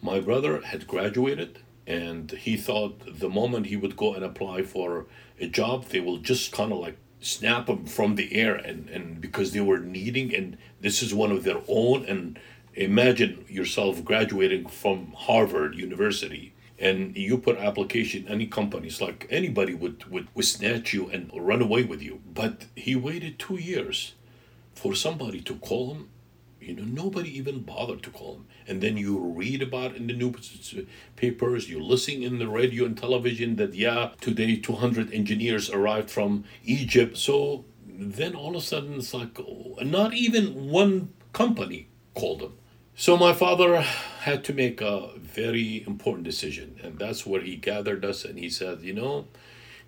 my 0.00 0.20
brother 0.20 0.62
had 0.62 0.86
graduated 0.86 1.58
and 1.86 2.30
he 2.30 2.56
thought 2.56 3.18
the 3.18 3.28
moment 3.28 3.66
he 3.66 3.76
would 3.76 3.96
go 3.96 4.14
and 4.14 4.24
apply 4.24 4.62
for 4.62 5.06
a 5.38 5.46
job, 5.46 5.86
they 5.86 6.00
will 6.00 6.18
just 6.18 6.52
kind 6.52 6.72
of 6.72 6.78
like 6.78 6.96
snap 7.20 7.68
him 7.68 7.84
from 7.84 8.16
the 8.16 8.34
air 8.34 8.54
and, 8.54 8.88
and 8.88 9.20
because 9.20 9.52
they 9.52 9.60
were 9.60 9.78
needing 9.78 10.34
and 10.34 10.56
this 10.80 11.02
is 11.02 11.14
one 11.14 11.30
of 11.30 11.44
their 11.44 11.60
own 11.68 12.04
and 12.06 12.38
imagine 12.74 13.44
yourself 13.48 14.04
graduating 14.04 14.66
from 14.66 15.12
Harvard 15.16 15.74
University 15.74 16.51
and 16.82 17.16
you 17.16 17.38
put 17.38 17.56
application 17.58 18.26
any 18.28 18.46
companies 18.46 19.00
like 19.00 19.28
anybody 19.30 19.72
would, 19.72 20.04
would 20.10 20.26
would 20.34 20.44
snatch 20.44 20.92
you 20.92 21.08
and 21.08 21.30
run 21.32 21.62
away 21.62 21.84
with 21.84 22.02
you. 22.02 22.20
But 22.26 22.66
he 22.74 22.96
waited 22.96 23.38
two 23.38 23.56
years 23.56 24.14
for 24.74 24.94
somebody 24.94 25.40
to 25.42 25.54
call 25.54 25.94
him. 25.94 26.08
You 26.60 26.74
know 26.74 26.82
nobody 26.82 27.36
even 27.38 27.60
bothered 27.62 28.02
to 28.02 28.10
call 28.10 28.34
him. 28.34 28.46
And 28.66 28.82
then 28.82 28.96
you 28.96 29.16
read 29.18 29.62
about 29.62 29.94
in 29.94 30.08
the 30.08 30.12
newspapers 30.12 31.70
you 31.70 31.80
listen 31.80 32.22
in 32.22 32.40
the 32.40 32.48
radio 32.48 32.84
and 32.84 32.98
television 32.98 33.56
that 33.56 33.74
yeah 33.74 34.10
today 34.20 34.56
200 34.56 35.12
engineers 35.12 35.70
arrived 35.70 36.10
from 36.10 36.44
egypt. 36.64 37.16
So 37.16 37.64
then 37.86 38.34
all 38.34 38.56
of 38.56 38.62
a 38.62 38.66
sudden 38.66 38.94
it's 38.94 39.14
like 39.14 39.38
oh, 39.38 39.78
not 39.82 40.14
even 40.14 40.68
one 40.68 41.12
company 41.32 41.88
called 42.14 42.42
him 42.42 42.54
so 42.94 43.16
my 43.16 43.32
father 43.32 43.80
had 43.80 44.44
to 44.44 44.52
make 44.52 44.80
a 44.80 45.10
very 45.18 45.84
important 45.86 46.24
decision, 46.24 46.78
and 46.82 46.98
that's 46.98 47.26
where 47.26 47.40
he 47.40 47.56
gathered 47.56 48.04
us 48.04 48.24
and 48.24 48.38
he 48.38 48.48
said, 48.48 48.82
You 48.82 48.92
know, 48.92 49.26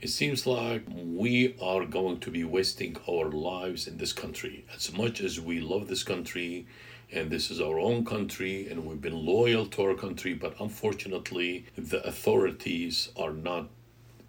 it 0.00 0.08
seems 0.08 0.46
like 0.46 0.82
we 0.88 1.56
are 1.60 1.84
going 1.84 2.20
to 2.20 2.30
be 2.30 2.44
wasting 2.44 2.96
our 3.08 3.30
lives 3.30 3.86
in 3.86 3.98
this 3.98 4.12
country. 4.12 4.64
As 4.74 4.92
much 4.92 5.20
as 5.20 5.40
we 5.40 5.60
love 5.60 5.88
this 5.88 6.02
country, 6.02 6.66
and 7.12 7.30
this 7.30 7.50
is 7.50 7.60
our 7.60 7.78
own 7.78 8.04
country, 8.04 8.68
and 8.68 8.84
we've 8.84 9.00
been 9.00 9.24
loyal 9.24 9.66
to 9.66 9.82
our 9.82 9.94
country, 9.94 10.34
but 10.34 10.60
unfortunately, 10.60 11.66
the 11.76 12.04
authorities 12.06 13.10
are 13.16 13.32
not 13.32 13.68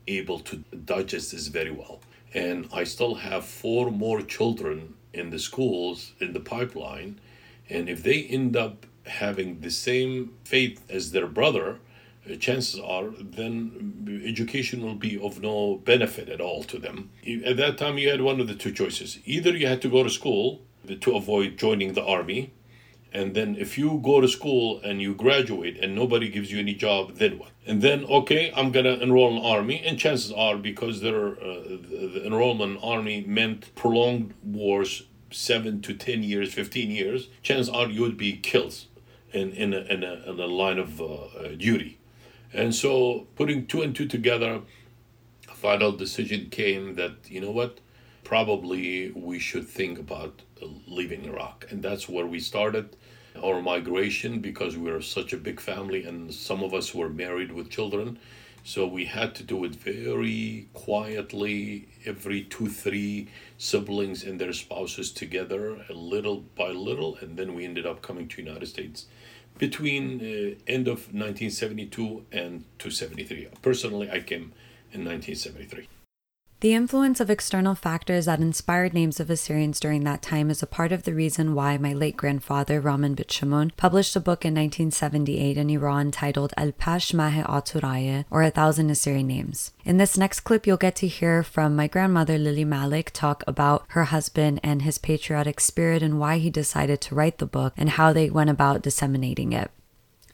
able 0.07 0.39
to 0.39 0.57
digest 0.85 1.31
this 1.31 1.47
very 1.47 1.71
well. 1.71 1.99
And 2.33 2.67
I 2.71 2.83
still 2.83 3.15
have 3.15 3.45
four 3.45 3.89
more 3.89 4.21
children 4.21 4.93
in 5.13 5.29
the 5.29 5.39
schools 5.39 6.11
in 6.19 6.33
the 6.33 6.39
pipeline 6.39 7.19
and 7.69 7.89
if 7.89 8.03
they 8.03 8.23
end 8.23 8.55
up 8.55 8.85
having 9.05 9.59
the 9.61 9.71
same 9.71 10.33
faith 10.43 10.81
as 10.89 11.11
their 11.11 11.27
brother, 11.27 11.79
uh, 12.29 12.35
chances 12.35 12.79
are 12.79 13.09
then 13.09 14.23
education 14.25 14.83
will 14.83 14.95
be 14.95 15.19
of 15.19 15.41
no 15.41 15.75
benefit 15.85 16.29
at 16.29 16.41
all 16.41 16.63
to 16.63 16.79
them. 16.79 17.11
At 17.45 17.57
that 17.57 17.77
time, 17.77 17.97
you 17.97 18.09
had 18.09 18.21
one 18.21 18.39
of 18.39 18.47
the 18.47 18.55
two 18.55 18.71
choices. 18.71 19.19
Either 19.25 19.55
you 19.55 19.67
had 19.67 19.81
to 19.83 19.89
go 19.89 20.03
to 20.03 20.09
school 20.09 20.61
to 21.01 21.15
avoid 21.15 21.57
joining 21.57 21.93
the 21.93 22.03
army, 22.03 22.53
and 23.11 23.33
then 23.33 23.55
if 23.55 23.77
you 23.77 24.01
go 24.03 24.19
to 24.19 24.27
school 24.27 24.81
and 24.83 25.01
you 25.01 25.15
graduate 25.15 25.77
and 25.81 25.95
nobody 25.95 26.29
gives 26.29 26.51
you 26.51 26.59
any 26.59 26.73
job, 26.73 27.15
then 27.15 27.39
what? 27.39 27.51
And 27.65 27.81
then, 27.81 28.03
okay, 28.05 28.51
I'm 28.55 28.71
gonna 28.71 28.95
enroll 28.95 29.35
in 29.37 29.43
army, 29.43 29.81
and 29.85 29.97
chances 29.97 30.31
are 30.31 30.57
because 30.57 31.01
uh, 31.01 31.09
the, 31.09 32.23
enrollment 32.25 32.79
army 32.83 33.23
meant 33.25 33.73
prolonged 33.75 34.33
wars 34.43 35.03
seven 35.35 35.81
to 35.81 35.93
10 35.93 36.23
years, 36.23 36.53
15 36.53 36.89
years, 36.89 37.27
chances 37.43 37.69
are 37.69 37.87
you 37.87 38.01
would 38.01 38.17
be 38.17 38.37
killed 38.37 38.85
in, 39.33 39.51
in, 39.51 39.73
a, 39.73 39.79
in, 39.81 40.03
a, 40.03 40.31
in 40.31 40.39
a 40.39 40.45
line 40.45 40.79
of 40.79 41.01
uh, 41.01 41.05
uh, 41.05 41.47
duty. 41.57 41.97
And 42.53 42.73
so 42.73 43.27
putting 43.35 43.67
two 43.67 43.81
and 43.81 43.93
two 43.93 44.07
together, 44.07 44.61
a 45.49 45.53
final 45.53 45.91
decision 45.91 46.49
came 46.49 46.95
that, 46.95 47.29
you 47.29 47.41
know 47.41 47.51
what, 47.51 47.79
probably 48.23 49.11
we 49.11 49.37
should 49.39 49.67
think 49.67 49.99
about 49.99 50.41
leaving 50.87 51.25
Iraq. 51.25 51.65
And 51.69 51.83
that's 51.83 52.07
where 52.07 52.25
we 52.25 52.39
started 52.39 52.95
our 53.43 53.61
migration 53.61 54.39
because 54.39 54.77
we 54.77 54.89
are 54.89 55.01
such 55.01 55.33
a 55.33 55.37
big 55.37 55.59
family 55.59 56.05
and 56.05 56.33
some 56.33 56.63
of 56.63 56.73
us 56.73 56.95
were 56.95 57.09
married 57.09 57.51
with 57.51 57.69
children. 57.69 58.17
So 58.67 58.87
we 58.87 59.05
had 59.05 59.35
to 59.35 59.43
do 59.43 59.63
it 59.63 59.75
very 59.75 60.69
quietly, 60.73 61.87
every 62.03 62.41
two, 62.41 62.67
three 62.67 63.27
siblings 63.59 64.23
and 64.23 64.41
their 64.41 64.53
spouses 64.53 65.11
together, 65.11 65.85
a 65.87 65.93
little 65.93 66.37
by 66.57 66.69
little, 66.69 67.15
and 67.21 67.37
then 67.37 67.53
we 67.53 67.63
ended 67.63 67.85
up 67.85 68.01
coming 68.01 68.27
to 68.27 68.41
United 68.41 68.65
States 68.65 69.05
between 69.59 70.19
uh, 70.19 70.55
end 70.65 70.87
of 70.87 71.13
1972 71.13 72.25
and 72.31 72.63
273. 72.79 73.49
Personally, 73.61 74.09
I 74.09 74.19
came 74.21 74.51
in 74.91 75.05
1973. 75.05 75.87
The 76.61 76.73
influence 76.73 77.19
of 77.19 77.29
external 77.29 77.75
factors 77.75 78.25
that 78.25 78.39
inspired 78.39 78.93
names 78.93 79.19
of 79.19 79.29
Assyrians 79.29 79.77
during 79.77 80.05
that 80.05 80.21
time 80.21 80.49
is 80.49 80.63
a 80.63 80.67
part 80.67 80.93
of 80.93 81.03
the 81.03 81.13
reason 81.13 81.53
why 81.53 81.77
my 81.77 81.91
late 81.91 82.15
grandfather, 82.15 82.79
Raman 82.79 83.13
Bitshamoon, 83.13 83.75
published 83.75 84.15
a 84.15 84.21
book 84.21 84.45
in 84.45 84.53
1978 84.53 85.57
in 85.57 85.69
Iran 85.69 86.11
titled 86.11 86.53
Alpa 86.57 86.97
Shmahe 86.97 87.45
Aturaye, 87.45 88.23
or 88.31 88.41
A 88.41 88.49
Thousand 88.49 88.89
Assyrian 88.89 89.27
Names. 89.27 89.73
In 89.83 89.97
this 89.97 90.17
next 90.17 90.39
clip, 90.39 90.65
you'll 90.65 90.77
get 90.77 90.95
to 90.97 91.07
hear 91.07 91.43
from 91.43 91.75
my 91.75 91.87
grandmother, 91.87 92.37
Lily 92.37 92.63
Malik, 92.63 93.11
talk 93.11 93.43
about 93.45 93.83
her 93.89 94.05
husband 94.05 94.61
and 94.63 94.83
his 94.83 94.97
patriotic 94.97 95.59
spirit 95.59 96.01
and 96.01 96.21
why 96.21 96.37
he 96.37 96.49
decided 96.49 97.01
to 97.01 97.15
write 97.15 97.39
the 97.39 97.45
book 97.45 97.73
and 97.75 97.91
how 97.91 98.13
they 98.13 98.29
went 98.29 98.49
about 98.49 98.81
disseminating 98.81 99.51
it. 99.51 99.71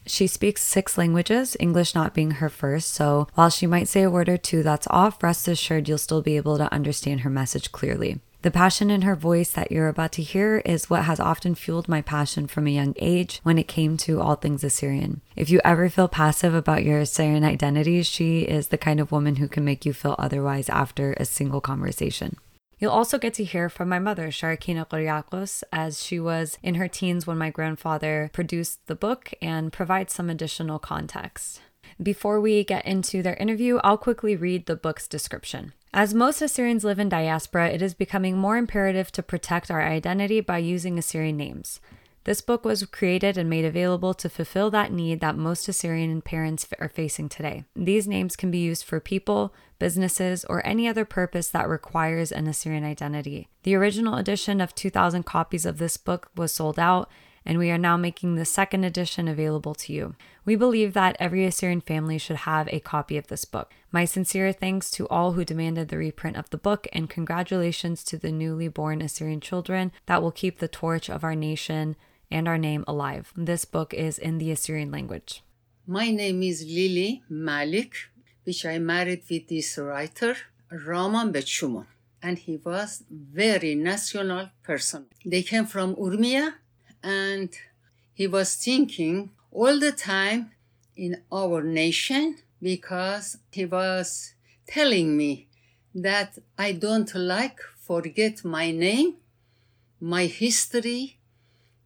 She 0.06 0.26
speaks 0.26 0.62
six 0.62 0.98
languages, 0.98 1.56
English 1.60 1.94
not 1.94 2.14
being 2.14 2.32
her 2.32 2.48
first, 2.48 2.92
so 2.92 3.28
while 3.34 3.50
she 3.50 3.66
might 3.66 3.88
say 3.88 4.02
a 4.02 4.10
word 4.10 4.28
or 4.28 4.36
two 4.36 4.62
that's 4.62 4.86
off, 4.90 5.22
rest 5.22 5.46
assured 5.46 5.88
you'll 5.88 5.98
still 5.98 6.22
be 6.22 6.36
able 6.36 6.58
to 6.58 6.72
understand 6.72 7.20
her 7.20 7.30
message 7.30 7.72
clearly. 7.72 8.20
The 8.42 8.50
passion 8.50 8.90
in 8.90 9.02
her 9.02 9.14
voice 9.14 9.52
that 9.52 9.70
you're 9.70 9.86
about 9.86 10.10
to 10.12 10.22
hear 10.22 10.58
is 10.64 10.90
what 10.90 11.04
has 11.04 11.20
often 11.20 11.54
fueled 11.54 11.88
my 11.88 12.02
passion 12.02 12.48
from 12.48 12.66
a 12.66 12.70
young 12.70 12.92
age 12.98 13.38
when 13.44 13.56
it 13.56 13.68
came 13.68 13.96
to 13.98 14.20
all 14.20 14.34
things 14.34 14.64
Assyrian. 14.64 15.20
If 15.36 15.48
you 15.48 15.60
ever 15.64 15.88
feel 15.88 16.08
passive 16.08 16.52
about 16.52 16.82
your 16.82 16.98
Assyrian 16.98 17.44
identity, 17.44 18.02
she 18.02 18.40
is 18.40 18.68
the 18.68 18.78
kind 18.78 18.98
of 18.98 19.12
woman 19.12 19.36
who 19.36 19.46
can 19.46 19.64
make 19.64 19.86
you 19.86 19.92
feel 19.92 20.16
otherwise 20.18 20.68
after 20.68 21.12
a 21.12 21.24
single 21.24 21.60
conversation. 21.60 22.36
You'll 22.82 22.90
also 22.90 23.16
get 23.16 23.34
to 23.34 23.44
hear 23.44 23.68
from 23.68 23.88
my 23.88 24.00
mother, 24.00 24.26
Sharokina 24.26 24.88
Koryakos, 24.88 25.62
as 25.70 26.02
she 26.02 26.18
was 26.18 26.58
in 26.64 26.74
her 26.74 26.88
teens 26.88 27.28
when 27.28 27.38
my 27.38 27.48
grandfather 27.48 28.28
produced 28.32 28.84
the 28.88 28.96
book 28.96 29.32
and 29.40 29.72
provide 29.72 30.10
some 30.10 30.28
additional 30.28 30.80
context. 30.80 31.60
Before 32.02 32.40
we 32.40 32.64
get 32.64 32.84
into 32.84 33.22
their 33.22 33.36
interview, 33.36 33.78
I'll 33.84 33.96
quickly 33.96 34.34
read 34.34 34.66
the 34.66 34.74
book's 34.74 35.06
description. 35.06 35.74
As 35.94 36.12
most 36.12 36.42
Assyrians 36.42 36.82
live 36.82 36.98
in 36.98 37.08
diaspora, 37.08 37.68
it 37.68 37.82
is 37.82 37.94
becoming 37.94 38.36
more 38.36 38.56
imperative 38.56 39.12
to 39.12 39.22
protect 39.22 39.70
our 39.70 39.82
identity 39.82 40.40
by 40.40 40.58
using 40.58 40.98
Assyrian 40.98 41.36
names. 41.36 41.78
This 42.24 42.40
book 42.40 42.64
was 42.64 42.84
created 42.84 43.36
and 43.36 43.50
made 43.50 43.64
available 43.64 44.14
to 44.14 44.28
fulfill 44.28 44.70
that 44.70 44.92
need 44.92 45.18
that 45.20 45.36
most 45.36 45.68
Assyrian 45.68 46.22
parents 46.22 46.66
are 46.78 46.88
facing 46.88 47.28
today. 47.28 47.64
These 47.74 48.06
names 48.06 48.36
can 48.36 48.50
be 48.50 48.58
used 48.58 48.84
for 48.84 49.00
people, 49.00 49.52
businesses, 49.80 50.44
or 50.44 50.64
any 50.64 50.86
other 50.86 51.04
purpose 51.04 51.48
that 51.48 51.68
requires 51.68 52.30
an 52.30 52.46
Assyrian 52.46 52.84
identity. 52.84 53.48
The 53.64 53.74
original 53.74 54.14
edition 54.14 54.60
of 54.60 54.74
2,000 54.74 55.24
copies 55.24 55.66
of 55.66 55.78
this 55.78 55.96
book 55.96 56.30
was 56.36 56.52
sold 56.52 56.78
out, 56.78 57.10
and 57.44 57.58
we 57.58 57.72
are 57.72 57.78
now 57.78 57.96
making 57.96 58.36
the 58.36 58.44
second 58.44 58.84
edition 58.84 59.26
available 59.26 59.74
to 59.74 59.92
you. 59.92 60.14
We 60.44 60.54
believe 60.54 60.94
that 60.94 61.16
every 61.18 61.44
Assyrian 61.44 61.80
family 61.80 62.18
should 62.18 62.36
have 62.36 62.68
a 62.68 62.78
copy 62.78 63.16
of 63.16 63.26
this 63.26 63.44
book. 63.44 63.74
My 63.90 64.04
sincere 64.04 64.52
thanks 64.52 64.92
to 64.92 65.08
all 65.08 65.32
who 65.32 65.44
demanded 65.44 65.88
the 65.88 65.98
reprint 65.98 66.36
of 66.36 66.48
the 66.50 66.56
book, 66.56 66.86
and 66.92 67.10
congratulations 67.10 68.04
to 68.04 68.16
the 68.16 68.30
newly 68.30 68.68
born 68.68 69.02
Assyrian 69.02 69.40
children 69.40 69.90
that 70.06 70.22
will 70.22 70.30
keep 70.30 70.60
the 70.60 70.68
torch 70.68 71.10
of 71.10 71.24
our 71.24 71.34
nation 71.34 71.96
and 72.32 72.48
our 72.48 72.58
name 72.58 72.84
alive. 72.88 73.32
This 73.36 73.64
book 73.64 73.92
is 73.94 74.18
in 74.18 74.38
the 74.38 74.50
Assyrian 74.50 74.90
language. 74.90 75.42
My 75.86 76.10
name 76.10 76.42
is 76.42 76.64
Lily 76.64 77.22
Malik, 77.28 77.92
which 78.44 78.64
I 78.64 78.78
married 78.78 79.22
with 79.30 79.48
this 79.48 79.76
writer, 79.78 80.36
Raman 80.70 81.32
Bitshamoon. 81.32 81.86
And 82.22 82.38
he 82.38 82.56
was 82.56 83.04
very 83.10 83.74
national 83.74 84.50
person. 84.62 85.06
They 85.24 85.42
came 85.42 85.66
from 85.66 85.96
Urmia 85.96 86.54
and 87.02 87.50
he 88.14 88.26
was 88.26 88.54
thinking 88.54 89.30
all 89.50 89.78
the 89.78 89.92
time 89.92 90.52
in 90.96 91.22
our 91.32 91.62
nation 91.62 92.38
because 92.60 93.38
he 93.50 93.64
was 93.66 94.34
telling 94.66 95.16
me 95.16 95.48
that 95.94 96.38
I 96.56 96.72
don't 96.72 97.12
like 97.14 97.58
forget 97.80 98.44
my 98.44 98.70
name, 98.70 99.16
my 100.00 100.26
history, 100.26 101.18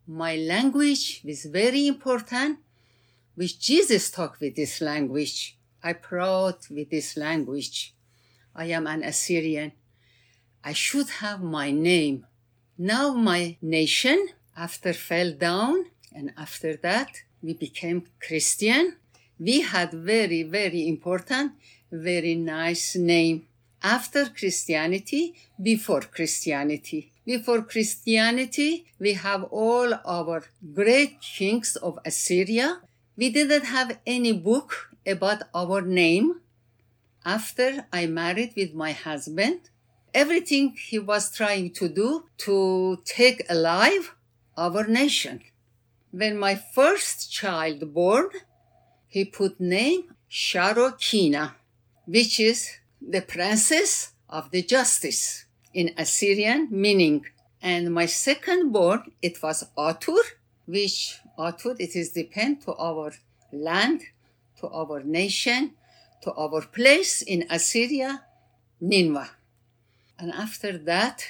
my 0.07 0.37
language 0.37 1.21
is 1.25 1.47
very 1.47 1.87
important, 1.87 2.59
which 3.35 3.59
Jesus 3.61 4.11
talked 4.11 4.41
with 4.41 4.55
this 4.57 4.81
language. 4.81 5.59
I 5.83 5.93
proud 5.93 6.57
with 6.71 6.91
this 6.91 7.17
language. 7.17 7.95
I 8.55 8.67
am 8.67 8.87
an 8.87 9.03
Assyrian. 9.03 9.73
I 10.65 10.73
should 10.73 11.11
have 11.21 11.43
my 11.43 11.71
name. 11.71 12.27
Now 12.79 13.15
my 13.15 13.57
nation, 13.61 14.29
after 14.57 14.93
fell 14.93 15.33
down, 15.33 15.87
and 16.13 16.33
after 16.37 16.77
that 16.77 17.11
we 17.43 17.55
became 17.55 18.07
Christian. 18.21 18.97
We 19.39 19.61
had 19.61 19.93
very, 19.93 20.43
very 20.43 20.89
important, 20.89 21.53
very 21.93 22.35
nice 22.35 22.97
name. 22.97 23.47
After 23.83 24.27
Christianity, 24.27 25.35
before 25.63 26.01
Christianity. 26.01 27.13
Before 27.27 27.63
Christianity, 27.63 28.87
we 29.01 29.15
have 29.15 29.43
all 29.51 29.93
our 30.07 30.45
great 30.73 31.21
kings 31.21 31.75
of 31.75 31.99
Assyria. 32.05 32.83
We 33.17 33.31
didn't 33.31 33.65
have 33.65 33.99
any 34.07 34.33
book 34.33 34.95
about 35.05 35.43
our 35.53 35.81
name. 35.81 36.43
After 37.25 37.87
I 37.93 38.07
married 38.07 38.53
with 38.57 38.75
my 38.75 38.93
husband, 38.93 39.71
everything 40.15 40.77
he 40.79 41.01
was 41.01 41.35
trying 41.35 41.73
to 41.73 41.89
do 41.89 42.27
to 42.47 43.03
take 43.05 43.43
alive 43.51 44.15
our 44.57 44.87
nation. 44.87 45.43
When 46.13 46.39
my 46.39 46.55
first 46.55 47.33
child 47.33 47.93
born, 47.93 48.29
he 49.09 49.25
put 49.25 49.59
name 49.59 50.15
Sharokina, 50.31 51.55
which 52.05 52.39
is 52.39 52.71
the 53.03 53.23
princess 53.23 54.13
of 54.29 54.53
the 54.53 54.63
justice 54.63 55.46
in 55.77 55.93
Assyrian 55.99 56.69
meaning. 56.71 57.27
And 57.61 57.93
my 57.93 58.07
second 58.07 58.73
born, 58.73 59.13
it 59.21 59.43
was 59.43 59.65
Atur, 59.77 60.25
which 60.65 61.21
Atur, 61.39 61.77
it 61.79 61.95
is 61.95 62.13
depend 62.13 62.63
to 62.63 62.75
our 62.75 63.13
land, 63.53 64.01
to 64.61 64.69
our 64.69 65.03
nation, 65.03 65.73
to 66.23 66.33
our 66.33 66.63
place 66.63 67.21
in 67.21 67.47
Assyria, 67.51 68.25
Nineveh. 68.81 69.31
And 70.19 70.33
after 70.33 70.79
that, 70.79 71.23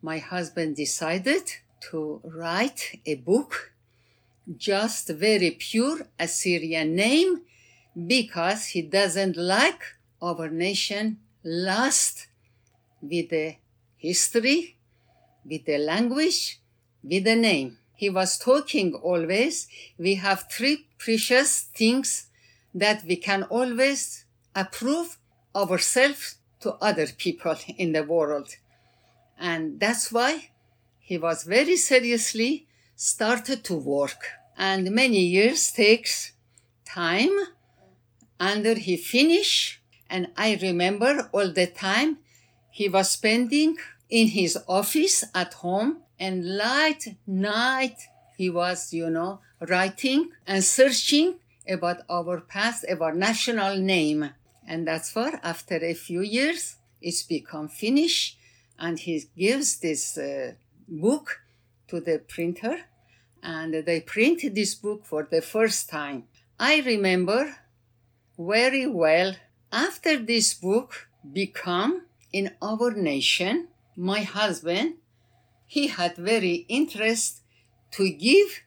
my 0.00 0.18
husband 0.18 0.76
decided 0.76 1.42
to 1.90 2.20
write 2.22 3.00
a 3.04 3.16
book, 3.16 3.72
just 4.56 5.08
very 5.08 5.50
pure 5.50 6.06
Assyrian 6.20 6.94
name, 6.94 7.42
because 8.06 8.66
he 8.66 8.82
doesn't 8.82 9.36
like 9.36 9.82
our 10.20 10.48
nation 10.48 11.18
lost 11.42 12.28
with 13.00 13.30
the 13.30 13.56
history, 14.02 14.76
with 15.44 15.64
the 15.64 15.78
language, 15.78 16.60
with 17.04 17.24
the 17.24 17.36
name. 17.36 17.78
He 17.94 18.10
was 18.10 18.36
talking 18.36 18.94
always, 18.94 19.68
we 19.96 20.16
have 20.16 20.46
three 20.50 20.88
precious 20.98 21.68
things 21.76 22.26
that 22.74 23.04
we 23.04 23.16
can 23.16 23.44
always 23.44 24.24
approve 24.56 25.18
ourselves 25.54 26.36
to 26.60 26.72
other 26.88 27.06
people 27.06 27.56
in 27.78 27.92
the 27.92 28.02
world. 28.02 28.48
And 29.38 29.78
that's 29.78 30.10
why 30.10 30.50
he 30.98 31.16
was 31.16 31.44
very 31.44 31.76
seriously 31.76 32.66
started 32.96 33.62
to 33.64 33.74
work. 33.74 34.20
And 34.56 34.90
many 34.90 35.20
years 35.20 35.70
takes 35.70 36.32
time 36.84 37.36
under 38.40 38.74
he 38.74 38.96
finish. 38.96 39.80
And 40.10 40.28
I 40.36 40.58
remember 40.60 41.30
all 41.32 41.52
the 41.52 41.68
time 41.68 42.18
he 42.70 42.88
was 42.88 43.10
spending 43.10 43.76
in 44.12 44.28
his 44.28 44.58
office 44.68 45.24
at 45.34 45.54
home 45.54 46.02
and 46.20 46.44
late 46.58 47.16
night 47.26 47.96
he 48.36 48.50
was, 48.50 48.92
you 48.92 49.08
know, 49.08 49.40
writing 49.68 50.30
and 50.46 50.62
searching 50.62 51.36
about 51.66 51.98
our 52.10 52.40
past, 52.40 52.84
about 52.88 53.16
national 53.16 53.78
name. 53.78 54.30
And 54.68 54.86
that's 54.86 55.14
why 55.14 55.40
after 55.42 55.76
a 55.76 55.94
few 55.94 56.20
years, 56.20 56.76
it's 57.00 57.22
become 57.22 57.68
finished 57.68 58.36
and 58.78 58.98
he 58.98 59.24
gives 59.36 59.78
this 59.78 60.18
uh, 60.18 60.52
book 60.86 61.40
to 61.88 62.00
the 62.00 62.18
printer 62.18 62.80
and 63.42 63.72
they 63.86 64.00
print 64.00 64.54
this 64.54 64.74
book 64.74 65.06
for 65.06 65.26
the 65.30 65.40
first 65.40 65.88
time. 65.88 66.24
I 66.60 66.80
remember 66.80 67.56
very 68.38 68.86
well 68.86 69.34
after 69.72 70.18
this 70.18 70.52
book 70.52 71.08
become 71.32 72.02
in 72.30 72.52
our 72.60 72.90
nation, 72.90 73.68
my 73.96 74.22
husband, 74.22 74.94
he 75.66 75.88
had 75.88 76.16
very 76.16 76.66
interest 76.68 77.40
to 77.92 78.10
give 78.10 78.62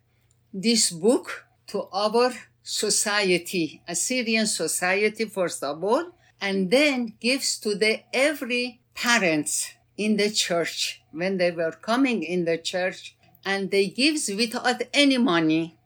this 0.53 0.91
book 0.91 1.45
to 1.67 1.87
our 1.91 2.31
society, 2.63 3.81
Assyrian 3.87 4.47
society 4.47 5.25
first 5.25 5.63
of 5.63 5.83
all, 5.83 6.11
and 6.41 6.71
then 6.71 7.13
gives 7.19 7.59
to 7.59 7.75
the 7.75 8.01
every 8.13 8.81
parents 8.93 9.71
in 9.97 10.17
the 10.17 10.29
church 10.29 11.01
when 11.11 11.37
they 11.37 11.51
were 11.51 11.71
coming 11.71 12.23
in 12.23 12.45
the 12.45 12.57
church 12.57 13.15
and 13.45 13.71
they 13.71 13.87
gives 13.87 14.29
without 14.29 14.81
any 14.93 15.17
money 15.17 15.77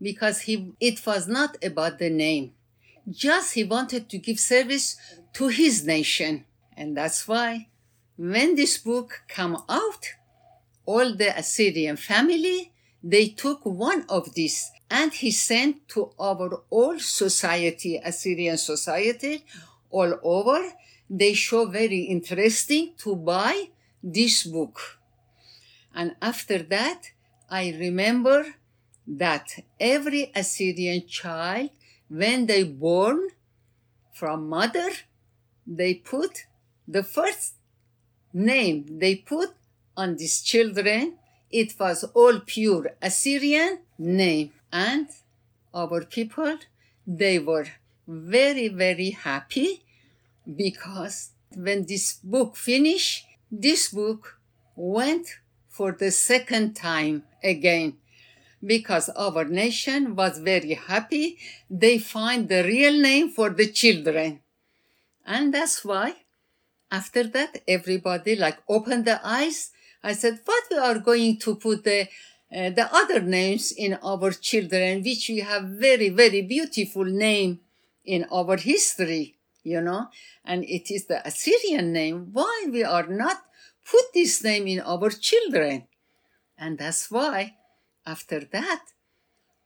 because 0.00 0.42
he 0.42 0.72
it 0.80 1.04
was 1.06 1.26
not 1.26 1.56
about 1.64 1.98
the 1.98 2.10
name. 2.10 2.52
Just 3.10 3.54
he 3.54 3.64
wanted 3.64 4.08
to 4.10 4.18
give 4.18 4.38
service 4.38 4.96
to 5.34 5.48
his 5.48 5.84
nation. 5.84 6.44
And 6.76 6.96
that's 6.96 7.26
why 7.26 7.68
when 8.16 8.54
this 8.54 8.78
book 8.78 9.22
come 9.28 9.62
out, 9.68 10.06
all 10.84 11.14
the 11.14 11.36
Assyrian 11.36 11.96
family, 11.96 12.72
they 13.02 13.28
took 13.28 13.64
one 13.64 14.04
of 14.08 14.34
these 14.34 14.70
and 14.90 15.12
he 15.12 15.30
sent 15.30 15.88
to 15.88 16.12
our 16.18 16.62
all 16.70 16.98
society, 16.98 18.00
Assyrian 18.02 18.56
society, 18.56 19.44
all 19.90 20.18
over. 20.22 20.72
They 21.10 21.34
show 21.34 21.66
very 21.66 22.02
interesting 22.02 22.94
to 22.98 23.16
buy 23.16 23.70
this 24.02 24.44
book. 24.44 24.98
And 25.94 26.14
after 26.22 26.58
that, 26.58 27.10
I 27.50 27.70
remember 27.78 28.54
that 29.06 29.48
every 29.78 30.32
Assyrian 30.34 31.06
child, 31.06 31.70
when 32.08 32.46
they 32.46 32.64
born 32.64 33.28
from 34.12 34.48
mother, 34.48 34.90
they 35.66 35.94
put 35.94 36.46
the 36.86 37.02
first 37.02 37.55
name 38.32 38.98
they 38.98 39.16
put 39.16 39.50
on 39.96 40.16
these 40.16 40.42
children. 40.42 41.14
It 41.50 41.74
was 41.78 42.04
all 42.14 42.40
pure 42.40 42.92
Assyrian 43.00 43.80
name. 43.98 44.52
And 44.72 45.08
our 45.72 46.04
people, 46.04 46.58
they 47.06 47.38
were 47.38 47.66
very, 48.06 48.68
very 48.68 49.10
happy 49.10 49.84
because 50.44 51.30
when 51.54 51.86
this 51.86 52.14
book 52.22 52.56
finished, 52.56 53.24
this 53.50 53.88
book 53.90 54.38
went 54.74 55.28
for 55.68 55.92
the 55.92 56.10
second 56.10 56.74
time 56.74 57.22
again 57.42 57.96
because 58.64 59.08
our 59.10 59.44
nation 59.44 60.16
was 60.16 60.38
very 60.38 60.74
happy 60.74 61.38
they 61.68 61.98
find 61.98 62.48
the 62.48 62.62
real 62.64 62.98
name 63.00 63.28
for 63.28 63.50
the 63.50 63.70
children 63.70 64.40
and 65.26 65.52
that's 65.52 65.84
why 65.84 66.14
after 66.90 67.24
that 67.24 67.62
everybody 67.66 68.36
like 68.36 68.58
opened 68.68 69.04
their 69.04 69.20
eyes. 69.24 69.70
I 70.02 70.12
said 70.12 70.40
what 70.44 70.64
we 70.70 70.78
are 70.78 70.98
going 70.98 71.38
to 71.40 71.56
put 71.56 71.84
the 71.84 72.08
uh, 72.54 72.70
the 72.70 72.88
other 72.92 73.20
names 73.20 73.72
in 73.72 73.98
our 74.02 74.30
children 74.30 75.02
which 75.02 75.28
we 75.28 75.40
have 75.40 75.64
very 75.64 76.10
very 76.10 76.42
beautiful 76.42 77.04
name 77.04 77.60
in 78.04 78.24
our 78.30 78.56
history 78.56 79.36
you 79.66 79.80
know? 79.80 80.08
And 80.44 80.64
it 80.64 80.90
is 80.94 81.06
the 81.06 81.26
assyrian 81.26 81.92
name. 81.92 82.30
Why 82.32 82.66
we 82.70 82.84
are 82.84 83.08
not 83.08 83.42
put 83.84 84.14
this 84.14 84.42
name 84.44 84.68
in 84.68 84.80
our 84.80 85.10
children? 85.10 85.88
And 86.56 86.78
that's 86.78 87.10
why 87.10 87.56
after 88.06 88.40
that, 88.52 88.84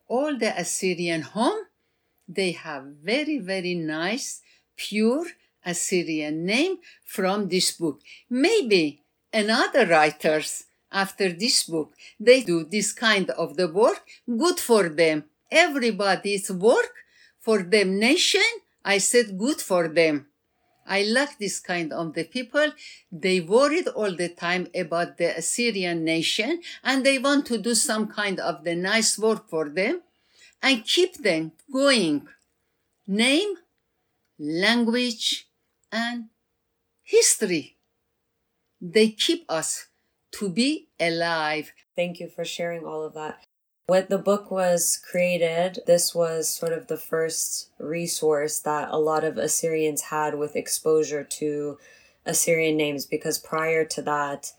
all 0.08 0.36
the 0.36 0.58
Assyrian 0.58 1.22
home, 1.22 1.66
they 2.26 2.52
have 2.52 2.84
very, 3.04 3.38
very 3.38 3.74
nice, 3.74 4.40
pure 4.76 5.26
Assyrian 5.64 6.44
name 6.44 6.78
from 7.04 7.48
this 7.48 7.72
book. 7.72 8.00
Maybe 8.28 9.02
another 9.32 9.86
writers 9.86 10.64
after 10.92 11.32
this 11.32 11.64
book, 11.64 11.94
they 12.18 12.42
do 12.42 12.64
this 12.64 12.92
kind 12.92 13.30
of 13.30 13.56
the 13.56 13.68
work, 13.68 14.02
good 14.26 14.58
for 14.58 14.88
them. 14.88 15.24
Everybody's 15.50 16.50
work 16.50 16.92
for 17.40 17.62
them 17.62 17.98
nation, 17.98 18.50
I 18.84 18.98
said 18.98 19.38
good 19.38 19.60
for 19.60 19.88
them. 19.88 20.26
I 20.86 21.02
like 21.02 21.38
this 21.38 21.60
kind 21.60 21.92
of 21.92 22.14
the 22.14 22.24
people. 22.24 22.72
They 23.12 23.40
worried 23.40 23.86
all 23.88 24.14
the 24.16 24.28
time 24.28 24.66
about 24.74 25.18
the 25.18 25.36
Assyrian 25.38 26.04
nation 26.04 26.62
and 26.82 27.06
they 27.06 27.18
want 27.18 27.46
to 27.46 27.58
do 27.58 27.74
some 27.74 28.08
kind 28.08 28.40
of 28.40 28.64
the 28.64 28.74
nice 28.74 29.16
work 29.18 29.48
for 29.48 29.68
them 29.68 30.02
and 30.60 30.84
keep 30.84 31.18
them 31.18 31.52
going. 31.72 32.26
Name, 33.06 33.54
language, 34.38 35.46
and 35.92 36.26
history. 37.02 37.76
They 38.80 39.10
keep 39.10 39.44
us 39.48 39.88
to 40.32 40.48
be 40.48 40.88
alive. 40.98 41.72
Thank 41.96 42.20
you 42.20 42.28
for 42.28 42.44
sharing 42.44 42.84
all 42.84 43.02
of 43.02 43.14
that. 43.14 43.44
When 43.86 44.06
the 44.08 44.18
book 44.18 44.50
was 44.50 45.00
created, 45.10 45.80
this 45.86 46.14
was 46.14 46.48
sort 46.48 46.72
of 46.72 46.86
the 46.86 46.96
first 46.96 47.70
resource 47.80 48.60
that 48.60 48.88
a 48.90 48.98
lot 48.98 49.24
of 49.24 49.36
Assyrians 49.36 50.02
had 50.02 50.38
with 50.38 50.54
exposure 50.54 51.24
to 51.24 51.78
Assyrian 52.24 52.76
names 52.76 53.04
because 53.04 53.38
prior 53.38 53.84
to 53.86 54.02
that, 54.02 54.52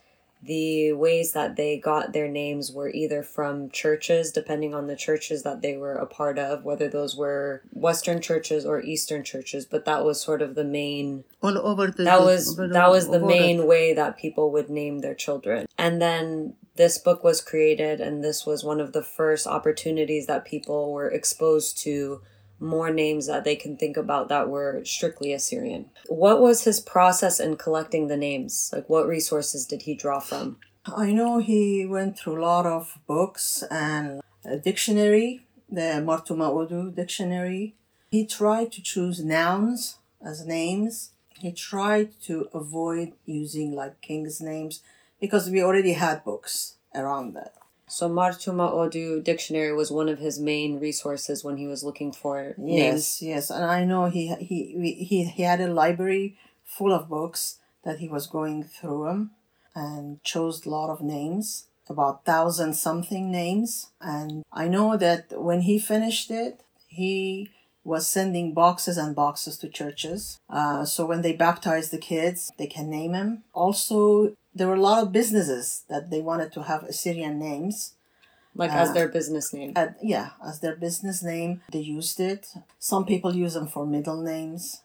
the 0.43 0.93
ways 0.93 1.33
that 1.33 1.55
they 1.55 1.77
got 1.77 2.13
their 2.13 2.27
names 2.27 2.71
were 2.71 2.89
either 2.89 3.21
from 3.21 3.69
churches, 3.69 4.31
depending 4.31 4.73
on 4.73 4.87
the 4.87 4.95
churches 4.95 5.43
that 5.43 5.61
they 5.61 5.77
were 5.77 5.95
a 5.95 6.05
part 6.05 6.39
of, 6.39 6.63
whether 6.63 6.87
those 6.87 7.15
were 7.15 7.61
Western 7.71 8.21
churches 8.21 8.65
or 8.65 8.81
Eastern 8.81 9.23
churches. 9.23 9.65
But 9.65 9.85
that 9.85 10.03
was 10.03 10.19
sort 10.21 10.41
of 10.41 10.55
the 10.55 10.63
main. 10.63 11.23
All 11.41 11.57
over 11.57 11.87
the. 11.87 12.03
That 12.03 12.21
was 12.21 12.55
that 12.55 12.89
was 12.89 13.09
the 13.09 13.19
main 13.19 13.67
way 13.67 13.93
that 13.93 14.17
people 14.17 14.51
would 14.51 14.69
name 14.69 14.99
their 14.99 15.15
children, 15.15 15.67
and 15.77 16.01
then 16.01 16.55
this 16.75 16.97
book 16.97 17.23
was 17.23 17.41
created 17.41 17.99
and 17.99 18.23
this 18.23 18.45
was 18.45 18.63
one 18.63 18.79
of 18.79 18.93
the 18.93 19.03
first 19.03 19.45
opportunities 19.45 20.25
that 20.27 20.45
people 20.45 20.93
were 20.93 21.09
exposed 21.09 21.77
to 21.77 22.21
more 22.61 22.91
names 22.91 23.27
that 23.27 23.43
they 23.43 23.55
can 23.55 23.75
think 23.75 23.97
about 23.97 24.29
that 24.29 24.49
were 24.49 24.81
strictly 24.85 25.33
Assyrian. 25.33 25.89
What 26.07 26.39
was 26.39 26.63
his 26.63 26.79
process 26.79 27.39
in 27.39 27.57
collecting 27.57 28.07
the 28.07 28.17
names? 28.17 28.69
Like 28.71 28.87
what 28.87 29.07
resources 29.07 29.65
did 29.65 29.81
he 29.83 29.95
draw 29.95 30.19
from? 30.19 30.57
I 30.85 31.11
know 31.11 31.39
he 31.39 31.85
went 31.85 32.17
through 32.17 32.39
a 32.39 32.45
lot 32.45 32.65
of 32.65 32.99
books 33.07 33.63
and 33.69 34.21
a 34.45 34.57
dictionary, 34.57 35.45
the 35.69 36.01
Martu 36.03 36.35
Ma'udu 36.35 36.95
dictionary. 36.95 37.75
He 38.11 38.25
tried 38.25 38.71
to 38.73 38.81
choose 38.81 39.23
nouns 39.23 39.99
as 40.25 40.45
names. 40.45 41.11
He 41.39 41.51
tried 41.51 42.19
to 42.23 42.47
avoid 42.53 43.13
using 43.25 43.73
like 43.73 44.01
king's 44.01 44.41
names 44.41 44.81
because 45.19 45.49
we 45.49 45.63
already 45.63 45.93
had 45.93 46.23
books 46.23 46.75
around 46.93 47.33
that. 47.33 47.53
So 47.91 48.09
Martuma 48.09 48.71
Ma'udu 48.71 49.21
dictionary 49.21 49.73
was 49.73 49.91
one 49.91 50.07
of 50.07 50.19
his 50.19 50.39
main 50.39 50.79
resources 50.79 51.43
when 51.43 51.57
he 51.57 51.67
was 51.67 51.83
looking 51.83 52.13
for 52.13 52.55
names. 52.57 53.21
Yes, 53.21 53.21
yes, 53.21 53.49
and 53.49 53.65
I 53.65 53.83
know 53.83 54.05
he 54.05 54.33
he 54.35 55.03
he 55.09 55.25
he 55.25 55.43
had 55.43 55.59
a 55.59 55.67
library 55.67 56.37
full 56.63 56.93
of 56.93 57.09
books 57.09 57.59
that 57.83 57.99
he 57.99 58.07
was 58.07 58.27
going 58.27 58.63
through 58.63 59.03
them 59.03 59.31
and 59.75 60.23
chose 60.23 60.65
a 60.65 60.69
lot 60.69 60.89
of 60.89 61.01
names, 61.01 61.67
about 61.89 62.23
thousand 62.23 62.75
something 62.75 63.29
names. 63.29 63.87
And 63.99 64.43
I 64.53 64.69
know 64.69 64.95
that 64.95 65.41
when 65.41 65.61
he 65.63 65.77
finished 65.77 66.31
it, 66.31 66.63
he 66.87 67.51
was 67.83 68.07
sending 68.07 68.53
boxes 68.53 68.97
and 68.97 69.13
boxes 69.15 69.57
to 69.57 69.67
churches. 69.67 70.39
Uh, 70.49 70.85
so 70.85 71.05
when 71.05 71.23
they 71.23 71.33
baptize 71.33 71.89
the 71.89 71.97
kids, 71.97 72.51
they 72.57 72.67
can 72.67 72.89
name 72.89 73.13
him. 73.13 73.43
Also, 73.53 74.33
there 74.53 74.67
were 74.67 74.75
a 74.75 74.81
lot 74.81 75.03
of 75.03 75.11
businesses 75.11 75.83
that 75.89 76.09
they 76.09 76.21
wanted 76.21 76.51
to 76.53 76.63
have 76.63 76.83
Assyrian 76.83 77.39
names. 77.39 77.93
Like 78.53 78.71
uh, 78.71 78.75
as 78.75 78.93
their 78.93 79.07
business 79.07 79.53
name. 79.53 79.73
Uh, 79.75 79.87
yeah, 80.01 80.31
as 80.45 80.59
their 80.59 80.75
business 80.75 81.23
name. 81.23 81.61
They 81.71 81.79
used 81.79 82.19
it. 82.19 82.47
Some 82.79 83.05
people 83.05 83.35
use 83.35 83.53
them 83.53 83.67
for 83.67 83.85
middle 83.85 84.21
names. 84.21 84.81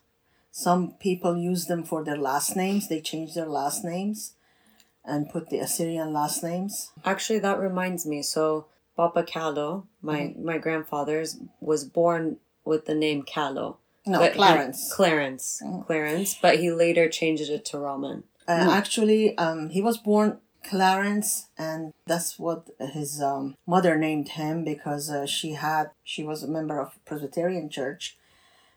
Some 0.53 0.93
people 0.93 1.37
use 1.37 1.67
them 1.67 1.83
for 1.83 2.05
their 2.05 2.17
last 2.17 2.57
names. 2.57 2.89
They 2.89 3.01
change 3.01 3.35
their 3.35 3.47
last 3.47 3.85
names 3.85 4.35
and 5.05 5.29
put 5.29 5.51
the 5.51 5.59
Assyrian 5.59 6.13
last 6.13 6.43
names. 6.43 6.93
Actually, 7.05 7.41
that 7.41 7.59
reminds 7.59 8.07
me. 8.07 8.23
So, 8.23 8.67
Papa 8.97 9.23
Callo, 9.23 9.85
my, 10.01 10.21
mm-hmm. 10.21 10.45
my 10.45 10.59
grandfather's, 10.59 11.39
was 11.61 11.85
born 11.85 12.39
with 12.65 12.87
the 12.87 12.95
name 12.95 13.23
Callo. 13.23 13.77
No, 14.07 14.29
Clarence. 14.31 14.89
He, 14.89 14.95
Clarence. 14.95 15.61
Mm-hmm. 15.65 15.83
Clarence, 15.83 16.39
but 16.41 16.59
he 16.59 16.71
later 16.71 17.09
changed 17.09 17.51
it 17.51 17.65
to 17.67 17.79
Raman. 17.79 18.23
Uh, 18.49 18.65
no. 18.65 18.71
Actually, 18.73 19.37
um, 19.39 19.71
he 19.71 19.81
was 19.81 19.99
born 19.99 20.39
Clarence, 20.69 21.47
and 21.57 21.93
that's 22.07 22.39
what 22.39 22.69
his 22.81 23.23
um, 23.23 23.57
mother 23.67 23.97
named 23.97 24.31
him 24.31 24.65
because 24.65 25.11
uh, 25.11 25.27
she 25.27 25.53
had 25.53 25.91
she 26.03 26.25
was 26.25 26.43
a 26.43 26.49
member 26.49 26.81
of 26.81 26.99
Presbyterian 27.05 27.69
Church, 27.71 28.17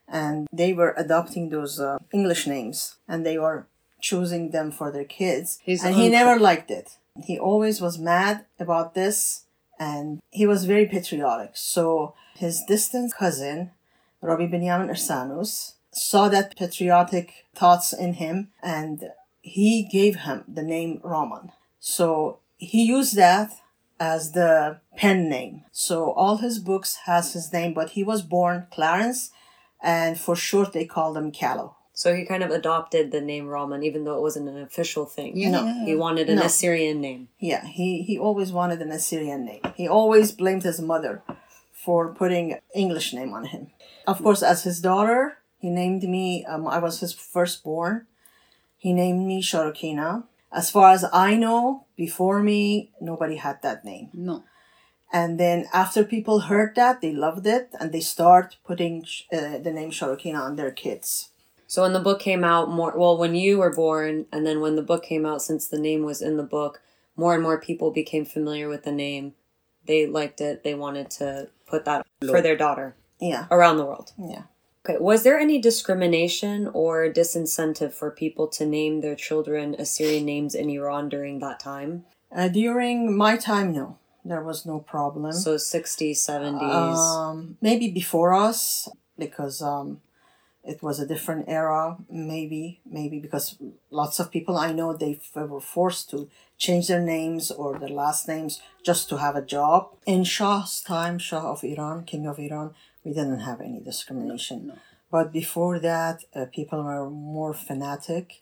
and 0.07 0.47
they 0.51 0.73
were 0.73 0.93
adopting 0.97 1.49
those 1.49 1.79
uh, 1.79 1.97
English 2.11 2.45
names, 2.47 2.97
and 3.07 3.25
they 3.25 3.37
were 3.37 3.67
choosing 4.01 4.51
them 4.51 4.71
for 4.71 4.91
their 4.91 5.03
kids. 5.03 5.59
His 5.63 5.83
and 5.83 5.95
he 5.95 6.09
never 6.09 6.39
liked 6.39 6.71
it. 6.71 6.97
He 7.23 7.37
always 7.37 7.81
was 7.81 7.97
mad 7.97 8.45
about 8.59 8.93
this, 8.93 9.45
and 9.79 10.19
he 10.29 10.45
was 10.45 10.65
very 10.65 10.85
patriotic. 10.85 11.51
So 11.53 12.13
his 12.35 12.63
distant 12.67 13.13
cousin, 13.15 13.71
Rabbi 14.21 14.45
Benjamin 14.45 14.89
Ursanus, 14.89 15.73
saw 15.91 16.29
that 16.29 16.55
patriotic 16.55 17.45
thoughts 17.55 17.93
in 17.93 18.13
him 18.13 18.49
and 18.61 19.09
he 19.49 19.83
gave 19.83 20.15
him 20.27 20.43
the 20.47 20.63
name 20.63 21.01
Raman. 21.03 21.51
So 21.79 22.39
he 22.57 22.83
used 22.83 23.15
that 23.15 23.51
as 23.99 24.31
the 24.31 24.79
pen 24.95 25.29
name. 25.29 25.63
So 25.71 26.11
all 26.11 26.37
his 26.37 26.59
books 26.59 26.91
has 27.05 27.33
his 27.33 27.51
name, 27.51 27.73
but 27.73 27.91
he 27.91 28.03
was 28.03 28.21
born 28.21 28.67
Clarence, 28.71 29.31
and 29.81 30.19
for 30.19 30.35
short 30.35 30.73
they 30.73 30.85
called 30.85 31.17
him 31.17 31.31
Callo. 31.31 31.75
So 31.93 32.15
he 32.15 32.25
kind 32.25 32.43
of 32.43 32.51
adopted 32.51 33.11
the 33.11 33.19
name 33.19 33.47
Raman, 33.47 33.83
even 33.83 34.05
though 34.05 34.15
it 34.15 34.21
wasn't 34.21 34.47
an 34.47 34.61
official 34.61 35.05
thing. 35.05 35.35
Yeah. 35.35 35.51
No, 35.51 35.85
he 35.85 35.95
wanted 35.95 36.29
an 36.29 36.37
no. 36.37 36.43
Assyrian 36.43 37.01
name. 37.01 37.27
Yeah, 37.39 37.65
he 37.65 38.03
he 38.03 38.17
always 38.17 38.53
wanted 38.53 38.81
an 38.81 38.91
Assyrian 38.91 39.43
name. 39.43 39.61
He 39.75 39.85
always 39.87 40.31
blamed 40.31 40.63
his 40.63 40.79
mother 40.79 41.23
for 41.73 42.13
putting 42.13 42.57
English 42.73 43.13
name 43.13 43.33
on 43.33 43.45
him. 43.45 43.71
Of 44.07 44.23
course, 44.23 44.41
as 44.41 44.63
his 44.63 44.79
daughter, 44.79 45.39
he 45.57 45.69
named 45.69 46.03
me. 46.03 46.45
Um, 46.45 46.67
I 46.67 46.79
was 46.79 47.01
his 47.01 47.13
firstborn. 47.13 48.07
He 48.79 48.93
named 48.93 49.27
me 49.27 49.43
Sharokina. 49.43 50.23
As 50.51 50.71
far 50.71 50.91
as 50.91 51.05
I 51.13 51.35
know, 51.35 51.85
before 51.95 52.41
me, 52.41 52.91
nobody 52.99 53.35
had 53.35 53.61
that 53.61 53.85
name. 53.85 54.09
No. 54.13 54.43
And 55.11 55.39
then 55.39 55.67
after 55.73 56.03
people 56.03 56.39
heard 56.51 56.75
that, 56.75 57.01
they 57.01 57.11
loved 57.11 57.45
it, 57.45 57.69
and 57.79 57.91
they 57.91 57.99
start 57.99 58.57
putting 58.65 59.05
uh, 59.33 59.57
the 59.59 59.71
name 59.71 59.91
Sharokina 59.91 60.39
on 60.39 60.55
their 60.55 60.71
kids. 60.71 61.29
So 61.67 61.83
when 61.83 61.93
the 61.93 61.99
book 61.99 62.19
came 62.19 62.43
out, 62.43 62.71
more 62.71 62.93
well, 62.97 63.17
when 63.17 63.35
you 63.35 63.59
were 63.59 63.75
born, 63.75 64.25
and 64.31 64.45
then 64.47 64.59
when 64.61 64.75
the 64.75 64.81
book 64.91 65.03
came 65.03 65.25
out, 65.25 65.41
since 65.43 65.67
the 65.67 65.77
name 65.79 66.03
was 66.03 66.21
in 66.21 66.37
the 66.37 66.43
book, 66.57 66.81
more 67.15 67.33
and 67.35 67.43
more 67.43 67.59
people 67.59 67.91
became 67.91 68.25
familiar 68.25 68.67
with 68.69 68.83
the 68.85 68.91
name. 68.91 69.33
They 69.85 70.07
liked 70.07 70.41
it. 70.41 70.63
They 70.63 70.73
wanted 70.73 71.11
to 71.19 71.49
put 71.67 71.85
that 71.85 72.05
for 72.25 72.41
their 72.41 72.57
daughter 72.57 72.95
Yeah, 73.19 73.45
around 73.51 73.77
the 73.77 73.85
world. 73.85 74.13
yeah. 74.17 74.43
Okay. 74.85 74.97
Was 74.99 75.23
there 75.23 75.37
any 75.37 75.59
discrimination 75.59 76.69
or 76.73 77.09
disincentive 77.09 77.91
for 77.93 78.11
people 78.11 78.47
to 78.47 78.65
name 78.65 79.01
their 79.01 79.15
children 79.15 79.75
Assyrian 79.77 80.25
names 80.25 80.55
in 80.55 80.69
Iran 80.69 81.09
during 81.09 81.39
that 81.39 81.59
time? 81.59 82.05
Uh, 82.33 82.47
during 82.47 83.15
my 83.15 83.35
time, 83.35 83.73
no, 83.73 83.97
there 84.23 84.43
was 84.43 84.65
no 84.65 84.79
problem. 84.79 85.33
So 85.33 85.55
60s, 85.55 86.17
70s. 86.17 86.95
Um, 86.95 87.57
maybe 87.61 87.89
before 87.89 88.33
us, 88.33 88.87
because 89.17 89.61
um, 89.61 90.01
it 90.63 90.81
was 90.81 90.99
a 90.99 91.07
different 91.07 91.45
era. 91.49 91.97
Maybe, 92.09 92.79
maybe 92.85 93.19
because 93.19 93.57
lots 93.89 94.19
of 94.19 94.31
people 94.31 94.57
I 94.57 94.71
know 94.71 94.93
they 94.93 95.19
f- 95.21 95.49
were 95.49 95.59
forced 95.59 96.09
to 96.11 96.29
change 96.57 96.87
their 96.87 97.01
names 97.01 97.51
or 97.51 97.77
their 97.77 97.89
last 97.89 98.27
names 98.27 98.61
just 98.83 99.09
to 99.09 99.17
have 99.17 99.35
a 99.35 99.41
job. 99.41 99.89
In 100.05 100.23
Shah's 100.23 100.81
time, 100.81 101.17
Shah 101.17 101.51
of 101.51 101.63
Iran, 101.63 102.03
King 102.05 102.27
of 102.27 102.39
Iran, 102.39 102.75
we 103.03 103.13
didn't 103.13 103.41
have 103.41 103.61
any 103.61 103.79
discrimination. 103.79 104.73
But 105.11 105.31
before 105.31 105.79
that, 105.79 106.23
uh, 106.35 106.45
people 106.51 106.83
were 106.83 107.09
more 107.09 107.53
fanatic. 107.53 108.41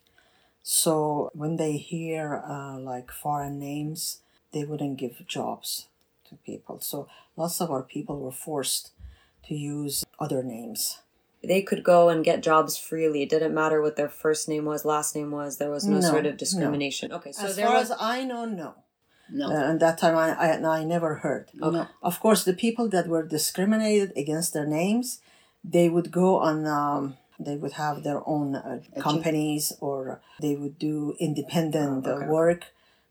So 0.64 1.30
when 1.34 1.56
they 1.58 1.78
hear 1.78 2.44
uh, 2.48 2.78
like 2.80 3.12
foreign 3.12 3.58
names, 3.60 4.22
they 4.52 4.66
wouldn't 4.66 4.98
give 4.98 5.26
jobs 5.28 5.88
to 6.30 6.36
people. 6.36 6.80
So 6.82 7.08
lots 7.38 7.62
of 7.62 7.72
our 7.72 7.84
people 7.84 8.20
were 8.20 8.32
forced 8.32 8.92
to 9.48 9.56
use 9.56 10.04
other 10.20 10.44
names. 10.44 11.00
they 11.44 11.62
could 11.62 11.84
go 11.84 12.10
and 12.10 12.26
get 12.26 12.44
jobs 12.44 12.78
freely. 12.78 13.22
It 13.24 13.30
didn't 13.30 13.54
matter 13.54 13.82
what 13.82 13.96
their 13.96 14.10
first 14.10 14.50
name 14.50 14.66
was, 14.66 14.84
last 14.84 15.16
name 15.16 15.32
was. 15.32 15.58
There 15.58 15.70
was 15.70 15.86
no, 15.86 16.00
No, 16.00 16.10
sort 16.10 16.26
of 16.26 16.36
discrimination. 16.36 17.14
Okay, 17.14 17.32
so 17.32 17.46
as 17.46 17.56
there 17.56 17.68
far 17.68 17.76
was. 17.78 17.92
as 17.92 17.98
I 18.02 18.26
know, 18.26 18.44
no. 18.44 18.74
No. 19.32 19.48
Uh, 19.48 19.72
and 19.72 19.80
that 19.80 19.98
time 19.98 20.16
I, 20.16 20.34
I, 20.34 20.80
I 20.80 20.84
never 20.84 21.16
heard. 21.16 21.50
No. 21.54 21.88
Of 22.02 22.20
course, 22.20 22.44
the 22.44 22.54
people 22.54 22.88
that 22.90 23.08
were 23.08 23.26
discriminated 23.26 24.14
against 24.16 24.54
their 24.54 24.66
names, 24.66 25.22
they 25.64 25.90
would 25.90 26.12
go 26.12 26.38
on, 26.38 26.66
um, 26.66 27.18
they 27.40 27.56
would 27.56 27.74
have 27.74 28.04
their 28.04 28.28
own 28.28 28.56
uh, 28.56 28.80
companies 29.00 29.74
or 29.80 30.22
they 30.42 30.56
would 30.56 30.80
do 30.80 31.16
independent 31.20 32.08
Oh, 32.08 32.24
uh, 32.24 32.26
work. 32.28 32.66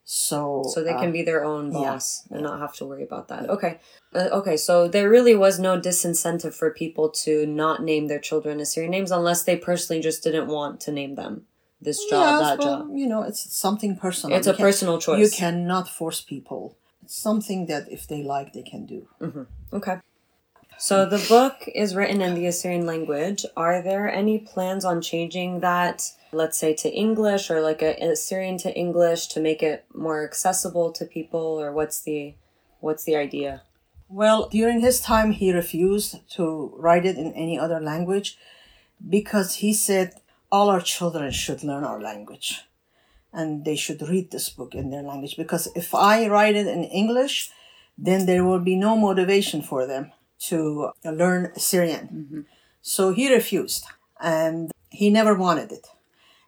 So, 0.09 0.62
so 0.73 0.85
they 0.85 0.95
can 0.95 1.09
uh, 1.09 1.12
be 1.12 1.23
their 1.23 1.45
own 1.45 1.73
yeah, 1.73 1.79
boss 1.81 2.29
and 2.31 2.43
not 2.43 2.61
have 2.61 2.75
to 2.77 2.87
worry 2.87 3.03
about 3.03 3.27
that. 3.29 3.51
Okay. 3.51 3.81
Uh, 4.14 4.29
okay, 4.33 4.57
so 4.57 4.87
there 4.87 5.11
really 5.11 5.35
was 5.35 5.59
no 5.59 5.81
disincentive 5.81 6.55
for 6.55 6.71
people 6.71 7.09
to 7.11 7.45
not 7.45 7.83
name 7.83 8.07
their 8.07 8.21
children 8.21 8.61
Assyrian 8.61 8.93
names 8.93 9.11
unless 9.11 9.43
they 9.43 9.57
personally 9.57 10.01
just 10.01 10.23
didn't 10.23 10.47
want 10.47 10.81
to 10.83 10.93
name 10.93 11.17
them 11.17 11.47
this 11.81 12.05
job, 12.05 12.41
yes, 12.41 12.41
that 12.41 12.59
well, 12.59 12.79
job. 12.79 12.91
You 12.95 13.07
know, 13.07 13.22
it's 13.22 13.57
something 13.57 13.97
personal. 13.97 14.37
It's 14.37 14.47
You 14.47 14.55
a 14.55 14.57
personal 14.57 14.99
choice. 14.99 15.20
You 15.20 15.31
cannot 15.31 15.89
force 15.89 16.20
people. 16.20 16.77
It's 17.03 17.16
something 17.16 17.66
that 17.66 17.91
if 17.91 18.09
they 18.09 18.22
like, 18.22 18.53
they 18.53 18.62
can 18.62 18.87
do. 18.87 19.09
Mm-hmm. 19.20 19.43
Okay. 19.72 19.99
So 20.79 21.07
the 21.07 21.24
book 21.29 21.68
is 21.74 21.95
written 21.95 22.20
in 22.20 22.35
the 22.35 22.47
Assyrian 22.47 22.85
language. 22.85 23.47
Are 23.57 23.81
there 23.83 24.11
any 24.11 24.39
plans 24.39 24.85
on 24.85 25.01
changing 25.01 25.61
that, 25.61 26.03
let's 26.33 26.59
say, 26.59 26.74
to 26.74 26.93
English 26.93 27.51
or 27.51 27.62
like 27.62 27.81
a 27.81 27.95
Assyrian 28.03 28.59
to 28.59 28.74
English 28.74 29.29
to 29.29 29.41
make 29.41 29.62
it 29.62 29.87
more 29.95 30.22
accessible 30.22 30.93
to 30.93 31.07
people, 31.07 31.41
or 31.41 31.72
what's 31.72 32.03
the 32.03 32.35
what's 32.81 33.05
the 33.05 33.16
idea? 33.16 33.62
Well, 34.09 34.49
during 34.51 34.81
his 34.81 35.01
time, 35.01 35.33
he 35.33 35.51
refused 35.53 36.29
to 36.37 36.72
write 36.77 37.07
it 37.07 37.16
in 37.16 37.33
any 37.33 37.59
other 37.59 37.81
language 37.81 38.39
because 39.09 39.57
he 39.57 39.72
said 39.72 40.20
all 40.57 40.68
our 40.70 40.84
children 40.96 41.30
should 41.42 41.62
learn 41.62 41.84
our 41.84 42.00
language 42.11 42.48
and 43.38 43.48
they 43.66 43.76
should 43.76 44.00
read 44.12 44.30
this 44.30 44.48
book 44.59 44.72
in 44.74 44.86
their 44.90 45.02
language. 45.11 45.36
Because 45.36 45.64
if 45.82 45.88
I 45.94 46.16
write 46.28 46.57
it 46.57 46.66
in 46.66 46.84
English, 47.02 47.50
then 48.09 48.20
there 48.24 48.44
will 48.48 48.64
be 48.70 48.76
no 48.88 48.96
motivation 49.09 49.61
for 49.70 49.86
them 49.86 50.04
to 50.48 50.90
learn 51.04 51.42
Syrian. 51.70 52.04
Mm-hmm. 52.07 52.40
So 52.94 53.02
he 53.18 53.34
refused 53.38 53.84
and 54.20 54.72
he 55.00 55.11
never 55.11 55.34
wanted 55.34 55.70
it. 55.78 55.86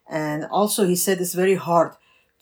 And 0.09 0.45
also, 0.45 0.81
he 0.87 0.95
said 0.95 1.19
it's 1.19 1.35
very 1.43 1.59
hard 1.69 1.91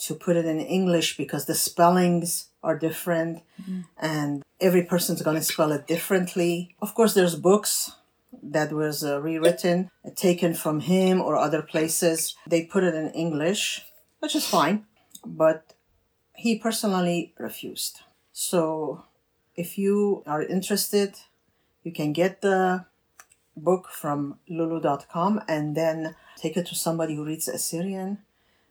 to 0.06 0.16
put 0.16 0.38
it 0.38 0.46
in 0.46 0.60
English 0.60 1.18
because 1.18 1.46
the 1.46 1.56
spellings 1.56 2.30
are 2.64 2.78
different 2.88 3.34
mm-hmm. 3.62 3.82
and 4.00 4.44
every 4.68 4.84
person's 4.84 5.22
going 5.22 5.40
to 5.42 5.52
spell 5.54 5.72
it 5.74 5.88
differently. 5.88 6.76
Of 6.82 6.96
course, 6.96 7.14
there's 7.14 7.36
books 7.36 7.92
that 8.44 8.72
was 8.72 9.04
uh, 9.04 9.22
rewritten, 9.22 9.90
taken 10.16 10.54
from 10.54 10.82
him 10.82 11.22
or 11.22 11.36
other 11.36 11.62
places. 11.62 12.36
They 12.48 12.66
put 12.66 12.84
it 12.84 12.94
in 12.94 13.10
English, 13.12 13.86
which 14.20 14.36
is 14.36 14.46
fine, 14.46 14.86
but 15.26 15.74
he 16.36 16.58
personally 16.58 17.34
refused. 17.38 18.02
So, 18.32 19.06
if 19.56 19.78
you 19.78 20.24
are 20.28 20.44
interested, 20.44 21.16
you 21.84 21.92
can 21.92 22.14
get 22.14 22.42
the 22.42 22.86
book 23.56 23.90
from 23.90 24.38
lulu.com 24.48 25.42
and 25.48 25.76
then 25.76 26.16
take 26.38 26.56
it 26.56 26.68
to 26.68 26.76
somebody 26.76 27.16
who 27.16 27.26
reads 27.26 27.48
Assyrian 27.48 28.20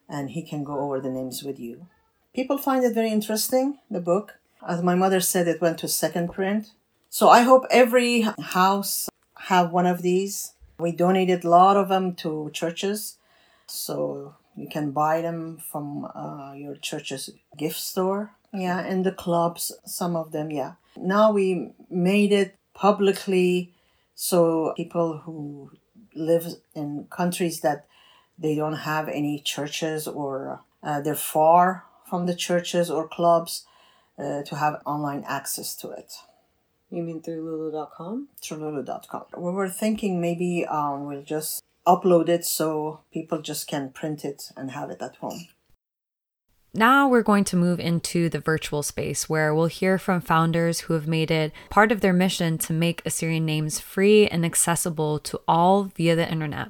and 0.09 0.31
he 0.31 0.43
can 0.43 0.63
go 0.63 0.79
over 0.79 1.01
the 1.01 1.11
names 1.11 1.43
with 1.43 1.59
you. 1.59 1.87
People 2.35 2.59
find 2.59 2.85
it 2.85 2.95
very 2.95 3.11
interesting, 3.11 3.79
the 3.91 4.01
book. 4.01 4.35
As 4.67 4.83
my 4.83 4.95
mother 4.95 5.21
said, 5.21 5.49
it 5.49 5.61
went 5.61 5.79
to 5.79 5.89
second 5.89 6.33
print. 6.33 6.71
So 7.09 7.29
I 7.29 7.43
hope 7.43 7.65
every 7.71 8.21
house 8.39 9.09
have 9.47 9.71
one 9.71 9.87
of 9.87 10.03
these. 10.03 10.55
We 10.79 10.91
donated 10.93 11.45
a 11.45 11.49
lot 11.49 11.77
of 11.77 11.89
them 11.89 12.15
to 12.17 12.51
churches, 12.53 13.17
so 13.67 14.35
you 14.57 14.69
can 14.69 14.91
buy 14.91 15.21
them 15.23 15.59
from 15.59 16.05
uh, 16.15 16.53
your 16.55 16.75
church's 16.77 17.31
gift 17.57 17.79
store. 17.79 18.33
Yeah, 18.53 18.81
and 18.81 19.07
the 19.07 19.13
clubs, 19.13 19.73
some 19.85 20.17
of 20.17 20.33
them, 20.33 20.51
yeah. 20.51 20.73
Now 20.97 21.31
we 21.33 21.73
made 21.89 22.33
it 22.33 22.57
publicly 22.75 23.73
so 24.15 24.73
people 24.77 25.19
who 25.19 25.71
live 26.15 26.47
in 26.75 27.07
countries 27.11 27.61
that 27.61 27.87
they 28.39 28.57
don't 28.57 28.81
have 28.91 29.09
any 29.09 29.39
churches 29.39 30.09
or 30.09 30.61
uh, 30.83 31.01
they're 31.01 31.15
far 31.15 31.85
from 32.09 32.27
the 32.27 32.35
churches 32.35 32.91
or 32.91 33.07
clubs 33.09 33.67
uh, 34.19 34.43
to 34.43 34.57
have 34.57 34.81
online 34.87 35.23
access 35.27 35.75
to 35.77 35.91
it 35.91 36.15
You 36.97 37.03
mean 37.03 37.21
through 37.21 37.45
Lulu.com? 37.45 38.29
through 38.41 38.57
lulu.com. 38.57 39.25
We 39.37 39.53
were 39.53 39.69
thinking 39.69 40.19
maybe 40.19 40.65
um, 40.65 41.05
we'll 41.05 41.23
just 41.23 41.63
upload 41.87 42.31
it 42.31 42.47
so 42.47 43.01
people 43.13 43.43
just 43.43 43.69
can 43.69 43.91
print 43.91 44.25
it 44.25 44.51
and 44.57 44.71
have 44.71 44.89
it 44.89 45.03
at 45.03 45.17
home. 45.17 45.47
Now 46.73 47.07
we're 47.07 47.23
going 47.23 47.45
to 47.45 47.57
move 47.57 47.81
into 47.81 48.31
the 48.31 48.41
virtual 48.41 48.83
space 48.83 49.29
where 49.29 49.55
we'll 49.55 49.67
hear 49.67 49.99
from 49.99 50.23
founders 50.23 50.81
who 50.81 50.95
have 50.95 51.07
made 51.07 51.31
it 51.31 51.53
part 51.69 51.93
of 51.93 52.01
their 52.01 52.15
mission 52.15 52.57
to 52.59 52.73
make 52.73 53.03
Assyrian 53.05 53.45
names 53.45 53.79
free 53.79 54.27
and 54.27 54.47
accessible 54.47 55.19
to 55.19 55.39
all 55.47 55.85
via 55.85 56.17
the 56.17 56.31
internet. 56.31 56.69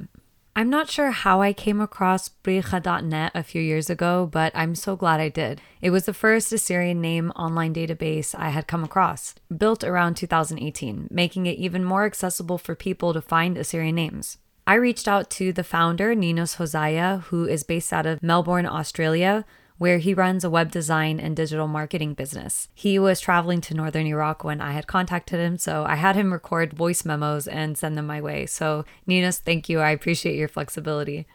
I'm 0.59 0.70
not 0.70 0.88
sure 0.88 1.11
how 1.11 1.42
I 1.42 1.52
came 1.52 1.82
across 1.82 2.30
Brikha.net 2.30 3.32
a 3.34 3.42
few 3.42 3.61
years 3.61 3.90
ago, 3.90 4.26
but 4.32 4.52
I'm 4.54 4.74
so 4.74 4.96
glad 4.96 5.20
I 5.20 5.28
did. 5.28 5.61
It 5.82 5.90
was 5.90 6.07
the 6.07 6.14
first 6.14 6.50
Assyrian 6.50 6.98
name 6.98 7.30
online 7.32 7.74
database 7.74 8.34
I 8.34 8.48
had 8.48 8.66
come 8.66 8.82
across, 8.82 9.34
built 9.54 9.84
around 9.84 10.14
2018, 10.16 11.09
making 11.11 11.44
it 11.44 11.59
even 11.59 11.84
more 11.84 12.07
accessible 12.07 12.57
for 12.57 12.74
people 12.74 13.12
to 13.12 13.20
find 13.20 13.59
Assyrian 13.59 13.96
names. 13.96 14.38
I 14.66 14.76
reached 14.76 15.07
out 15.07 15.28
to 15.32 15.52
the 15.52 15.62
founder, 15.62 16.14
Ninos 16.14 16.57
Hosaya, 16.57 17.24
who 17.24 17.44
is 17.44 17.62
based 17.62 17.92
out 17.92 18.07
of 18.07 18.22
Melbourne, 18.22 18.64
Australia, 18.64 19.44
where 19.78 19.98
he 19.98 20.14
runs 20.14 20.44
a 20.44 20.50
web 20.50 20.70
design 20.70 21.20
and 21.20 21.36
digital 21.36 21.68
marketing 21.68 22.14
business. 22.14 22.68
He 22.74 22.98
was 22.98 23.20
traveling 23.20 23.60
to 23.62 23.74
northern 23.74 24.06
Iraq 24.06 24.44
when 24.44 24.60
I 24.60 24.72
had 24.72 24.86
contacted 24.86 25.38
him, 25.40 25.58
so 25.58 25.84
I 25.86 25.96
had 25.96 26.16
him 26.16 26.32
record 26.32 26.72
voice 26.72 27.04
memos 27.04 27.46
and 27.46 27.76
send 27.76 27.96
them 27.98 28.06
my 28.06 28.20
way. 28.20 28.46
So, 28.46 28.84
Ninos, 29.06 29.38
thank 29.38 29.68
you. 29.68 29.80
I 29.80 29.90
appreciate 29.90 30.36
your 30.36 30.48
flexibility. 30.48 31.26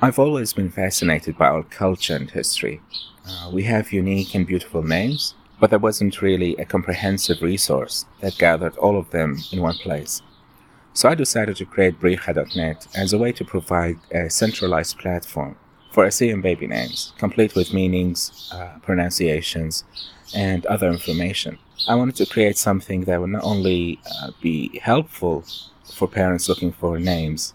I've 0.00 0.18
always 0.18 0.52
been 0.52 0.70
fascinated 0.70 1.36
by 1.36 1.48
our 1.48 1.62
culture 1.62 2.16
and 2.16 2.30
history. 2.30 2.80
Uh, 3.26 3.50
we 3.52 3.64
have 3.64 3.92
unique 3.92 4.34
and 4.34 4.46
beautiful 4.46 4.82
names, 4.82 5.34
but 5.60 5.70
there 5.70 5.78
wasn't 5.78 6.22
really 6.22 6.56
a 6.56 6.64
comprehensive 6.64 7.42
resource 7.42 8.06
that 8.20 8.38
gathered 8.38 8.76
all 8.76 8.98
of 8.98 9.10
them 9.10 9.38
in 9.52 9.60
one 9.60 9.76
place. 9.76 10.22
So 10.94 11.08
I 11.08 11.14
decided 11.14 11.56
to 11.56 11.64
create 11.64 12.00
Brikha.net 12.00 12.86
as 12.94 13.12
a 13.12 13.18
way 13.18 13.32
to 13.32 13.44
provide 13.44 13.98
a 14.10 14.28
centralized 14.28 14.98
platform 14.98 15.56
for 15.92 16.06
Assyrian 16.06 16.40
baby 16.40 16.66
names, 16.66 17.12
complete 17.18 17.54
with 17.54 17.74
meanings, 17.74 18.50
uh, 18.52 18.78
pronunciations, 18.82 19.84
and 20.34 20.64
other 20.66 20.88
information. 20.88 21.58
I 21.86 21.94
wanted 21.94 22.16
to 22.16 22.26
create 22.26 22.56
something 22.56 23.02
that 23.02 23.20
would 23.20 23.30
not 23.30 23.44
only 23.44 24.00
uh, 24.22 24.30
be 24.40 24.78
helpful 24.78 25.44
for 25.84 26.08
parents 26.08 26.48
looking 26.48 26.72
for 26.72 26.98
names, 26.98 27.54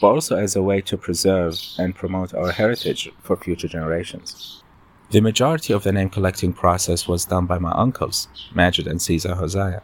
but 0.00 0.08
also 0.08 0.36
as 0.36 0.56
a 0.56 0.62
way 0.62 0.80
to 0.82 0.96
preserve 0.96 1.58
and 1.78 1.94
promote 1.94 2.34
our 2.34 2.50
heritage 2.50 3.10
for 3.22 3.36
future 3.36 3.68
generations. 3.68 4.62
The 5.10 5.20
majority 5.20 5.72
of 5.72 5.84
the 5.84 5.92
name 5.92 6.10
collecting 6.10 6.52
process 6.52 7.06
was 7.06 7.24
done 7.24 7.46
by 7.46 7.58
my 7.58 7.70
uncles, 7.72 8.26
Majid 8.54 8.88
and 8.88 9.00
Caesar 9.00 9.36
Hosea, 9.36 9.82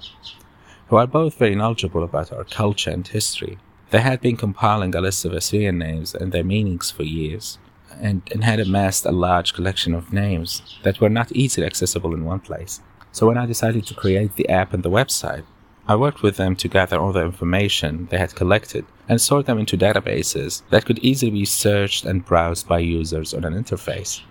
who 0.88 0.96
are 0.96 1.06
both 1.06 1.38
very 1.38 1.54
knowledgeable 1.54 2.02
about 2.02 2.32
our 2.32 2.44
culture 2.44 2.90
and 2.90 3.06
history. 3.06 3.58
They 3.93 4.01
had 4.01 4.22
been 4.22 4.38
compiling 4.38 4.95
a 4.95 5.03
list 5.03 5.26
of 5.26 5.34
Assyrian 5.34 5.76
names 5.76 6.14
and 6.14 6.32
their 6.32 6.43
meanings 6.43 6.90
for 6.90 7.03
years, 7.03 7.59
and, 8.01 8.22
and 8.32 8.43
had 8.43 8.59
amassed 8.59 9.05
a 9.05 9.12
large 9.12 9.53
collection 9.53 9.93
of 9.93 10.14
names 10.14 10.62
that 10.82 10.99
were 10.99 11.11
not 11.11 11.30
easily 11.32 11.66
accessible 11.66 12.14
in 12.14 12.24
one 12.24 12.40
place. 12.40 12.80
So 13.12 13.26
when 13.26 13.36
I 13.36 13.45
decided 13.45 13.84
to 13.84 13.95
create 13.95 14.36
the 14.36 14.49
app 14.49 14.72
and 14.72 14.82
the 14.82 14.88
website, 14.88 15.45
I 15.86 15.97
worked 15.97 16.22
with 16.22 16.38
them 16.38 16.57
to 16.57 16.68
gather 16.68 16.99
all 16.99 17.12
the 17.12 17.26
information 17.26 18.07
they 18.11 18.16
had 18.16 18.34
collected 18.34 18.86
and 19.11 19.20
sort 19.20 19.45
them 19.45 19.59
into 19.59 19.76
databases 19.76 20.62
that 20.70 20.86
could 20.86 20.99
easily 21.01 21.30
be 21.30 21.45
searched 21.45 22.07
and 22.07 22.24
browsed 22.24 22.66
by 22.66 22.78
users 22.78 23.34
on 23.34 23.45
an 23.45 23.53
interface. 23.53 24.22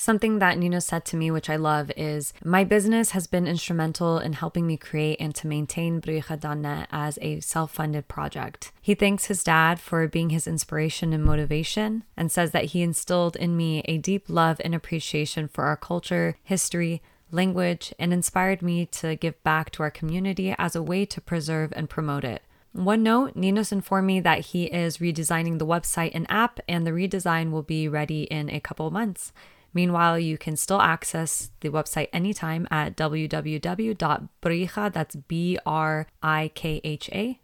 Something 0.00 0.38
that 0.38 0.56
Nino 0.56 0.78
said 0.78 1.04
to 1.04 1.16
me, 1.18 1.30
which 1.30 1.50
I 1.50 1.56
love, 1.56 1.92
is 1.94 2.32
my 2.42 2.64
business 2.64 3.10
has 3.10 3.26
been 3.26 3.46
instrumental 3.46 4.16
in 4.16 4.32
helping 4.32 4.66
me 4.66 4.78
create 4.78 5.18
and 5.20 5.34
to 5.34 5.46
maintain 5.46 6.00
Brikha.net 6.00 6.88
as 6.90 7.18
a 7.20 7.40
self 7.40 7.72
funded 7.72 8.08
project. 8.08 8.72
He 8.80 8.94
thanks 8.94 9.26
his 9.26 9.44
dad 9.44 9.78
for 9.78 10.08
being 10.08 10.30
his 10.30 10.46
inspiration 10.46 11.12
and 11.12 11.22
motivation 11.22 12.04
and 12.16 12.32
says 12.32 12.52
that 12.52 12.72
he 12.72 12.80
instilled 12.80 13.36
in 13.36 13.58
me 13.58 13.82
a 13.84 13.98
deep 13.98 14.30
love 14.30 14.58
and 14.64 14.74
appreciation 14.74 15.48
for 15.48 15.64
our 15.64 15.76
culture, 15.76 16.38
history, 16.42 17.02
language, 17.30 17.92
and 17.98 18.14
inspired 18.14 18.62
me 18.62 18.86
to 18.86 19.16
give 19.16 19.44
back 19.44 19.68
to 19.72 19.82
our 19.82 19.90
community 19.90 20.54
as 20.56 20.74
a 20.74 20.82
way 20.82 21.04
to 21.04 21.20
preserve 21.20 21.74
and 21.76 21.90
promote 21.90 22.24
it. 22.24 22.40
One 22.72 23.02
note, 23.02 23.36
Ninos 23.36 23.70
informed 23.70 24.06
me 24.06 24.20
that 24.20 24.46
he 24.46 24.64
is 24.64 24.96
redesigning 24.96 25.58
the 25.58 25.66
website 25.66 26.12
and 26.14 26.24
app, 26.30 26.58
and 26.66 26.86
the 26.86 26.92
redesign 26.92 27.50
will 27.50 27.62
be 27.62 27.86
ready 27.86 28.22
in 28.22 28.48
a 28.48 28.60
couple 28.60 28.90
months. 28.90 29.34
Meanwhile, 29.72 30.18
you 30.18 30.36
can 30.38 30.56
still 30.56 30.80
access 30.80 31.50
the 31.60 31.68
website 31.68 32.08
anytime 32.12 32.66
at 32.70 32.96
www.brikha, 32.96 34.92
that's 34.92 35.16
B-R-I-K-H-A 35.16 36.10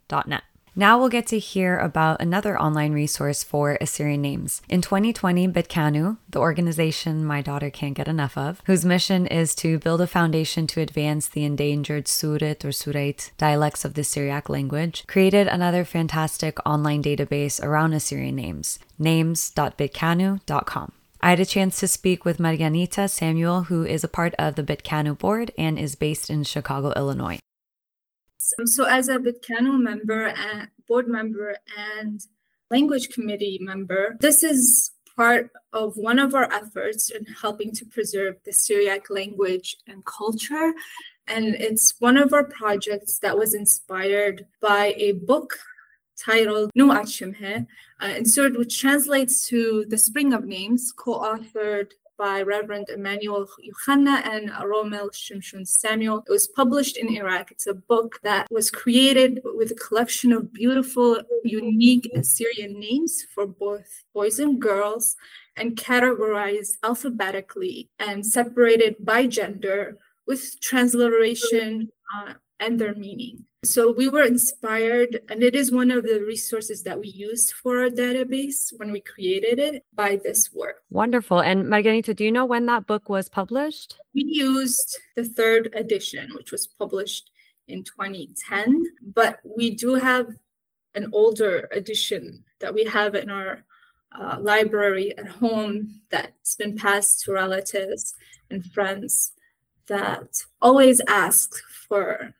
dot 0.07 0.27
net. 0.27 0.43
Now 0.79 0.99
we'll 0.99 1.09
get 1.09 1.25
to 1.27 1.39
hear 1.39 1.79
about 1.79 2.21
another 2.21 2.55
online 2.61 2.93
resource 2.93 3.43
for 3.43 3.79
Assyrian 3.81 4.21
names. 4.21 4.61
In 4.69 4.83
2020, 4.83 5.47
Betkanu, 5.47 6.17
the 6.29 6.37
organization 6.37 7.25
my 7.25 7.41
daughter 7.41 7.71
can't 7.71 7.95
get 7.95 8.07
enough 8.07 8.37
of, 8.37 8.61
whose 8.67 8.85
mission 8.85 9.25
is 9.25 9.55
to 9.55 9.79
build 9.79 10.01
a 10.01 10.05
foundation 10.05 10.67
to 10.67 10.79
advance 10.79 11.29
the 11.29 11.45
endangered 11.45 12.05
Surit 12.05 12.63
or 12.63 12.69
Surait 12.69 13.31
dialects 13.39 13.85
of 13.85 13.95
the 13.95 14.03
Syriac 14.03 14.49
language, 14.49 15.03
created 15.07 15.47
another 15.47 15.83
fantastic 15.83 16.59
online 16.63 17.01
database 17.01 17.59
around 17.59 17.93
Assyrian 17.93 18.35
names, 18.35 18.77
names.betkanu.com. 18.99 20.91
I 21.19 21.31
had 21.31 21.39
a 21.39 21.45
chance 21.45 21.79
to 21.79 21.87
speak 21.87 22.25
with 22.25 22.37
Marganita 22.37 23.09
Samuel, 23.09 23.63
who 23.63 23.83
is 23.83 24.03
a 24.03 24.07
part 24.07 24.35
of 24.37 24.55
the 24.55 24.63
Betkanu 24.63 25.17
board 25.17 25.51
and 25.57 25.79
is 25.79 25.95
based 25.95 26.29
in 26.29 26.43
Chicago, 26.43 26.93
Illinois. 26.95 27.39
So, 28.37 28.85
as 28.85 29.09
a 29.09 29.17
Betkanu 29.17 29.79
member 29.79 30.27
and 30.27 30.69
board 30.87 31.07
member 31.07 31.57
and 31.77 32.21
language 32.69 33.09
committee 33.09 33.57
member, 33.61 34.15
this 34.19 34.43
is 34.43 34.91
part 35.15 35.49
of 35.73 35.97
one 35.97 36.19
of 36.19 36.35
our 36.35 36.51
efforts 36.53 37.09
in 37.09 37.25
helping 37.25 37.71
to 37.73 37.85
preserve 37.85 38.35
the 38.45 38.53
Syriac 38.53 39.09
language 39.09 39.75
and 39.87 40.05
culture. 40.05 40.73
And 41.27 41.55
it's 41.55 41.95
one 41.99 42.15
of 42.15 42.31
our 42.31 42.43
projects 42.43 43.17
that 43.19 43.37
was 43.37 43.53
inspired 43.53 44.45
by 44.61 44.93
a 44.95 45.13
book 45.13 45.57
titled 46.17 46.71
No 46.75 46.87
Achimhe, 46.89 47.67
uh, 48.01 48.05
inserted, 48.05 48.57
which 48.57 48.79
translates 48.79 49.47
to 49.47 49.85
The 49.87 49.97
Spring 49.97 50.33
of 50.33 50.45
Names, 50.45 50.91
co-authored 50.91 51.91
by 52.17 52.41
Reverend 52.41 52.89
Emmanuel 52.89 53.47
Yohanna 53.59 54.25
and 54.25 54.49
Romel 54.49 55.11
Shimshon 55.11 55.67
Samuel. 55.67 56.23
It 56.27 56.31
was 56.31 56.47
published 56.47 56.97
in 56.97 57.15
Iraq. 57.15 57.51
It's 57.51 57.67
a 57.67 57.75
book 57.75 58.19
that 58.23 58.47
was 58.49 58.71
created 58.71 59.41
with 59.43 59.71
a 59.71 59.75
collection 59.75 60.33
of 60.33 60.51
beautiful, 60.51 61.21
unique 61.43 62.09
Assyrian 62.15 62.79
names 62.79 63.23
for 63.33 63.45
both 63.45 64.03
boys 64.13 64.39
and 64.39 64.59
girls 64.59 65.15
and 65.55 65.75
categorized 65.75 66.77
alphabetically 66.83 67.89
and 67.99 68.25
separated 68.25 68.95
by 68.99 69.27
gender 69.27 69.97
with 70.25 70.59
transliteration 70.59 71.89
uh, 72.15 72.33
and 72.59 72.79
their 72.79 72.95
meaning. 72.95 73.45
So 73.63 73.91
we 73.91 74.07
were 74.07 74.23
inspired, 74.23 75.21
and 75.29 75.41
it 75.41 75.55
is 75.55 75.71
one 75.71 75.89
of 75.89 76.03
the 76.03 76.23
resources 76.25 76.83
that 76.83 76.99
we 76.99 77.07
used 77.07 77.53
for 77.53 77.81
our 77.81 77.89
database 77.89 78.71
when 78.77 78.91
we 78.91 79.01
created 79.01 79.57
it 79.57 79.83
by 79.93 80.17
this 80.23 80.53
work. 80.53 80.83
Wonderful. 80.91 81.41
And 81.41 81.65
Marganita, 81.65 82.15
do 82.15 82.23
you 82.23 82.31
know 82.31 82.45
when 82.45 82.67
that 82.67 82.85
book 82.85 83.09
was 83.09 83.29
published? 83.29 83.97
We 84.13 84.25
used 84.25 84.99
the 85.15 85.25
third 85.25 85.73
edition, 85.73 86.29
which 86.35 86.51
was 86.51 86.67
published 86.67 87.31
in 87.67 87.83
2010, 87.83 88.85
but 89.13 89.39
we 89.43 89.71
do 89.71 89.95
have 89.95 90.27
an 90.93 91.09
older 91.11 91.67
edition 91.71 92.43
that 92.59 92.73
we 92.73 92.83
have 92.85 93.15
in 93.15 93.29
our 93.29 93.63
uh, 94.17 94.37
library 94.39 95.17
at 95.17 95.27
home 95.27 96.01
that's 96.09 96.55
been 96.55 96.77
passed 96.77 97.21
to 97.21 97.33
relatives 97.33 98.15
and 98.49 98.65
friends 98.71 99.33
that 99.87 100.27
always 100.61 101.01
ask 101.07 101.55
for 101.87 102.33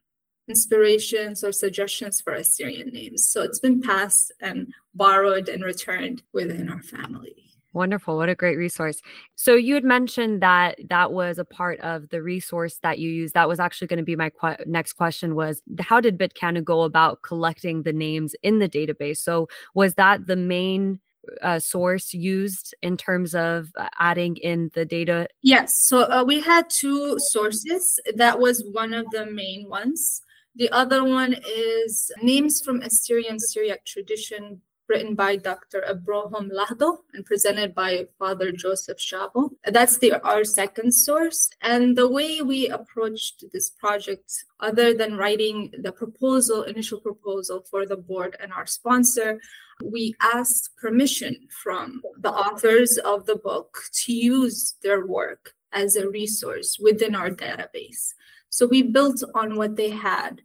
inspirations 0.48 1.44
or 1.44 1.52
suggestions 1.52 2.22
for 2.22 2.34
Assyrian 2.34 2.90
names. 2.90 3.26
So 3.26 3.42
it's 3.42 3.60
been 3.60 3.82
passed 3.82 4.32
and 4.42 4.74
borrowed 4.96 5.50
and 5.50 5.64
returned 5.64 6.24
within 6.34 6.70
our 6.70 6.82
family. 6.82 7.36
Wonderful. 7.74 8.18
What 8.18 8.30
a 8.30 8.34
great 8.34 8.58
resource. 8.58 9.02
So 9.36 9.54
you 9.54 9.76
had 9.76 9.84
mentioned 9.84 10.42
that 10.42 10.80
that 10.90 11.12
was 11.12 11.38
a 11.38 11.46
part 11.46 11.80
of 11.82 12.10
the 12.10 12.24
resource 12.24 12.80
that 12.82 12.98
you 12.98 13.10
use. 13.10 13.34
That 13.34 13.48
was 13.48 13.60
actually 13.60 13.88
going 13.88 13.98
to 13.98 14.04
be 14.04 14.16
my 14.16 14.32
qu- 14.32 14.64
next 14.66 14.94
question 14.94 15.36
was 15.36 15.62
how 15.80 16.02
did 16.02 16.18
Betkanu 16.18 16.64
go 16.64 16.82
about 16.82 17.22
collecting 17.22 17.84
the 17.84 17.94
names 17.94 18.36
in 18.42 18.58
the 18.58 18.70
database? 18.70 19.18
So 19.18 19.48
was 19.76 19.94
that 19.94 20.26
the 20.26 20.36
main 20.36 21.00
uh, 21.44 21.60
source 21.60 22.14
used 22.14 22.74
in 22.82 22.98
terms 22.98 23.36
of 23.36 23.70
uh, 23.78 23.90
adding 24.00 24.38
in 24.38 24.72
the 24.74 24.86
data? 24.86 25.28
Yes. 25.44 25.80
So 25.80 26.10
uh, 26.10 26.24
we 26.24 26.40
had 26.40 26.70
two 26.72 27.18
sources. 27.20 28.00
That 28.16 28.40
was 28.40 28.64
one 28.72 28.94
of 28.94 29.06
the 29.12 29.28
main 29.28 29.70
ones. 29.70 30.22
The 30.58 30.72
other 30.72 31.04
one 31.04 31.36
is 31.48 32.12
Names 32.24 32.62
from 32.62 32.82
Assyrian 32.82 33.40
Syriac 33.40 33.86
Tradition, 33.86 34.60
written 34.90 35.14
by 35.14 35.36
Dr. 35.36 35.84
Abraham 35.88 36.50
Lahdo 36.50 36.98
and 37.14 37.24
presented 37.24 37.76
by 37.76 38.08
Father 38.18 38.52
Joseph 38.52 38.98
Shabo. 38.98 39.52
That's 39.66 40.00
the 40.00 40.20
our 40.26 40.44
second 40.44 40.94
source. 40.94 41.48
And 41.62 41.96
the 41.96 42.10
way 42.10 42.42
we 42.42 42.70
approached 42.70 43.44
this 43.54 43.70
project, 43.70 44.34
other 44.60 44.96
than 44.96 45.16
writing 45.16 45.74
the 45.78 45.92
proposal, 45.92 46.64
initial 46.64 47.02
proposal 47.02 47.64
for 47.70 47.86
the 47.86 47.98
board 47.98 48.36
and 48.42 48.52
our 48.52 48.66
sponsor, 48.66 49.40
we 49.84 50.16
asked 50.24 50.76
permission 50.76 51.36
from 51.52 52.02
the 52.18 52.32
authors 52.32 52.98
of 52.98 53.28
the 53.28 53.36
book 53.36 53.78
to 54.06 54.12
use 54.12 54.74
their 54.82 55.06
work 55.06 55.54
as 55.72 55.96
a 55.96 56.10
resource 56.10 56.80
within 56.80 57.14
our 57.14 57.30
database. 57.30 58.16
So 58.50 58.66
we 58.66 58.82
built 58.82 59.24
on 59.36 59.56
what 59.56 59.76
they 59.76 59.90
had 59.90 60.42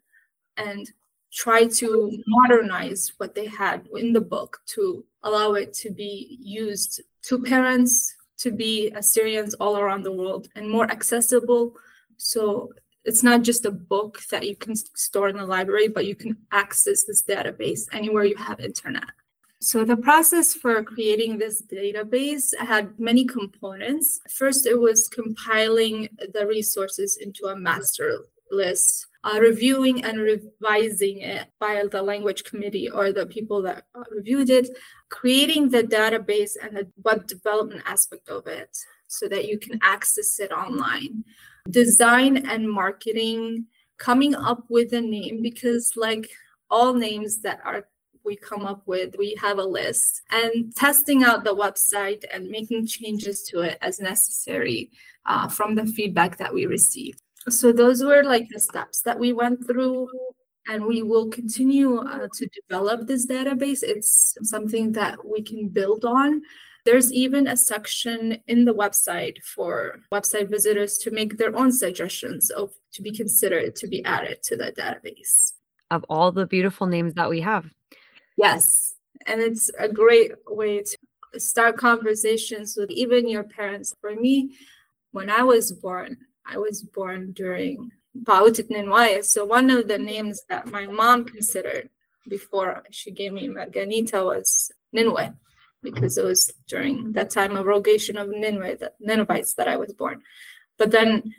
and 0.57 0.91
try 1.33 1.67
to 1.67 2.19
modernize 2.27 3.13
what 3.17 3.35
they 3.35 3.47
had 3.47 3.89
in 3.97 4.13
the 4.13 4.21
book 4.21 4.61
to 4.67 5.05
allow 5.23 5.55
it 5.55 5.73
to 5.73 5.91
be 5.91 6.37
used 6.41 7.01
to 7.23 7.39
parents, 7.41 8.15
to 8.39 8.51
be 8.51 8.91
Assyrians 8.91 9.55
all 9.55 9.79
around 9.79 10.03
the 10.03 10.13
world, 10.13 10.49
and 10.55 10.69
more 10.69 10.91
accessible. 10.91 11.75
So 12.19 12.73
it's 13.05 13.23
not 13.23 13.43
just 13.43 13.65
a 13.65 13.71
book 13.71 14.21
that 14.31 14.47
you 14.47 14.57
can 14.57 14.77
store 14.77 15.29
in 15.29 15.37
the 15.37 15.47
library, 15.47 15.89
but 15.89 16.07
you 16.07 16.15
can 16.15 16.37
access 16.53 17.05
this 17.05 17.23
database 17.23 17.83
anywhere 17.93 18.25
you 18.25 18.37
have 18.37 18.61
internet. 18.61 19.05
So 19.63 19.85
the 19.85 19.97
process 19.97 20.55
for 20.55 20.83
creating 20.83 21.39
this 21.39 21.63
database 21.63 22.53
had 22.59 22.99
many 22.99 23.25
components. 23.25 24.21
First, 24.29 24.67
it 24.67 24.81
was 24.81 25.09
compiling 25.09 26.09
the 26.35 26.49
resources 26.49 27.17
into 27.17 27.47
a 27.47 27.55
master 27.55 28.25
list 28.51 29.07
uh, 29.23 29.39
reviewing 29.41 30.03
and 30.03 30.19
revising 30.19 31.21
it 31.21 31.47
by 31.61 31.85
the 31.93 32.03
language 32.03 32.43
committee 32.43 32.91
or 32.91 33.13
the 33.13 33.25
people 33.25 33.63
that 33.63 33.85
uh, 33.95 34.03
reviewed 34.11 34.51
it, 34.51 34.69
creating 35.11 35.69
the 35.69 35.85
database 35.85 36.55
and 36.61 36.77
the 36.77 36.89
web 37.05 37.29
development 37.29 37.83
aspect 37.87 38.29
of 38.29 38.49
it 38.49 38.77
so 39.07 39.29
that 39.29 39.47
you 39.47 39.61
can 39.61 39.79
access 39.81 40.41
it 40.41 40.51
online, 40.51 41.23
design 41.71 42.49
and 42.49 42.69
marketing, 42.69 43.67
coming 43.97 44.35
up 44.35 44.65
with 44.69 44.93
a 44.93 45.01
name 45.01 45.41
because, 45.41 45.93
like 45.95 46.29
all 46.69 46.95
names 46.95 47.43
that 47.43 47.61
are 47.65 47.87
we 48.25 48.37
come 48.37 48.65
up 48.67 48.83
with, 48.87 49.17
we 49.19 49.37
have 49.41 49.59
a 49.59 49.65
list, 49.65 50.23
and 50.31 50.75
testing 50.75 51.25
out 51.25 51.45
the 51.45 51.55
website 51.55 52.25
and 52.33 52.49
making 52.49 52.87
changes 52.87 53.43
to 53.45 53.61
it 53.61 53.79
as 53.81 54.01
necessary 54.01 54.91
uh, 55.27 55.49
from 55.49 55.75
the 55.75 55.87
feedback 55.87 56.39
that 56.39 56.53
we 56.53 56.67
received. 56.67 57.23
So 57.49 57.73
those 57.73 58.03
were 58.03 58.23
like 58.23 58.49
the 58.49 58.61
steps 58.61 59.03
that 59.03 59.19
we 59.19 59.33
went 59.33 59.67
through 59.67 60.09
and 60.69 60.85
we 60.87 61.03
will 61.03 61.29
continue 61.29 61.99
uh, 61.99 62.29
to 62.33 62.49
develop 62.49 63.07
this 63.07 63.27
database. 63.27 63.83
It's 63.83 64.37
something 64.43 64.93
that 64.93 65.19
we 65.27 65.43
can 65.43 65.69
build 65.69 66.05
on. 66.05 66.43
There's 66.85 67.13
even 67.13 67.47
a 67.47 67.57
section 67.57 68.39
in 68.47 68.65
the 68.65 68.75
website 68.75 69.43
for 69.43 70.01
website 70.13 70.51
visitors 70.51 70.99
to 70.99 71.11
make 71.11 71.39
their 71.39 71.57
own 71.57 71.73
suggestions 71.73 72.51
of 72.51 72.73
to 72.93 73.03
be 73.03 73.13
considered 73.13 73.77
to 73.77 73.87
be 73.87 74.05
added 74.05 74.43
to 74.45 74.57
the 74.57 74.73
database. 74.73 75.53
Of 75.91 76.05
all 76.09 76.33
the 76.33 76.47
beautiful 76.47 76.87
names 76.87 77.15
that 77.15 77.31
we 77.31 77.41
have. 77.41 77.67
Yes. 78.37 78.95
And 79.27 79.41
it's 79.41 79.71
a 79.79 79.89
great 79.89 80.33
way 80.49 80.83
to 80.83 81.41
start 81.41 81.77
conversations 81.77 82.77
with 82.77 82.91
even 82.91 83.29
your 83.29 83.45
parents. 83.45 83.95
For 84.01 84.15
me, 84.15 84.57
when 85.13 85.31
I 85.31 85.43
was 85.43 85.73
born, 85.73 86.17
I 86.45 86.59
was 86.59 86.83
born 86.83 87.33
during 87.33 87.93
Bautit 88.17 88.69
Ninwaya. 88.71 89.25
So 89.25 89.45
one 89.45 89.71
of 89.71 89.89
the 89.89 89.99
names 89.99 90.43
that 90.49 90.67
my 90.67 90.87
mom 90.87 91.25
considered 91.25 91.89
before 92.29 92.83
she 92.91 93.11
gave 93.11 93.33
me 93.33 93.49
Marganita 93.49 94.25
was 94.25 94.71
Ninwe, 94.95 95.35
because 95.83 96.19
it 96.19 96.25
was 96.25 96.53
during 96.69 97.13
that 97.13 97.31
time 97.31 97.57
of 97.57 97.67
rogation 97.67 98.17
of 98.17 98.29
Ninwe, 98.29 98.79
the 98.79 98.93
Ninevites 99.01 99.55
that 99.55 99.69
I 99.69 99.77
was 99.77 99.93
born. 99.93 100.23
But 100.79 100.91
then 100.91 101.35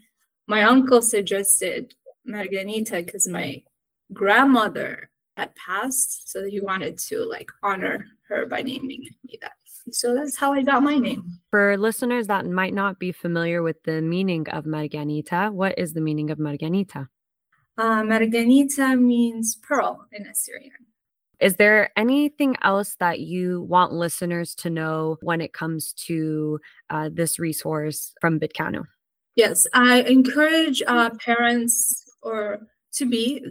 my 0.47 0.63
uncle 0.63 1.01
suggested 1.01 1.93
Marganita 2.27 3.05
because 3.05 3.27
my 3.27 3.63
grandmother 4.11 5.09
had 5.38 5.55
passed, 5.55 6.31
so 6.31 6.45
he 6.45 6.59
wanted 6.59 6.97
to 6.97 7.25
like 7.25 7.49
honor 7.63 8.05
her 8.29 8.45
by 8.45 8.61
naming 8.61 9.07
me 9.25 9.38
that. 9.41 9.53
So 9.91 10.15
that's 10.15 10.38
how 10.38 10.53
I 10.53 10.61
got 10.63 10.81
my 10.81 10.97
name. 10.97 11.39
For 11.51 11.77
listeners 11.77 12.27
that 12.27 12.45
might 12.45 12.73
not 12.73 12.99
be 12.99 13.11
familiar 13.11 13.61
with 13.61 13.84
the 13.84 14.01
meaning 14.01 14.47
of 14.49 14.63
Marganita, 14.63 15.51
what 15.51 15.77
is 15.77 15.93
the 15.93 16.01
meaning 16.01 16.29
of 16.29 16.38
Marganita? 16.38 17.09
Uh, 17.77 18.01
Marganita 18.03 18.99
means 18.99 19.55
pearl 19.55 20.05
in 20.11 20.25
Assyrian. 20.25 20.71
Is 21.39 21.57
there 21.57 21.91
anything 21.97 22.55
else 22.61 22.95
that 22.99 23.19
you 23.19 23.63
want 23.63 23.91
listeners 23.91 24.55
to 24.55 24.69
know 24.69 25.17
when 25.21 25.41
it 25.41 25.51
comes 25.51 25.91
to 26.05 26.59
uh, 26.89 27.09
this 27.11 27.39
resource 27.39 28.13
from 28.21 28.39
Betkanu? 28.39 28.86
Yes, 29.36 29.67
I 29.73 30.03
encourage 30.03 30.81
uh, 30.88 31.09
parents 31.19 32.05
or 32.21 32.59
to 32.93 33.05
be 33.05 33.43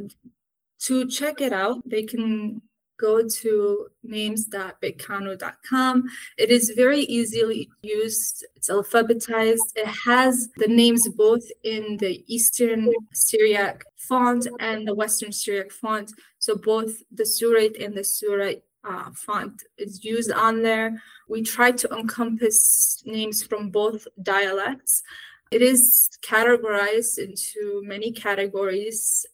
to 0.87 1.07
check 1.09 1.41
it 1.41 1.53
out. 1.53 1.89
They 1.89 2.03
can 2.03 2.61
go 2.99 3.27
to 3.27 3.87
names.betkanu.com. 4.05 6.05
It 6.39 6.51
is 6.51 6.73
very 6.77 7.01
easily 7.01 7.69
used. 7.83 8.47
It's 8.55 8.71
alphabetized. 8.71 9.73
It 9.75 9.89
has 10.07 10.49
the 10.57 10.69
names 10.69 11.09
both 11.09 11.43
in 11.65 11.97
the 11.99 12.25
Eastern 12.33 12.89
Syriac 13.13 13.85
font 13.97 14.47
and 14.61 14.87
the 14.87 14.95
Western 14.95 15.33
Syriac 15.33 15.73
font. 15.73 16.13
So 16.39 16.55
both 16.57 17.03
the 17.11 17.27
Surate 17.27 17.83
and 17.83 17.97
the 17.97 18.03
Surite 18.03 18.63
uh, 18.85 19.11
font 19.15 19.63
is 19.79 20.05
used 20.05 20.33
on 20.33 20.63
there. 20.63 21.03
We 21.29 21.43
try 21.43 21.73
to 21.73 21.89
encompass 21.91 23.03
names 23.05 23.43
from 23.43 23.71
both 23.71 24.07
dialects. 24.23 25.03
It 25.51 25.63
is 25.63 26.09
categorized 26.25 27.19
into 27.19 27.83
many 27.85 28.13
categories 28.13 29.27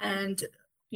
and 0.00 0.42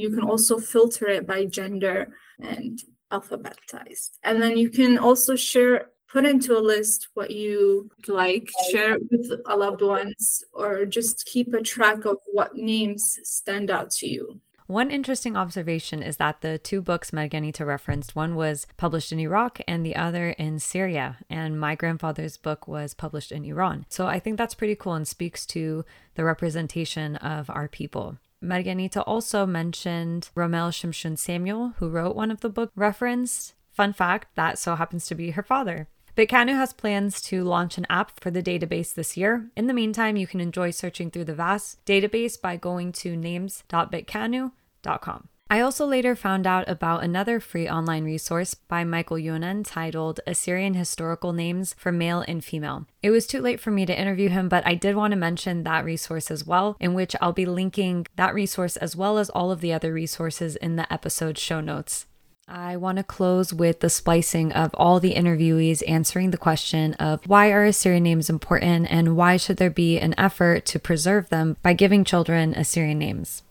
you 0.00 0.10
can 0.10 0.24
also 0.24 0.58
filter 0.58 1.06
it 1.08 1.26
by 1.26 1.44
gender 1.44 2.12
and 2.40 2.78
alphabetized. 3.12 4.18
And 4.22 4.40
then 4.42 4.56
you 4.56 4.70
can 4.70 4.98
also 4.98 5.36
share, 5.36 5.86
put 6.12 6.24
into 6.24 6.56
a 6.56 6.60
list 6.60 7.08
what 7.14 7.30
you 7.30 7.90
like, 8.08 8.50
share 8.70 8.94
it 8.94 9.02
with 9.10 9.30
a 9.46 9.56
loved 9.56 9.82
ones, 9.82 10.42
or 10.52 10.84
just 10.86 11.26
keep 11.26 11.52
a 11.52 11.62
track 11.62 12.04
of 12.04 12.16
what 12.32 12.54
names 12.54 13.18
stand 13.22 13.70
out 13.70 13.90
to 13.92 14.08
you. 14.08 14.40
One 14.66 14.92
interesting 14.92 15.36
observation 15.36 16.00
is 16.00 16.18
that 16.18 16.42
the 16.42 16.56
two 16.56 16.80
books 16.80 17.10
Marganita 17.10 17.66
referenced, 17.66 18.14
one 18.14 18.36
was 18.36 18.68
published 18.76 19.10
in 19.10 19.18
Iraq 19.18 19.60
and 19.66 19.84
the 19.84 19.96
other 19.96 20.30
in 20.30 20.60
Syria. 20.60 21.18
And 21.28 21.58
my 21.58 21.74
grandfather's 21.74 22.36
book 22.36 22.68
was 22.68 22.94
published 22.94 23.32
in 23.32 23.44
Iran. 23.44 23.84
So 23.88 24.06
I 24.06 24.20
think 24.20 24.38
that's 24.38 24.54
pretty 24.54 24.76
cool 24.76 24.94
and 24.94 25.08
speaks 25.08 25.44
to 25.46 25.84
the 26.14 26.22
representation 26.22 27.16
of 27.16 27.50
our 27.50 27.66
people. 27.66 28.18
Marganita 28.42 29.04
also 29.06 29.46
mentioned 29.46 30.30
Romel 30.34 30.70
Shimshon 30.70 31.18
Samuel, 31.18 31.74
who 31.78 31.88
wrote 31.88 32.16
one 32.16 32.30
of 32.30 32.40
the 32.40 32.48
book 32.48 32.70
referenced. 32.74 33.54
Fun 33.70 33.92
fact, 33.92 34.34
that 34.34 34.58
so 34.58 34.76
happens 34.76 35.06
to 35.06 35.14
be 35.14 35.32
her 35.32 35.42
father. 35.42 35.88
Betkanu 36.16 36.54
has 36.54 36.72
plans 36.72 37.20
to 37.22 37.44
launch 37.44 37.78
an 37.78 37.86
app 37.88 38.18
for 38.20 38.30
the 38.30 38.42
database 38.42 38.94
this 38.94 39.16
year. 39.16 39.48
In 39.56 39.68
the 39.68 39.74
meantime, 39.74 40.16
you 40.16 40.26
can 40.26 40.40
enjoy 40.40 40.70
searching 40.70 41.10
through 41.10 41.24
the 41.24 41.34
vast 41.34 41.84
database 41.84 42.40
by 42.40 42.56
going 42.56 42.92
to 42.92 43.16
names.betkanu.com. 43.16 45.28
I 45.52 45.62
also 45.62 45.84
later 45.84 46.14
found 46.14 46.46
out 46.46 46.68
about 46.68 47.02
another 47.02 47.40
free 47.40 47.68
online 47.68 48.04
resource 48.04 48.54
by 48.54 48.84
Michael 48.84 49.16
Younan 49.16 49.64
titled 49.66 50.20
Assyrian 50.24 50.74
Historical 50.74 51.32
Names 51.32 51.74
for 51.76 51.90
Male 51.90 52.24
and 52.28 52.44
Female. 52.44 52.86
It 53.02 53.10
was 53.10 53.26
too 53.26 53.40
late 53.40 53.58
for 53.58 53.72
me 53.72 53.84
to 53.84 54.00
interview 54.00 54.28
him, 54.28 54.48
but 54.48 54.64
I 54.64 54.76
did 54.76 54.94
want 54.94 55.10
to 55.10 55.16
mention 55.16 55.64
that 55.64 55.84
resource 55.84 56.30
as 56.30 56.46
well, 56.46 56.76
in 56.78 56.94
which 56.94 57.16
I'll 57.20 57.32
be 57.32 57.46
linking 57.46 58.06
that 58.14 58.32
resource 58.32 58.76
as 58.76 58.94
well 58.94 59.18
as 59.18 59.28
all 59.28 59.50
of 59.50 59.60
the 59.60 59.72
other 59.72 59.92
resources 59.92 60.54
in 60.54 60.76
the 60.76 60.90
episode 60.92 61.36
show 61.36 61.60
notes. 61.60 62.06
I 62.46 62.76
want 62.76 62.98
to 62.98 63.04
close 63.04 63.52
with 63.52 63.80
the 63.80 63.90
splicing 63.90 64.52
of 64.52 64.72
all 64.74 65.00
the 65.00 65.14
interviewees 65.14 65.82
answering 65.88 66.30
the 66.30 66.38
question 66.38 66.94
of 66.94 67.26
why 67.26 67.50
are 67.50 67.64
Assyrian 67.64 68.04
names 68.04 68.30
important 68.30 68.86
and 68.88 69.16
why 69.16 69.36
should 69.36 69.56
there 69.56 69.68
be 69.68 69.98
an 69.98 70.14
effort 70.16 70.64
to 70.66 70.78
preserve 70.78 71.28
them 71.28 71.56
by 71.60 71.72
giving 71.72 72.04
children 72.04 72.54
Assyrian 72.54 73.00
names 73.00 73.42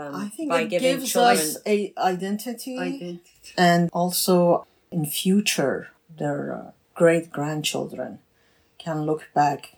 um, 0.00 0.14
I 0.14 0.28
think 0.28 0.50
by 0.50 0.62
it 0.62 0.68
giving 0.68 0.98
gives 0.98 1.12
children 1.12 1.38
us 1.38 1.58
a 1.66 1.92
identity, 1.98 2.78
identity, 2.78 3.52
and 3.56 3.90
also 3.92 4.66
in 4.90 5.06
future 5.06 5.90
their 6.18 6.54
uh, 6.54 6.70
great 6.94 7.30
grandchildren 7.30 8.18
can 8.78 9.02
look 9.02 9.28
back 9.34 9.76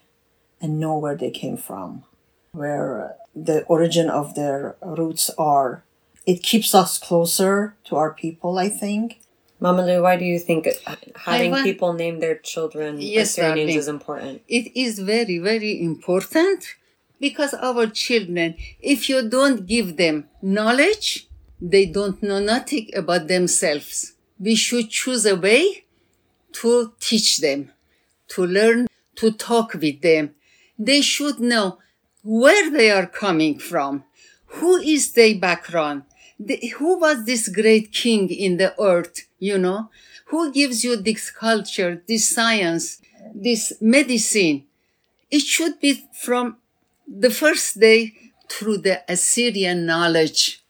and 0.61 0.79
know 0.79 0.97
where 0.97 1.17
they 1.17 1.31
came 1.31 1.57
from, 1.57 2.05
where 2.53 3.05
uh, 3.05 3.13
the 3.35 3.65
origin 3.65 4.09
of 4.09 4.35
their 4.35 4.77
roots 4.83 5.31
are. 5.39 5.83
It 6.25 6.43
keeps 6.45 6.73
us 6.73 6.99
closer 6.99 7.75
to 7.85 7.97
our 7.97 8.15
people, 8.15 8.59
I 8.59 8.69
think. 8.69 9.21
Mamalu, 9.61 10.03
why 10.03 10.17
do 10.17 10.25
you 10.25 10.39
think 10.39 10.69
having 11.17 11.51
want, 11.51 11.65
people 11.65 11.93
name 11.93 12.21
their 12.21 12.37
children 12.37 13.01
yes, 13.01 13.35
their 13.37 13.55
names 13.55 13.75
is 13.75 13.89
important? 13.89 14.43
It 14.49 14.77
is 14.77 14.99
very, 15.01 15.39
very 15.39 15.83
important 15.83 16.77
because 17.23 17.55
our 17.55 17.87
children, 17.87 18.57
if 18.81 19.09
you 19.09 19.29
don't 19.29 19.65
give 19.65 19.97
them 19.97 20.29
knowledge, 20.43 21.29
they 21.61 21.87
don't 21.87 22.21
know 22.21 22.41
nothing 22.41 22.91
about 22.97 23.29
themselves. 23.29 24.15
We 24.41 24.57
should 24.57 24.91
choose 24.91 25.25
a 25.25 25.37
way 25.37 25.85
to 26.55 26.93
teach 26.99 27.39
them, 27.39 27.71
to 28.31 28.45
learn, 28.45 28.89
to 29.21 29.31
talk 29.31 29.75
with 29.75 30.03
them. 30.03 30.35
They 30.77 31.01
should 31.01 31.39
know 31.39 31.79
where 32.25 32.69
they 32.69 32.91
are 32.91 33.07
coming 33.07 33.61
from, 33.61 34.03
who 34.57 34.79
is 34.79 35.13
their 35.13 35.37
background, 35.37 36.03
the, 36.41 36.57
who 36.77 36.99
was 36.99 37.25
this 37.25 37.47
great 37.49 37.93
king 37.93 38.31
in 38.31 38.57
the 38.57 38.75
earth, 38.81 39.29
you 39.39 39.59
know, 39.59 39.91
who 40.27 40.51
gives 40.51 40.83
you 40.83 40.97
this 40.97 41.31
culture, 41.31 42.03
this 42.09 42.29
science, 42.29 43.01
this 43.33 43.75
medicine. 43.81 44.65
It 45.31 45.43
should 45.43 45.79
be 45.79 46.09
from 46.13 46.57
the 47.15 47.31
first 47.31 47.79
day 47.79 48.15
through 48.49 48.79
the 48.79 49.03
Assyrian 49.07 49.85
knowledge. 49.85 50.65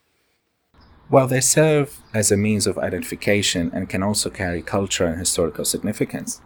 While 1.08 1.28
they 1.28 1.40
serve 1.40 2.00
as 2.12 2.32
a 2.32 2.36
means 2.36 2.66
of 2.66 2.78
identification 2.78 3.70
and 3.72 3.88
can 3.88 4.02
also 4.02 4.28
carry 4.28 4.60
cultural 4.60 5.10
and 5.10 5.20
historical 5.20 5.64
significance, 5.64 6.40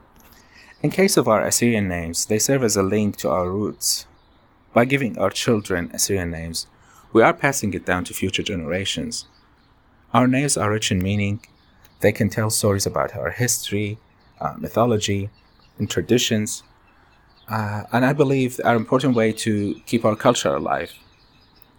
in 0.82 0.90
case 0.90 1.16
of 1.16 1.28
our 1.28 1.42
Assyrian 1.42 1.88
names, 1.88 2.26
they 2.26 2.38
serve 2.38 2.62
as 2.62 2.76
a 2.76 2.82
link 2.82 3.16
to 3.18 3.30
our 3.30 3.50
roots. 3.50 4.06
By 4.74 4.84
giving 4.84 5.16
our 5.16 5.30
children 5.30 5.90
Assyrian 5.94 6.30
names, 6.30 6.66
we 7.14 7.22
are 7.22 7.32
passing 7.32 7.72
it 7.72 7.86
down 7.86 8.04
to 8.04 8.14
future 8.14 8.42
generations. 8.42 9.26
Our 10.12 10.26
names 10.26 10.58
are 10.58 10.70
rich 10.70 10.92
in 10.92 10.98
meaning. 10.98 11.40
They 12.00 12.12
can 12.12 12.28
tell 12.28 12.50
stories 12.50 12.84
about 12.84 13.16
our 13.16 13.30
history, 13.30 13.98
uh, 14.42 14.54
mythology, 14.58 15.30
and 15.78 15.88
traditions, 15.88 16.62
uh, 17.48 17.84
and 17.92 18.04
I 18.04 18.12
believe 18.12 18.60
are 18.64 18.74
an 18.74 18.80
important 18.80 19.14
way 19.14 19.32
to 19.32 19.80
keep 19.86 20.04
our 20.04 20.16
culture 20.16 20.54
alive. 20.54 20.92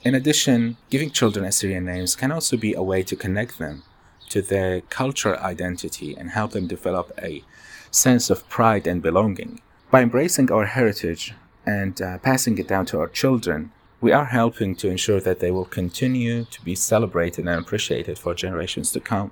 In 0.03 0.15
addition, 0.15 0.77
giving 0.89 1.11
children 1.11 1.45
Assyrian 1.45 1.85
names 1.85 2.15
can 2.15 2.31
also 2.31 2.55
be 2.55 2.73
a 2.73 2.83
way 2.83 3.03
to 3.03 3.15
connect 3.15 3.57
them 3.57 3.83
to 4.29 4.41
their 4.41 4.81
cultural 4.81 5.37
identity 5.39 6.15
and 6.17 6.31
help 6.31 6.51
them 6.51 6.67
develop 6.67 7.11
a 7.21 7.43
sense 7.91 8.29
of 8.29 8.47
pride 8.49 8.87
and 8.87 9.01
belonging. 9.01 9.61
By 9.89 10.01
embracing 10.01 10.51
our 10.51 10.65
heritage 10.65 11.33
and 11.65 12.01
uh, 12.01 12.17
passing 12.19 12.57
it 12.57 12.67
down 12.67 12.85
to 12.87 12.99
our 12.99 13.07
children, 13.07 13.71
we 13.99 14.11
are 14.11 14.25
helping 14.25 14.75
to 14.75 14.89
ensure 14.89 15.19
that 15.21 15.39
they 15.39 15.51
will 15.51 15.65
continue 15.65 16.45
to 16.45 16.61
be 16.61 16.75
celebrated 16.75 17.47
and 17.47 17.59
appreciated 17.59 18.19
for 18.19 18.35
generations 18.35 18.91
to 18.91 18.99
come. 18.99 19.31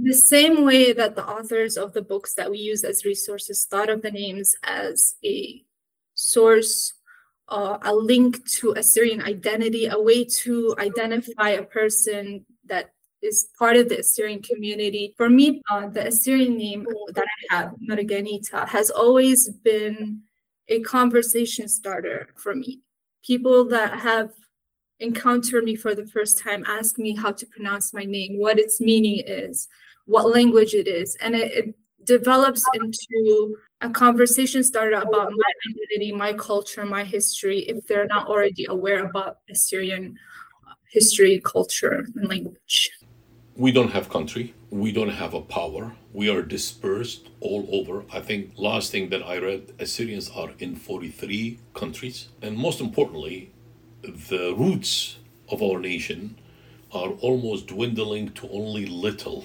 The 0.00 0.14
same 0.14 0.64
way 0.64 0.92
that 0.92 1.16
the 1.16 1.26
authors 1.26 1.76
of 1.76 1.92
the 1.92 2.02
books 2.02 2.34
that 2.34 2.50
we 2.50 2.58
use 2.58 2.84
as 2.84 3.04
resources 3.04 3.66
thought 3.68 3.90
of 3.90 4.02
the 4.02 4.12
names 4.12 4.54
as 4.62 5.16
a 5.24 5.64
source, 6.14 6.94
uh, 7.48 7.78
a 7.82 7.94
link 7.94 8.48
to 8.58 8.72
Assyrian 8.72 9.22
identity, 9.22 9.86
a 9.86 10.00
way 10.00 10.24
to 10.42 10.76
identify 10.78 11.50
a 11.50 11.64
person 11.64 12.46
that 12.66 12.92
is 13.22 13.48
part 13.58 13.76
of 13.76 13.88
the 13.88 13.98
Assyrian 13.98 14.40
community. 14.40 15.14
For 15.16 15.28
me, 15.28 15.62
uh, 15.68 15.88
the 15.88 16.06
Assyrian 16.06 16.56
name 16.56 16.86
that 17.14 17.26
I 17.50 17.56
have, 17.56 17.74
Marganita, 17.90 18.68
has 18.68 18.90
always 18.90 19.48
been 19.48 20.22
a 20.68 20.78
conversation 20.80 21.66
starter 21.66 22.28
for 22.36 22.54
me. 22.54 22.82
People 23.24 23.64
that 23.70 23.98
have 23.98 24.30
encountered 25.00 25.64
me 25.64 25.74
for 25.74 25.94
the 25.94 26.06
first 26.06 26.38
time 26.38 26.64
ask 26.66 26.98
me 26.98 27.16
how 27.16 27.32
to 27.32 27.46
pronounce 27.46 27.92
my 27.92 28.04
name, 28.04 28.38
what 28.38 28.58
its 28.58 28.80
meaning 28.80 29.22
is, 29.26 29.66
what 30.08 30.34
language 30.34 30.74
it 30.74 30.88
is, 30.88 31.16
and 31.20 31.34
it, 31.34 31.52
it 31.52 31.74
develops 32.04 32.64
into 32.74 33.56
a 33.82 33.90
conversation 33.90 34.64
started 34.64 34.96
about 34.96 35.30
my 35.30 35.50
identity, 35.68 36.10
my 36.12 36.32
culture, 36.32 36.84
my 36.84 37.04
history, 37.04 37.60
if 37.72 37.86
they're 37.86 38.06
not 38.06 38.26
already 38.26 38.64
aware 38.68 39.04
about 39.04 39.38
Assyrian 39.50 40.18
history, 40.90 41.40
culture, 41.44 42.06
and 42.16 42.28
language. 42.28 42.90
We 43.54 43.70
don't 43.70 43.90
have 43.90 44.08
country. 44.08 44.54
We 44.70 44.90
don't 44.92 45.10
have 45.22 45.34
a 45.34 45.42
power. 45.42 45.92
We 46.14 46.30
are 46.30 46.42
dispersed 46.42 47.28
all 47.40 47.68
over. 47.70 48.04
I 48.10 48.20
think 48.20 48.52
last 48.56 48.90
thing 48.90 49.10
that 49.10 49.22
i 49.22 49.36
read 49.38 49.72
assyrians 49.78 50.30
are 50.30 50.50
in 50.60 50.76
43 50.76 51.58
countries. 51.74 52.28
And 52.40 52.56
most 52.56 52.80
importantly 52.80 53.52
the 54.02 54.54
roots 54.56 55.18
of 55.50 55.62
our 55.62 55.78
nation 55.80 56.38
are 56.92 57.10
almost 57.20 57.66
dwindling 57.66 58.30
to 58.30 58.48
only 58.50 58.86
little 58.86 59.44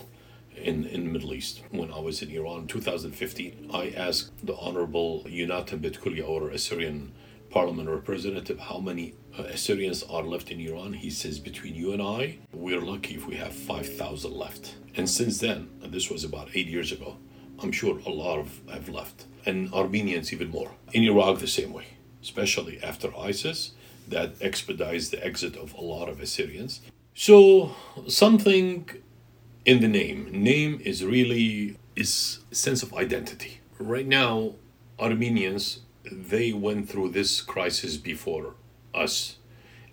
in 0.58 0.86
in 0.86 1.06
the 1.06 1.12
Middle 1.12 1.34
East. 1.34 1.62
When 1.72 1.91
I 1.91 1.99
was 1.99 2.22
in 2.22 2.30
Iran 2.30 2.62
in 2.62 2.68
2015, 2.68 3.70
I 3.74 3.89
asked 3.89 4.32
the 4.45 4.56
Honorable 4.56 5.24
Yonatan 5.28 5.82
Bet-Kulia, 5.82 6.28
our 6.28 6.49
Assyrian 6.49 7.12
parliament 7.49 7.88
representative, 7.88 8.60
how 8.60 8.80
many 8.80 9.14
uh, 9.38 9.43
Assyrians 9.43 10.01
are 10.04 10.24
left 10.24 10.49
in 10.49 10.60
Iran. 10.60 10.93
He 10.93 11.12
says, 11.12 11.39
between 11.39 11.76
you 11.76 11.93
and 11.93 12.01
I, 12.01 12.39
we're 12.51 12.82
lucky 12.82 13.14
if 13.16 13.28
we 13.28 13.36
have 13.36 13.54
5,000 13.54 14.34
left. 14.34 14.76
And 14.95 15.08
since 15.10 15.39
then, 15.39 15.70
and 15.84 15.93
this 15.93 16.10
was 16.10 16.24
about 16.24 16.49
eight 16.56 16.68
years 16.68 16.91
ago, 16.91 17.18
I'm 17.60 17.72
sure 17.72 17.99
a 18.06 18.10
lot 18.10 18.39
of 18.39 18.60
have 18.72 18.89
left. 18.89 19.26
And 19.45 19.72
Armenians 19.72 20.34
even 20.34 20.49
more. 20.49 20.72
In 20.93 21.04
Iraq, 21.04 21.39
the 21.39 21.47
same 21.47 21.74
way, 21.74 21.86
especially 22.22 22.82
after 22.82 23.16
ISIS, 23.16 23.74
that 24.08 24.34
expedites 24.41 25.10
the 25.10 25.24
exit 25.24 25.56
of 25.56 25.74
a 25.74 25.82
lot 25.82 26.10
of 26.10 26.20
Assyrians. 26.20 26.82
So 27.14 27.76
something 28.08 28.89
in 29.66 29.80
the 29.82 29.88
name. 29.88 30.30
Name 30.32 30.80
is 30.84 31.03
really 31.03 31.78
is 31.95 32.39
sense 32.51 32.84
of 32.84 32.93
identity. 32.93 33.59
Right 33.80 34.07
now, 34.07 34.55
Armenians 34.99 35.80
they 36.11 36.51
went 36.53 36.89
through 36.89 37.09
this 37.09 37.41
crisis 37.41 37.97
before 37.97 38.55
us 38.93 39.38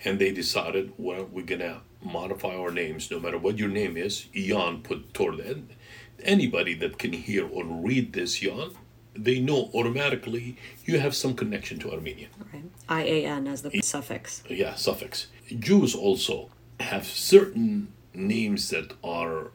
and 0.04 0.18
they 0.18 0.32
decided 0.32 0.92
well 0.98 1.24
we're 1.30 1.44
gonna 1.44 1.82
modify 2.02 2.54
our 2.56 2.70
names. 2.70 3.10
No 3.10 3.20
matter 3.20 3.38
what 3.38 3.58
your 3.58 3.68
name 3.68 3.96
is 3.96 4.26
Ian 4.34 4.82
put 4.82 5.14
toward 5.14 5.40
it 5.40 5.58
anybody 6.22 6.74
that 6.74 6.98
can 6.98 7.12
hear 7.12 7.48
or 7.48 7.64
read 7.64 8.12
this 8.12 8.42
Ian 8.42 8.72
they 9.14 9.38
know 9.40 9.70
automatically 9.74 10.56
you 10.84 10.98
have 10.98 11.14
some 11.14 11.34
connection 11.34 11.78
to 11.80 11.92
Armenia. 11.92 12.28
Right 12.52 12.64
IAN 12.88 13.46
as 13.46 13.62
the 13.62 13.80
suffix. 13.82 14.42
Yeah 14.48 14.74
suffix. 14.74 15.28
Jews 15.58 15.94
also 15.94 16.50
have 16.80 17.06
certain 17.06 17.92
names 18.14 18.70
that 18.70 18.94
are 19.04 19.52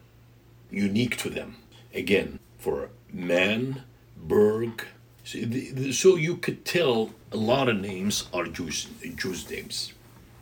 unique 0.70 1.16
to 1.16 1.30
them 1.30 1.56
again 1.94 2.38
for 2.58 2.90
man 3.12 3.82
Berg 4.16 4.84
so, 5.26 6.14
you 6.14 6.36
could 6.36 6.64
tell 6.64 7.10
a 7.32 7.36
lot 7.36 7.68
of 7.68 7.80
names 7.80 8.28
are 8.32 8.46
Jews, 8.46 8.86
Jews 9.16 9.50
names, 9.50 9.92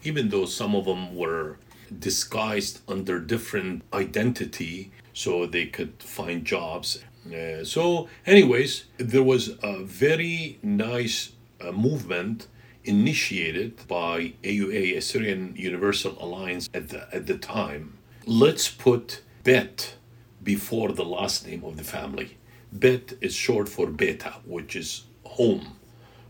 even 0.02 0.28
though 0.28 0.44
some 0.44 0.74
of 0.74 0.84
them 0.84 1.16
were 1.16 1.56
disguised 1.98 2.80
under 2.86 3.18
different 3.18 3.82
identity 3.94 4.92
so 5.14 5.46
they 5.46 5.64
could 5.64 6.02
find 6.02 6.44
jobs. 6.44 7.02
Uh, 7.26 7.64
so, 7.64 8.10
anyways, 8.26 8.84
there 8.98 9.22
was 9.22 9.56
a 9.62 9.82
very 9.82 10.58
nice 10.62 11.32
uh, 11.62 11.72
movement 11.72 12.46
initiated 12.84 13.88
by 13.88 14.34
AUA, 14.42 14.98
Assyrian 14.98 15.54
Universal 15.56 16.22
Alliance, 16.22 16.68
at 16.74 16.90
the, 16.90 17.08
at 17.10 17.26
the 17.26 17.38
time. 17.38 17.96
Let's 18.26 18.68
put 18.68 19.22
Bet 19.44 19.94
before 20.44 20.92
the 20.92 21.04
last 21.04 21.46
name 21.46 21.64
of 21.64 21.76
the 21.76 21.84
family. 21.84 22.36
Bet 22.72 23.14
is 23.20 23.34
short 23.34 23.68
for 23.68 23.86
beta, 23.86 24.34
which 24.44 24.76
is 24.76 25.04
home 25.24 25.78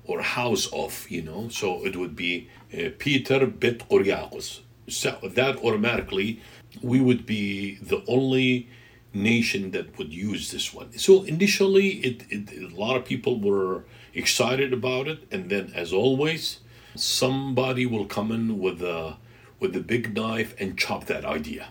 or 0.05 0.23
house 0.23 0.67
of, 0.73 1.07
you 1.11 1.23
know. 1.23 1.49
So 1.49 1.85
it 1.85 1.97
would 1.97 2.15
be 2.15 2.49
uh, 2.73 2.91
Peter 2.99 3.47
Bet 3.47 3.79
Koryakos. 3.89 4.61
So 4.89 5.19
that 5.23 5.57
automatically, 5.65 6.41
we 6.83 7.01
would 7.01 7.25
be 7.27 7.77
the 7.77 8.05
only 8.07 8.69
nation 9.15 9.71
that 9.71 9.97
would 9.97 10.13
use 10.13 10.51
this 10.51 10.75
one. 10.75 10.93
So 10.99 11.23
initially, 11.23 11.89
it, 12.09 12.25
it 12.29 12.73
a 12.73 12.77
lot 12.77 12.97
of 12.97 13.05
people 13.05 13.41
were 13.41 13.85
excited 14.13 14.73
about 14.73 15.09
it, 15.09 15.27
and 15.31 15.49
then 15.49 15.73
as 15.75 15.93
always, 15.93 16.61
somebody 16.95 17.87
will 17.87 18.07
come 18.07 18.31
in 18.33 18.59
with 18.59 18.83
a 18.83 19.17
with 19.61 19.75
a 19.77 19.81
big 19.81 20.15
knife 20.15 20.55
and 20.61 20.77
chop 20.77 21.07
that 21.07 21.25
idea. 21.25 21.69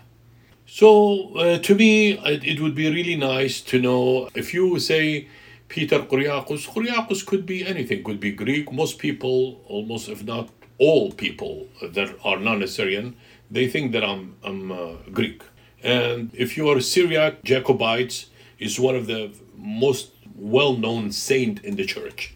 So 0.74 1.36
uh, 1.36 1.58
to 1.58 1.74
me, 1.76 2.18
it, 2.18 2.42
it, 2.42 2.60
would 2.60 2.74
be 2.74 2.90
really 2.90 3.14
nice 3.14 3.60
to 3.60 3.80
know 3.80 4.28
if 4.34 4.52
you 4.52 4.80
say 4.80 5.28
Peter 5.68 6.00
Koryakos, 6.00 6.66
Koryakos 6.66 7.24
could 7.24 7.46
be 7.46 7.64
anything, 7.64 8.02
could 8.02 8.18
be 8.18 8.32
Greek. 8.32 8.72
Most 8.72 8.98
people, 8.98 9.62
almost 9.68 10.08
if 10.08 10.24
not 10.24 10.48
all 10.78 11.12
people 11.12 11.68
that 11.80 12.16
are 12.24 12.40
non-Assyrian, 12.40 13.14
they 13.52 13.68
think 13.68 13.92
that 13.92 14.02
I'm, 14.02 14.34
I'm 14.42 14.72
uh, 14.72 14.94
Greek. 15.12 15.44
And 15.80 16.32
if 16.34 16.56
you 16.56 16.68
are 16.68 16.80
Syriac, 16.80 17.44
Jacobites 17.44 18.30
is 18.58 18.80
one 18.80 18.96
of 18.96 19.06
the 19.06 19.32
most 19.56 20.10
well-known 20.34 21.12
saint 21.12 21.62
in 21.64 21.76
the 21.76 21.86
church. 21.86 22.34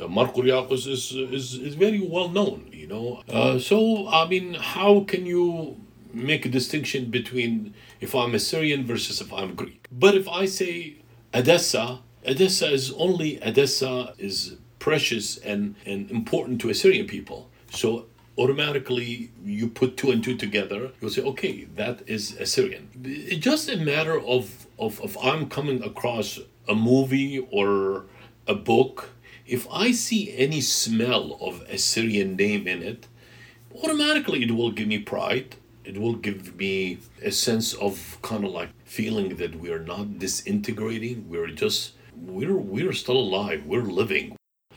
Uh, 0.00 0.06
Mark 0.06 0.32
Koryakos 0.32 0.86
is, 0.86 1.10
is, 1.10 1.54
is 1.54 1.74
very 1.74 2.00
well 2.00 2.28
known, 2.28 2.70
you 2.72 2.86
know. 2.86 3.24
Uh, 3.28 3.58
so, 3.58 4.06
I 4.06 4.28
mean, 4.28 4.54
how 4.54 5.00
can 5.00 5.26
you 5.26 5.83
make 6.14 6.46
a 6.46 6.48
distinction 6.48 7.10
between 7.10 7.74
if 8.00 8.14
I'm 8.14 8.34
Assyrian 8.34 8.84
versus 8.84 9.20
if 9.20 9.32
I'm 9.32 9.54
Greek. 9.54 9.86
But 9.90 10.14
if 10.14 10.28
I 10.28 10.46
say 10.46 10.96
Edessa, 11.32 12.00
Edessa 12.24 12.72
is 12.72 12.92
only 12.92 13.38
Edessa 13.42 14.14
is 14.18 14.56
precious 14.78 15.38
and, 15.38 15.74
and 15.84 16.10
important 16.10 16.60
to 16.60 16.70
Assyrian 16.70 17.06
people. 17.06 17.50
So 17.70 18.06
automatically 18.36 19.30
you 19.42 19.68
put 19.68 19.96
two 19.96 20.10
and 20.10 20.22
two 20.22 20.36
together, 20.36 20.90
you'll 21.00 21.10
say, 21.10 21.22
okay, 21.22 21.64
that 21.76 22.02
is 22.06 22.36
Assyrian. 22.38 22.90
It's 23.04 23.44
just 23.44 23.68
a 23.68 23.76
matter 23.76 24.18
of, 24.20 24.66
of, 24.78 25.00
of 25.00 25.16
I'm 25.22 25.48
coming 25.48 25.82
across 25.82 26.38
a 26.68 26.74
movie 26.74 27.46
or 27.50 28.06
a 28.46 28.54
book. 28.54 29.10
If 29.46 29.66
I 29.70 29.92
see 29.92 30.34
any 30.36 30.60
smell 30.60 31.38
of 31.40 31.62
Assyrian 31.62 32.36
name 32.36 32.66
in 32.66 32.82
it, 32.82 33.06
automatically 33.74 34.42
it 34.42 34.52
will 34.52 34.70
give 34.70 34.88
me 34.88 34.98
pride 34.98 35.56
it 35.84 35.98
will 35.98 36.14
give 36.14 36.56
me 36.56 36.98
a 37.22 37.30
sense 37.30 37.74
of 37.74 38.18
kind 38.22 38.44
of 38.44 38.50
like 38.52 38.70
feeling 38.84 39.36
that 39.36 39.58
we 39.60 39.70
are 39.70 39.84
not 39.84 40.18
disintegrating. 40.18 41.28
We're 41.28 41.48
just 41.48 41.92
we're 42.16 42.56
we're 42.56 42.92
still 42.92 43.18
alive. 43.18 43.66
We're 43.66 43.82
living. 43.82 44.36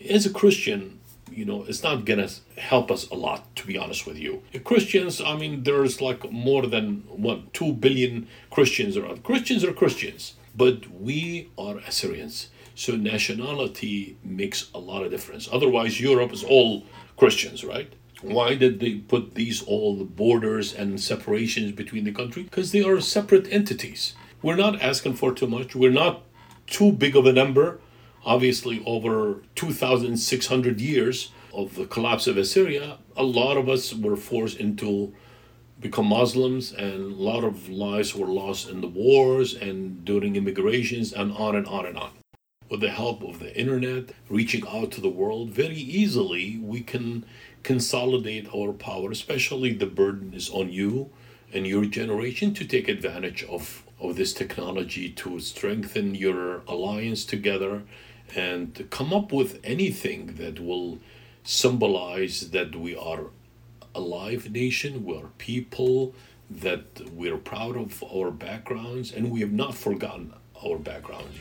As 0.10 0.26
a 0.26 0.30
christian 0.30 1.00
you 1.32 1.46
know 1.46 1.64
it's 1.64 1.84
not 1.84 2.06
gonna 2.06 2.30
help 2.58 2.90
us 2.90 3.08
a 3.10 3.16
lot 3.16 3.56
to 3.56 3.68
be 3.68 3.78
honest 3.78 4.06
with 4.06 4.18
you. 4.18 4.44
Christians 4.64 5.22
i 5.22 5.36
mean 5.36 5.64
there's 5.64 6.02
like 6.02 6.32
more 6.32 6.66
than 6.68 7.04
what 7.08 7.54
two 7.54 7.74
billion 7.74 8.28
christians 8.50 8.98
around. 8.98 9.24
Christians 9.24 9.64
are 9.64 9.74
christians 9.74 10.36
but 10.56 10.90
we 10.92 11.50
are 11.58 11.78
assyrians. 11.80 12.50
So 12.76 12.96
nationality 12.96 14.18
makes 14.24 14.70
a 14.74 14.80
lot 14.80 15.04
of 15.04 15.12
difference. 15.12 15.48
Otherwise 15.52 16.00
europe 16.02 16.32
is 16.34 16.44
all 16.44 16.84
christians 17.18 17.64
right 17.64 17.94
why 18.22 18.56
did 18.56 18.80
they 18.80 18.96
put 18.96 19.36
these 19.36 19.62
all 19.64 19.96
the 19.96 20.04
borders 20.04 20.74
and 20.74 21.00
separations 21.00 21.72
between 21.72 22.04
the 22.04 22.12
country? 22.12 22.44
Because 22.44 22.72
they 22.72 22.84
are 22.84 23.00
separate 23.00 23.48
entities. 23.52 24.16
We're 24.42 24.56
not 24.56 24.82
asking 24.82 25.16
for 25.16 25.34
too 25.34 25.48
much. 25.48 25.76
We're 25.76 25.92
not 25.92 26.24
too 26.66 26.92
big 26.92 27.16
of 27.16 27.26
a 27.26 27.34
number. 27.34 27.80
Obviously, 28.26 28.84
over 28.86 29.44
2,600 29.56 30.82
years 30.82 31.32
of 31.54 31.76
the 31.76 31.86
collapse 31.86 32.28
of 32.28 32.38
Assyria, 32.38 32.98
a 33.16 33.24
lot 33.24 33.58
of 33.58 33.70
us 33.70 33.94
were 33.94 34.18
forced 34.18 34.58
into 34.60 35.14
become 35.80 36.08
Muslims, 36.08 36.74
and 36.74 37.14
a 37.14 37.16
lot 37.16 37.44
of 37.44 37.70
lives 37.70 38.16
were 38.16 38.28
lost 38.28 38.68
in 38.68 38.82
the 38.82 38.88
wars 38.88 39.54
and 39.54 40.04
during 40.04 40.36
immigrations, 40.36 41.14
and 41.14 41.32
on 41.34 41.56
and 41.56 41.68
on 41.68 41.86
and 41.86 41.98
on. 41.98 42.12
with 42.70 42.82
the 42.82 42.90
help 42.90 43.24
of 43.24 43.40
the 43.40 43.58
internet, 43.58 44.10
reaching 44.30 44.68
out 44.68 44.92
to 44.92 45.02
the 45.02 45.10
world 45.10 45.50
very 45.50 45.76
easily, 45.76 46.58
we 46.62 46.82
can 46.82 47.26
consolidate 47.64 48.48
our 48.56 48.74
power, 48.74 49.12
especially 49.12 49.74
the 49.74 49.86
burden 49.86 50.34
is 50.34 50.50
on 50.50 50.72
you 50.72 51.10
and 51.54 51.66
your 51.66 51.86
generation 51.86 52.54
to 52.54 52.66
take 52.66 52.88
advantage 52.88 53.44
of, 53.46 53.84
of 54.00 54.16
this 54.16 54.34
technology 54.34 55.10
to 55.10 55.40
strengthen 55.40 56.16
your 56.16 56.62
alliance 56.68 57.26
together 57.26 57.84
and 58.36 58.88
come 58.90 59.14
up 59.14 59.32
with 59.32 59.60
anything 59.64 60.36
that 60.36 60.60
will 60.60 61.00
symbolize 61.44 62.52
that 62.52 62.76
we 62.76 62.96
are 62.96 63.28
a 63.96 64.02
live 64.02 64.52
nation, 64.52 65.06
we 65.06 65.18
are 65.18 65.30
people, 65.38 66.14
that 66.50 66.86
we're 67.12 67.38
proud 67.38 67.76
of 67.76 68.04
our 68.04 68.32
backgrounds, 68.32 69.12
and 69.12 69.32
we 69.32 69.40
have 69.40 69.52
not 69.52 69.74
forgotten 69.74 70.34
our 70.64 70.78
backgrounds. 70.78 71.38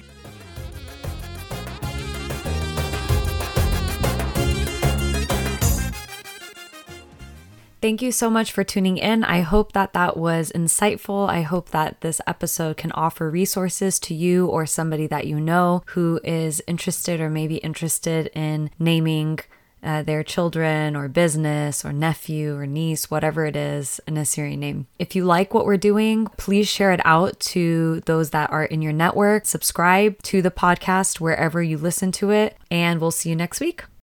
Thank 7.86 8.02
you 8.02 8.10
so 8.10 8.28
much 8.30 8.50
for 8.50 8.64
tuning 8.64 8.98
in. 8.98 9.22
I 9.22 9.42
hope 9.42 9.70
that 9.70 9.92
that 9.92 10.16
was 10.16 10.50
insightful. 10.50 11.30
I 11.30 11.42
hope 11.42 11.70
that 11.70 12.00
this 12.00 12.20
episode 12.26 12.76
can 12.76 12.90
offer 12.90 13.30
resources 13.30 14.00
to 14.00 14.12
you 14.12 14.48
or 14.48 14.66
somebody 14.66 15.06
that 15.06 15.28
you 15.28 15.38
know 15.38 15.84
who 15.90 16.18
is 16.24 16.60
interested 16.66 17.20
or 17.20 17.30
maybe 17.30 17.58
interested 17.58 18.26
in 18.34 18.70
naming 18.80 19.38
uh, 19.84 20.02
their 20.02 20.24
children 20.24 20.96
or 20.96 21.06
business 21.06 21.84
or 21.84 21.92
nephew 21.92 22.56
or 22.56 22.66
niece, 22.66 23.08
whatever 23.08 23.46
it 23.46 23.54
is, 23.54 24.00
an 24.08 24.16
Assyrian 24.16 24.58
name. 24.58 24.88
If 24.98 25.14
you 25.14 25.24
like 25.24 25.54
what 25.54 25.64
we're 25.64 25.76
doing, 25.76 26.26
please 26.36 26.66
share 26.66 26.90
it 26.90 27.00
out 27.04 27.38
to 27.54 28.00
those 28.06 28.30
that 28.30 28.50
are 28.50 28.64
in 28.64 28.82
your 28.82 28.92
network. 28.92 29.46
Subscribe 29.46 30.20
to 30.24 30.42
the 30.42 30.50
podcast 30.50 31.20
wherever 31.20 31.62
you 31.62 31.78
listen 31.78 32.10
to 32.10 32.32
it, 32.32 32.56
and 32.68 33.00
we'll 33.00 33.12
see 33.12 33.30
you 33.30 33.36
next 33.36 33.60
week. 33.60 33.84